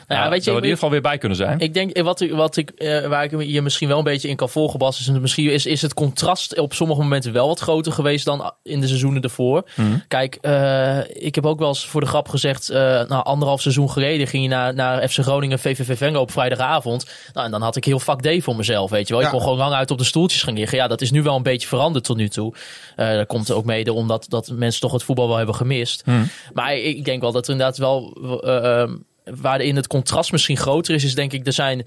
[0.09, 1.59] Nou, Ja, weet je, we in ieder geval weer bij kunnen zijn.
[1.59, 4.29] Ik denk, eh, wat ik, wat ik, eh, waar ik je misschien wel een beetje
[4.29, 7.61] in kan volgen, Bas, is misschien is, is het contrast op sommige momenten wel wat
[7.61, 9.69] groter geweest dan in de seizoenen ervoor.
[9.75, 9.99] Mhm.
[10.09, 13.91] Kijk, eh, ik heb ook wel eens voor de grap gezegd, eh nou, anderhalf seizoen
[13.91, 17.07] geleden ging je naar, naar FC Groningen VVV Venlo op vrijdagavond.
[17.33, 19.23] Nou, en dan had ik heel vak D voor mezelf, weet je wel.
[19.23, 20.79] Ik kon gewoon lang uit op de stoeltjes gaan liggen.
[20.79, 22.55] Ja, dat is nu wel een beetje veranderd tot nu toe.
[22.97, 26.05] Eh dat komt ook mede omdat dat mensen toch het voetbal wel hebben gemist.
[26.53, 28.91] Maar ik denk wel dat er inderdaad wel, eh, eh,
[29.41, 31.87] waarin het contrast misschien groter is, is denk ik, er zijn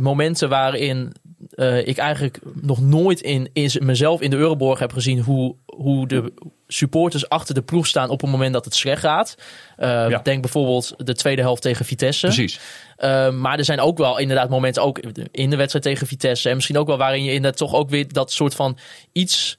[0.00, 1.12] momenten waarin
[1.50, 3.50] eh, ik eigenlijk nog nooit in,
[3.80, 6.32] mezelf in de Euroborg heb gezien hoe, hoe de
[6.66, 9.34] supporters achter de ploeg staan op het moment dat het slecht gaat.
[9.76, 10.20] Eh, Ja.
[10.22, 12.26] Denk bijvoorbeeld de tweede helft tegen Vitesse.
[12.26, 12.60] Precies.
[12.98, 14.98] Uh, maar er zijn ook wel inderdaad momenten, ook
[15.30, 16.48] in de wedstrijd tegen Vitesse.
[16.48, 18.78] En misschien ook wel waarin je inderdaad toch ook weer dat soort van
[19.12, 19.58] iets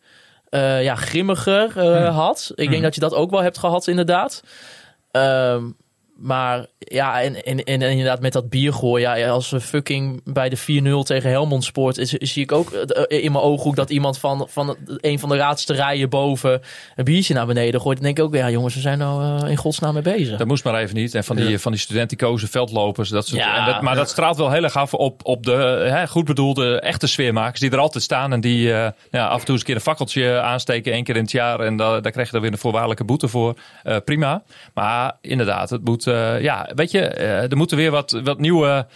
[0.50, 2.52] uh, ja, grimmiger uh, had.
[2.56, 4.44] Ik denk dat je dat ook wel hebt gehad, inderdaad.
[5.12, 5.64] Ehm,
[6.16, 9.18] maar ja, en, en, en, inderdaad met dat bier gooien.
[9.18, 10.62] Ja, als we fucking bij de 4-0
[11.04, 11.98] tegen Helmond Sport...
[11.98, 15.36] Is, zie ik ook eh, in mijn ooghoek dat iemand van, van een van de
[15.36, 16.62] raadste rijen boven...
[16.96, 17.96] een biertje naar beneden gooit.
[17.98, 20.38] Dan denk ik ook, ja jongens, we zijn nou uh, in godsnaam mee bezig.
[20.38, 21.16] Dat moest maar even niet.
[21.16, 21.58] En van die, ja.
[21.58, 23.10] van die studenticoze veldlopers.
[23.10, 24.00] Dat soort, Ja, en dat, maar ja.
[24.00, 27.60] dat straalt wel heel erg af op, op de hè, goed bedoelde echte sfeermakers.
[27.60, 29.82] Die er altijd staan en die uh, ja, af en toe eens een keer een
[29.82, 30.94] fakkeltje aansteken.
[30.94, 31.60] één keer in het jaar.
[31.60, 33.56] En da, daar krijg je dan weer een voorwaardelijke boete voor.
[33.84, 34.44] Uh, prima.
[34.74, 36.05] Maar inderdaad, het moet...
[36.08, 38.88] Uh, ja, weet je, er moeten weer wat, wat nieuwe...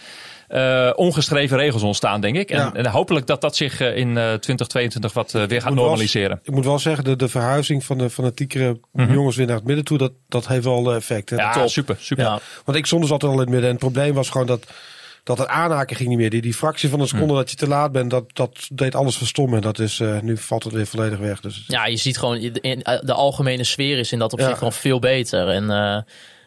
[0.54, 2.50] Uh, ongeschreven regels ontstaan, denk ik.
[2.50, 2.72] En, Ja.
[2.74, 6.40] en hopelijk dat dat zich uh, in uh, 2022 wat weer gaat wel- normaliseren.
[6.42, 9.84] Ik moet wel zeggen, de, de verhuizing van de fanatiekere jongens weer naar het midden
[9.84, 11.30] toe, dat, dat heeft wel effect.
[11.30, 11.36] Hè?
[11.36, 11.68] Ja, Top.
[11.68, 12.24] super, super.
[12.24, 12.38] Ja.
[12.64, 13.68] Want ik stond dus altijd al in het midden.
[13.70, 14.66] En het probleem was gewoon dat,
[15.24, 16.30] dat het aanhaken ging niet meer.
[16.30, 17.14] Die, die fractie van een Mhm.
[17.14, 19.56] seconde dat je te laat bent, dat, dat deed alles verstommen.
[19.56, 21.40] En dat is, eh, nu valt het weer volledig weg.
[21.40, 22.38] Dus Ja, je ziet gewoon,
[23.00, 24.56] de algemene sfeer is in dat opzicht Ja.
[24.58, 25.48] gewoon veel beter.
[25.48, 25.98] En eh,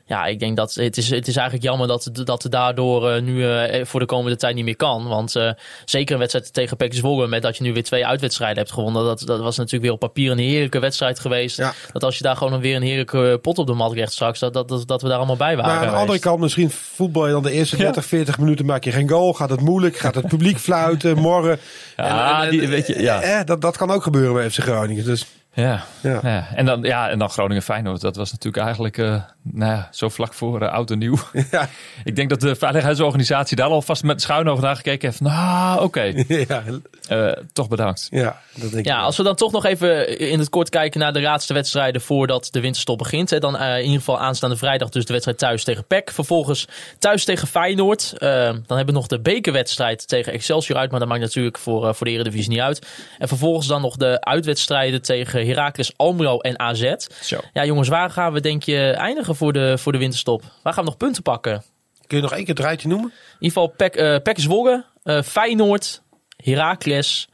[0.06, 3.22] ja, ik denk dat het is, het is eigenlijk jammer dat, dat het daardoor eh,
[3.22, 5.08] nu eh, voor de komende tijd niet meer kan.
[5.08, 5.52] Want eh,
[5.86, 9.04] zeker een wedstrijd tegen PEC Zwolle, met dat je nu weer twee uitwedstrijden hebt gewonnen.
[9.04, 11.58] Dat, dat was natuurlijk weer op papier een heerlijke wedstrijd geweest.
[11.58, 11.74] Ja.
[11.92, 14.54] Dat als je daar gewoon weer een heerlijke pot op de mat krijgt straks, dat,
[14.54, 15.72] dat, dat, dat we daar allemaal bij waren.
[15.76, 18.84] maar aan de andere kant, misschien voetbal je dan de eerste 30, 40 minuten maak
[18.84, 19.34] je geen goal.
[19.34, 19.98] Gaat het moeilijk?
[19.98, 21.60] Gaat het publiek fluiten, morren?
[21.98, 23.22] Ja, die- weet je, ja.
[23.22, 25.06] eh, dat, dat kan ook gebeuren bij FC Groningen.
[25.06, 25.84] Dus Ja.
[26.02, 26.20] ja.
[26.24, 26.48] Ja.
[26.56, 28.02] En, dan, ja, en dan Groningen-Feyenoord.
[28.02, 31.18] Dat was natuurlijk eigenlijk eh, nou ja, zo vlak voor eh, oud en nieuw.
[31.52, 31.70] Ja.
[32.04, 35.22] Ik denk dat de veiligheidsorganisatie daar alvast met schuin over naar gekeken heeft.
[35.22, 36.02] Nou, oké.
[36.48, 36.64] ja,
[37.08, 38.08] Eh, toch bedankt.
[38.12, 38.86] ja, dat denk ik.
[38.86, 39.06] Ja, wel.
[39.06, 42.48] als we dan toch nog even in het kort kijken naar de laatste wedstrijden voordat
[42.52, 43.30] de winterstop begint.
[43.30, 46.12] Hè, dan eh, in ieder geval aanstaande vrijdag dus de wedstrijd thuis tegen PEC.
[46.12, 46.68] Vervolgens
[47.00, 48.14] thuis tegen Feyenoord.
[48.20, 50.92] Dan hebben we nog de bekerwedstrijd tegen Excelsior uit.
[50.92, 52.88] Maar dat maakt natuurlijk voor, eh, voor de Eredivisie niet uit.
[53.20, 56.94] En vervolgens dan nog de uitwedstrijden tegen Heracles Almelo en AZ.
[57.22, 57.40] Zo.
[57.54, 60.44] Ja jongens, waar gaan we denk je eindigen voor de, voor de winterstop?
[60.64, 61.64] Waar gaan we nog punten pakken?
[62.08, 63.10] Kun je nog één keer het rijtje noemen?
[63.10, 66.02] In ieder geval PEC, eh PEC Zwolle, eh, Feyenoord,
[66.44, 67.28] Heracles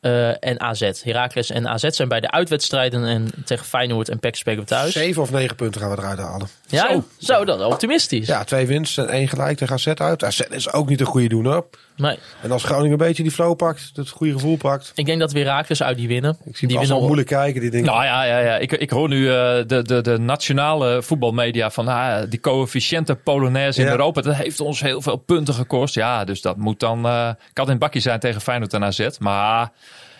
[0.00, 1.02] eh, en AZ.
[1.02, 4.92] Heracles en AZ zijn bij de uitwedstrijden en tegen Feyenoord en PEC spelen we thuis.
[4.92, 6.48] Zeven of negen punten gaan we eruit halen.
[6.66, 7.04] Ja, Zo.
[7.18, 8.26] zo, dat is optimistisch.
[8.26, 10.24] Ja, twee winst en één gelijk tegen AZ uit.
[10.24, 11.64] AZ is ook niet een goede doener.
[11.96, 14.92] Nee, En als Groningen een beetje die flow pakt, het goede gevoel pakt.
[14.94, 16.36] ik denk dat we Heracles uit die winnen.
[16.44, 17.60] Ik zie die het al winnen moeilijk kijken.
[17.60, 18.56] Die denken, Nou ja, ja, ja.
[18.58, 19.34] Ik, ik hoor nu eh,
[19.66, 23.92] de, de, de nationale voetbalmedia van ah, die coëfficiënte Polonaise in Ja.
[23.92, 24.20] Europa.
[24.20, 25.94] Dat heeft ons heel veel punten gekost.
[25.94, 29.08] Ja, dus dat moet dan eh kan in bakje zijn tegen Feyenoord en AZ.
[29.18, 29.70] Maar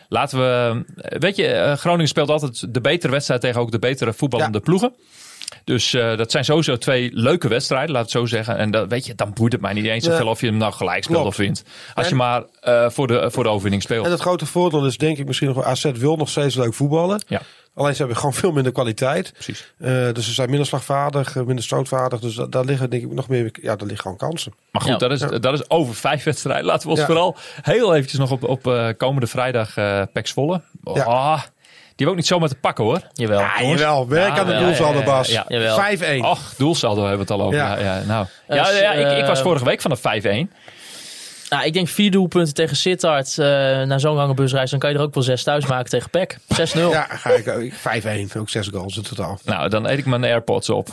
[0.08, 0.82] laten we...
[1.18, 4.92] Weet je, eh, Groningen speelt altijd de betere wedstrijd tegen ook de betere voetballende ploegen.
[5.64, 8.56] Dus eh, dat zijn sowieso twee leuke wedstrijden, laat het zo zeggen.
[8.56, 10.72] En dat, weet je, dan boeit het mij niet eens zoveel of je hem nou
[10.72, 11.32] gelijk speelt Klopt.
[11.38, 11.64] of wint.
[11.94, 14.04] Als je maar eh, voor, de, voor de overwinning speelt.
[14.04, 16.74] En het grote voordeel is denk ik misschien nog wel AZ wil nog steeds leuk
[16.74, 17.22] voetballen.
[17.26, 17.40] Ja,
[17.74, 19.32] Alleen ze hebben gewoon veel minder kwaliteit.
[19.32, 19.72] precies.
[19.78, 22.20] Eh, dus ze zijn minder slagvaardig, minder stootvaardig.
[22.20, 24.52] Dus da- daar liggen denk ik nog meer, ja, daar liggen gewoon kansen.
[24.70, 24.96] Maar goed, Ja.
[24.98, 26.64] dat, is, dat is over vijf wedstrijden.
[26.64, 27.06] Laten we ons Ja.
[27.06, 30.60] vooral heel eventjes nog op, op eh, komende vrijdag eh Pek Zwolle.
[30.84, 31.42] Oh,
[31.97, 33.01] Die hebben ook niet zomaar te pakken hoor.
[33.12, 33.38] Jawel.
[33.40, 34.09] Ja, jawel.
[34.09, 35.28] Werk Ja, aan de doelsaldo, ja, ja, Bas.
[35.28, 35.45] ja.
[35.49, 35.76] Jawel.
[35.76, 36.24] 5-1.
[36.24, 37.59] Och, doelsaldo hebben we het al over.
[37.59, 37.78] Ja.
[37.78, 37.97] Ja.
[37.97, 38.26] Ja, nou.
[38.49, 40.53] Ja, ja, ik, ik was eh, vorige week van de 5-1.
[41.53, 43.38] Nou, ik denk vier doelpunten tegen Sittard.
[43.38, 43.46] eh
[43.82, 46.36] na zo'n lange busreis, dan kan je er ook wel zes thuis maken tegen PEC.
[46.74, 46.78] 6-0.
[46.90, 47.70] Ja, ga ik ook.
[48.34, 48.38] 5-1.
[48.38, 49.38] Ook zes goals in totaal.
[49.44, 50.88] Nou, dan eet ik mijn AirPods op.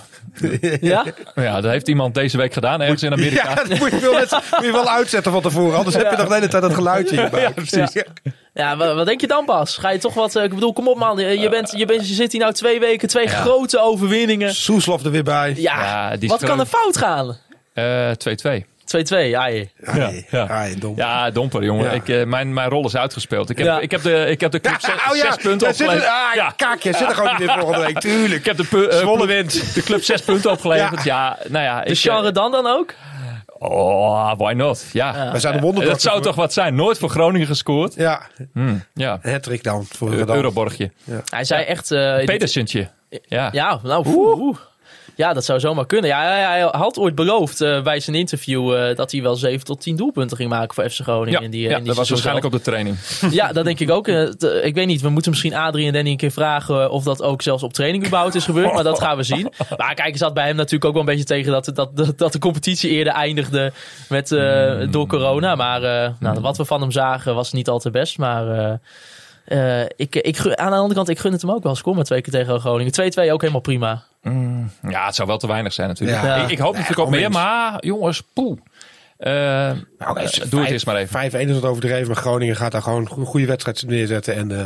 [0.82, 1.06] Ja?
[1.36, 3.50] Ja, dat heeft iemand deze week gedaan ergens in Amerika.
[3.50, 5.78] Ja, dat moet je, wel net, moet je wel uitzetten van tevoren.
[5.78, 7.44] Anders heb je nog de hele tijd dat geluidje in je buik.
[7.44, 8.04] Ja, precies.
[8.54, 9.78] Ja, wa- wat, denk je dan, Bas?
[9.78, 10.36] Ga je toch wat...
[10.36, 11.18] eh, ik bedoel, kom op man.
[11.18, 14.54] Je, bent, je, bent, je zit hier nou twee weken, twee grote overwinningen.
[14.56, 15.54] Soeslof er weer bij.
[15.58, 17.38] Ja, Ja, die is wat kan er fout gaan?
[17.38, 17.38] 2-2,
[17.74, 18.12] Eh,
[18.98, 19.30] 2-2.
[19.30, 19.46] ja.
[19.48, 19.68] je.
[19.86, 20.48] Ai, ja.
[20.48, 20.94] ai, dom.
[20.96, 21.84] Ja, domper, jongen.
[21.86, 21.92] Ja.
[21.92, 23.50] Ik, eh, mijn, mijn rol is uitgespeeld.
[23.50, 23.80] Ik heb, Ja.
[23.80, 26.12] ik heb, de, ik heb de club zes, oh ja, zes punten zit er- opgeleverd.
[26.30, 26.54] ah, ja.
[26.56, 28.00] Kaakje, zit er gewoon niet in volgende week.
[28.00, 28.40] Tuurlijk.
[28.40, 29.74] Ik heb de, pu- eh, wint.
[29.74, 31.04] de club zes punten opgeleverd.
[31.04, 31.82] Ja, nou ja.
[31.84, 32.94] De ik, Jean eh, Redan dan ook?
[33.62, 34.86] Oh, why not?
[34.94, 35.32] Ja.
[35.32, 35.92] We zijn de wonderdokter.
[35.92, 36.76] Dat zou toch wat zijn?
[36.76, 37.94] Nooit voor Groningen gescoord.
[37.96, 38.22] Ja,
[38.54, 39.20] Hm, ja.
[39.22, 39.86] hattrick dan.
[39.90, 40.14] Voor.
[40.14, 40.92] Euroborgje.
[41.30, 41.92] Hij zei echt...
[41.92, 42.90] eh, dit- Pedersentje.
[43.10, 43.50] Ja.
[43.52, 44.40] Ja, nou, oeh.
[44.40, 44.58] oeh.
[45.20, 46.10] Ja, dat zou zomaar kunnen.
[46.10, 49.66] Ja, hij, hij had ooit beloofd eh, bij zijn interview eh, dat hij wel 7
[49.66, 51.40] tot 10 doelpunten ging maken voor FC Groningen.
[51.40, 52.98] Ja, in die, ja, in die dat was waarschijnlijk op de training.
[53.40, 54.08] Ja, dat denk ik ook.
[54.08, 54.28] Eh,
[54.64, 57.42] ik weet niet, we moeten misschien Adrie en Danny een keer vragen of dat ook
[57.42, 58.74] zelfs op training überhaupt is gebeurd.
[58.74, 59.52] Maar dat gaan we zien.
[59.78, 62.32] Maar kijk, zat bij hem natuurlijk ook wel een beetje tegen dat, dat, dat, dat
[62.32, 63.72] de competitie eerder eindigde
[64.10, 65.56] met, eh, door corona.
[65.56, 65.82] Maar
[66.20, 68.18] nou, wat we van hem zagen was niet al te best.
[68.18, 68.80] Maar
[69.96, 71.76] ik, ik, aan de andere kant, ik gun het hem ook wel.
[71.76, 72.94] Score maar twee keer tegen Groningen.
[72.94, 74.04] 2-2 ook helemaal prima.
[74.90, 76.22] Ja, het zou wel te weinig zijn natuurlijk.
[76.22, 76.36] Ja.
[76.36, 78.60] Ik, ik hoop natuurlijk ook meer, maar jongens, poeh.
[79.18, 79.32] Eh,
[79.98, 81.32] Nou, eh, doe het eerst maar even.
[81.32, 84.64] 5-1 is het overdreven, maar Groningen gaat daar gewoon een goede wedstrijd neerzetten en eh,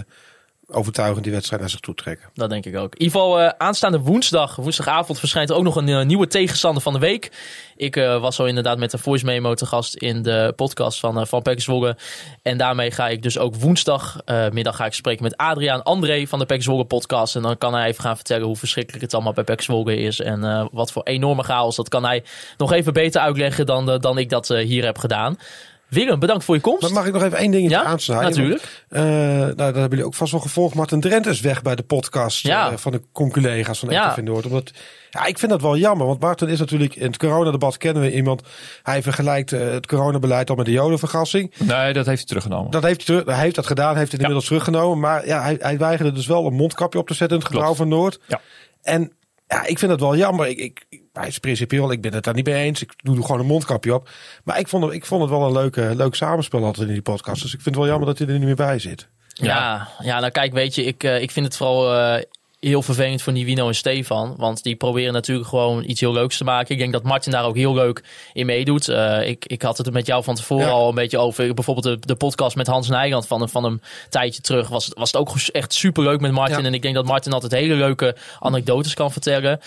[0.67, 2.29] overtuigend die wedstrijd naar zich toe trekken.
[2.33, 2.95] Dat denk ik ook.
[2.95, 6.81] In ieder geval, eh, aanstaande woensdag, woensdagavond, verschijnt er ook nog een eh, nieuwe tegenstander
[6.81, 7.31] van de week.
[7.75, 11.27] Ik eh, was zo inderdaad met een voice memo te gast in de podcast van,
[11.27, 11.97] van Zwolle.
[12.41, 16.39] En daarmee ga ik dus ook woensdagmiddag middag ga ik spreken met Adriaan André van
[16.39, 17.35] de Zwolle podcast.
[17.35, 20.19] En dan kan hij even gaan vertellen hoe verschrikkelijk het allemaal bij Zwolle is.
[20.19, 21.75] En wat voor enorme chaos.
[21.75, 22.23] Dat kan hij
[22.57, 25.37] nog even beter uitleggen dan, dan ik dat hier heb gedaan.
[25.93, 26.81] Willem, bedankt voor je komst.
[26.81, 28.29] Maar mag ik nog even één dingetje Ja, aansnijden?
[28.29, 28.83] natuurlijk.
[28.89, 30.75] Want, eh, nou, dat hebben jullie ook vast wel gevolgd.
[30.75, 32.71] Martin Drent is weg bij de podcast Ja.
[32.71, 34.09] eh, van de conculega's van Ja.
[34.11, 34.45] RTV Noord.
[34.45, 34.71] Omdat,
[35.09, 36.07] ja, ik vind dat wel jammer.
[36.07, 38.41] Want Martin is natuurlijk, in het coronadebat kennen we iemand.
[38.83, 41.53] Hij vergelijkt eh, het coronabeleid al met de jodenvergassing.
[41.59, 42.71] Nee, dat heeft hij teruggenomen.
[42.71, 44.99] Dat heeft hij, terug, hij heeft dat gedaan, heeft het inmiddels teruggenomen.
[44.99, 47.73] Maar ja, hij, hij weigerde dus wel een mondkapje op te zetten in het gebouw
[47.73, 48.19] van Noord.
[48.27, 48.41] Ja.
[48.81, 49.11] En
[49.53, 50.47] ja, ik vind dat wel jammer.
[50.47, 52.81] Ik, ik, hij is principieel, ik ben het daar niet mee eens.
[52.81, 54.09] Ik doe er gewoon een mondkapje op.
[54.43, 57.01] Maar ik vond, het- ik vond het wel een leuke, leuk samenspel altijd in die
[57.01, 57.41] podcast.
[57.41, 59.07] Dus ik vind het wel jammer dat hij er niet meer bij zit.
[59.27, 62.23] Ja, ja, nou kijk, weet je, ik, eh, ik vind het vooral eh,
[62.63, 64.33] heel vervelend voor Nivino en Stefan.
[64.37, 66.73] Want die proberen natuurlijk gewoon iets heel leuks te maken.
[66.73, 68.03] Ik denk dat Martin daar ook heel leuk
[68.33, 68.87] in meedoet.
[68.89, 70.71] Eh, ik, ik had het met jou van tevoren Ja.
[70.71, 71.53] al een beetje over.
[71.53, 74.67] Bijvoorbeeld de, de podcast met Hans Nijland van, een- van een tijdje terug.
[74.67, 76.59] Was, was het ook echt super leuk met Martin.
[76.59, 76.65] Ja.
[76.65, 79.59] En ik denk dat Martin altijd hele leuke anekdotes kan vertellen.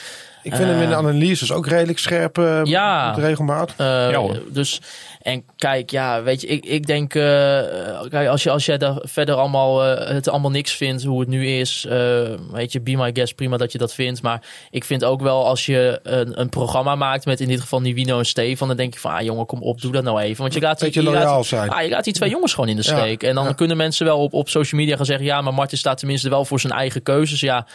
[0.46, 3.12] Ik vind hem in de analyses ook redelijk scherp eh, Ja.
[3.12, 3.74] regelmaat.
[3.76, 4.42] Eh, Ja, hoor.
[4.52, 4.80] dus,
[5.22, 7.22] en kijk, ja, weet je, ik, ik denk, eh,
[8.08, 11.28] kijk, als, je, als jij daar verder allemaal, eh, het allemaal niks vindt hoe het
[11.28, 12.20] nu is, eh,
[12.52, 14.22] weet je, be my guest, prima dat je dat vindt.
[14.22, 17.80] Maar ik vind ook wel als je een, een programma maakt met in dit geval
[17.80, 20.42] Nivino en Stefan, dan denk je van, ah jongen, kom op, doe dat nou even.
[20.42, 21.68] Want je laat, die- Beetje je laat- loyaal zijn.
[21.70, 23.22] Ah, je laat die twee jongens gewoon in de Ja, steek.
[23.22, 23.52] En dan ja.
[23.52, 26.44] kunnen mensen wel op, op social media gaan zeggen, ja, maar Martin staat tenminste wel
[26.44, 27.40] voor zijn eigen keuzes.
[27.40, 27.66] Ja,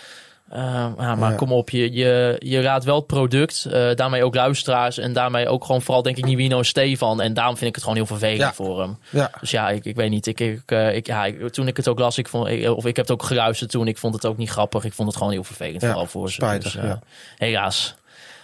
[0.51, 1.35] eh, ja, maar Ja.
[1.37, 5.47] kom op, je, je, je raadt wel het product, eh, daarmee ook luisteraars en daarmee
[5.47, 7.21] ook gewoon vooral denk ik Nivino en Stefan.
[7.21, 8.53] En daarom vind ik het gewoon heel vervelend Ja.
[8.53, 8.97] voor hem.
[9.09, 9.31] Ja.
[9.39, 10.27] Dus ja, ik, ik weet niet.
[10.27, 12.85] Ik, ik, eh, ik, ja, ik- toen ik het ook las, ik vond, ik- of
[12.85, 14.83] ik heb het ook geluisterd toen, ik vond het ook niet grappig.
[14.83, 16.57] Ik vond het gewoon heel vervelend, Ja, vooral voor ze.
[16.59, 16.99] Dus, eh, ja.
[17.37, 17.95] Helaas.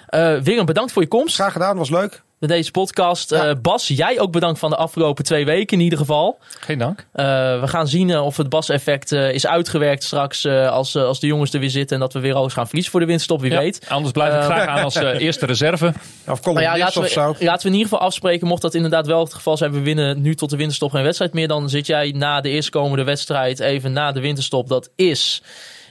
[0.07, 2.23] Eh Willem, bedankt voor je komst Graag gedaan, was leuk.
[2.39, 3.29] Bij deze podcast.
[3.29, 3.45] Ja.
[3.47, 6.39] Eh, Bas, jij ook bedankt van de afgelopen twee weken in ieder geval.
[6.59, 7.07] Geen dank.
[7.11, 7.25] Eh,
[7.59, 11.27] we gaan zien eh, of het Bas-effect eh, is uitgewerkt straks eh, als, als de
[11.27, 13.51] jongens er weer zitten en dat we weer alles gaan verliezen voor de winststop, wie
[13.51, 13.85] Ja, weet.
[13.89, 15.93] Anders blijf ik graag aan als eh, eerste reserve.
[16.27, 17.35] Of Maar ja, laten, of zo.
[17.39, 19.79] we, laten we in ieder geval afspreken, mocht dat inderdaad wel het geval zijn, we
[19.81, 23.59] winnen nu tot de winterstop geen wedstrijd meer, dan zit jij na de eerstkomende wedstrijd
[23.59, 24.67] even na de winterstop.
[24.67, 25.41] Dat is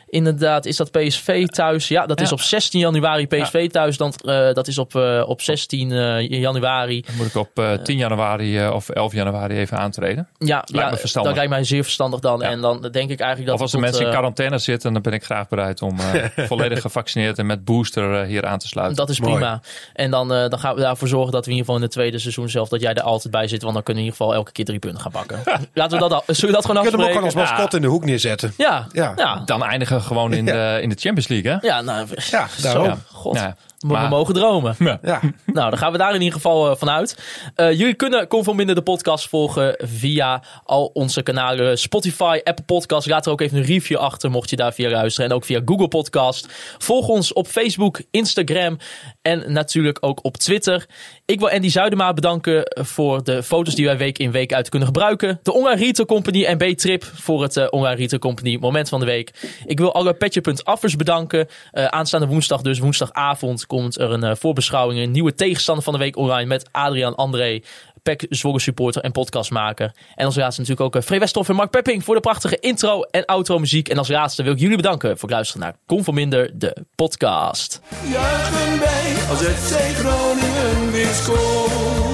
[0.08, 1.88] inderdaad, is dat PSV thuis?
[1.88, 3.96] Ja, dat is op 16 januari PSV thuis.
[3.96, 7.00] Dan, eh, dat is op, eh, op 16 eh, januari.
[7.06, 10.28] Dan moet ik op eh, 10 januari of 11 januari even aantreden.
[10.38, 11.32] Ja, ja verstandig.
[11.32, 12.40] dat lijkt mij zeer verstandig dan.
[12.40, 12.48] Ja.
[12.48, 13.54] En dan denk ik eigenlijk dat...
[13.54, 16.46] of als de tot, mensen in quarantaine zitten, dan ben ik graag bereid om eh,
[16.48, 18.96] volledig gevaccineerd en met booster hier aan te sluiten.
[18.96, 19.32] Dat is Mooi.
[19.32, 19.60] prima.
[19.92, 21.92] En dan, eh, dan gaan we daarvoor zorgen dat we in ieder geval in het
[21.92, 23.62] tweede seizoen zelf, dat jij er altijd bij zit.
[23.62, 25.42] Want dan kunnen we in ieder geval elke keer drie punten gaan pakken.
[25.74, 27.30] Laten we dat, al- zullen we dat gewoon We kunnen hem ook afspreken?
[27.30, 28.52] gewoon als mascotte in de hoek neerzetten.
[28.56, 29.42] Ja, ja.
[29.44, 31.66] Dan eindigen eindigen gewoon in, de, in de Champions League, hè?
[31.66, 32.62] Ja, nou, Ja, zo.
[32.62, 33.02] daarom.
[33.12, 34.74] God, Ja, we maar- mogen dromen.
[34.78, 34.98] Ja.
[35.02, 37.18] Ja, Nou, dan gaan we daar in ieder geval uh, vanuit.
[37.56, 43.06] Uh, jullie kunnen Conform Minder de podcast volgen via al onze kanalen Spotify, Apple Podcast.
[43.06, 45.30] Laat er ook even een review achter mocht je daar via luisteren.
[45.30, 46.46] En ook via Google Podcast.
[46.78, 48.78] Volg ons op Facebook, Instagram
[49.22, 50.86] en natuurlijk ook op Twitter.
[51.24, 54.88] Ik wil Andy Zuidema bedanken voor de foto's die wij week in week uit kunnen
[54.88, 55.40] gebruiken.
[55.42, 59.06] De Online Retail Company en B-Trip voor het uh, Online Retail Company moment van de
[59.06, 59.32] week.
[59.66, 61.48] Ik wil alle Petje.affers bedanken.
[61.72, 65.00] Uh, aanstaande woensdag, dus woensdagavond, komt er een uh, voorbeschouwing.
[65.00, 67.60] Een nieuwe tegenstander van de week online met Adriaan André.
[68.02, 69.92] PEC Zwolle supporter en podcastmaker.
[70.14, 73.02] En als laatste natuurlijk ook uh, Free Westhoff en Mark Pepping voor de prachtige intro
[73.02, 73.88] en outro muziek.
[73.88, 77.80] En als laatste wil ik jullie bedanken voor het luisteren naar Conforminder, de podcast.
[78.10, 82.05] Juichen wij als het Groningen weer.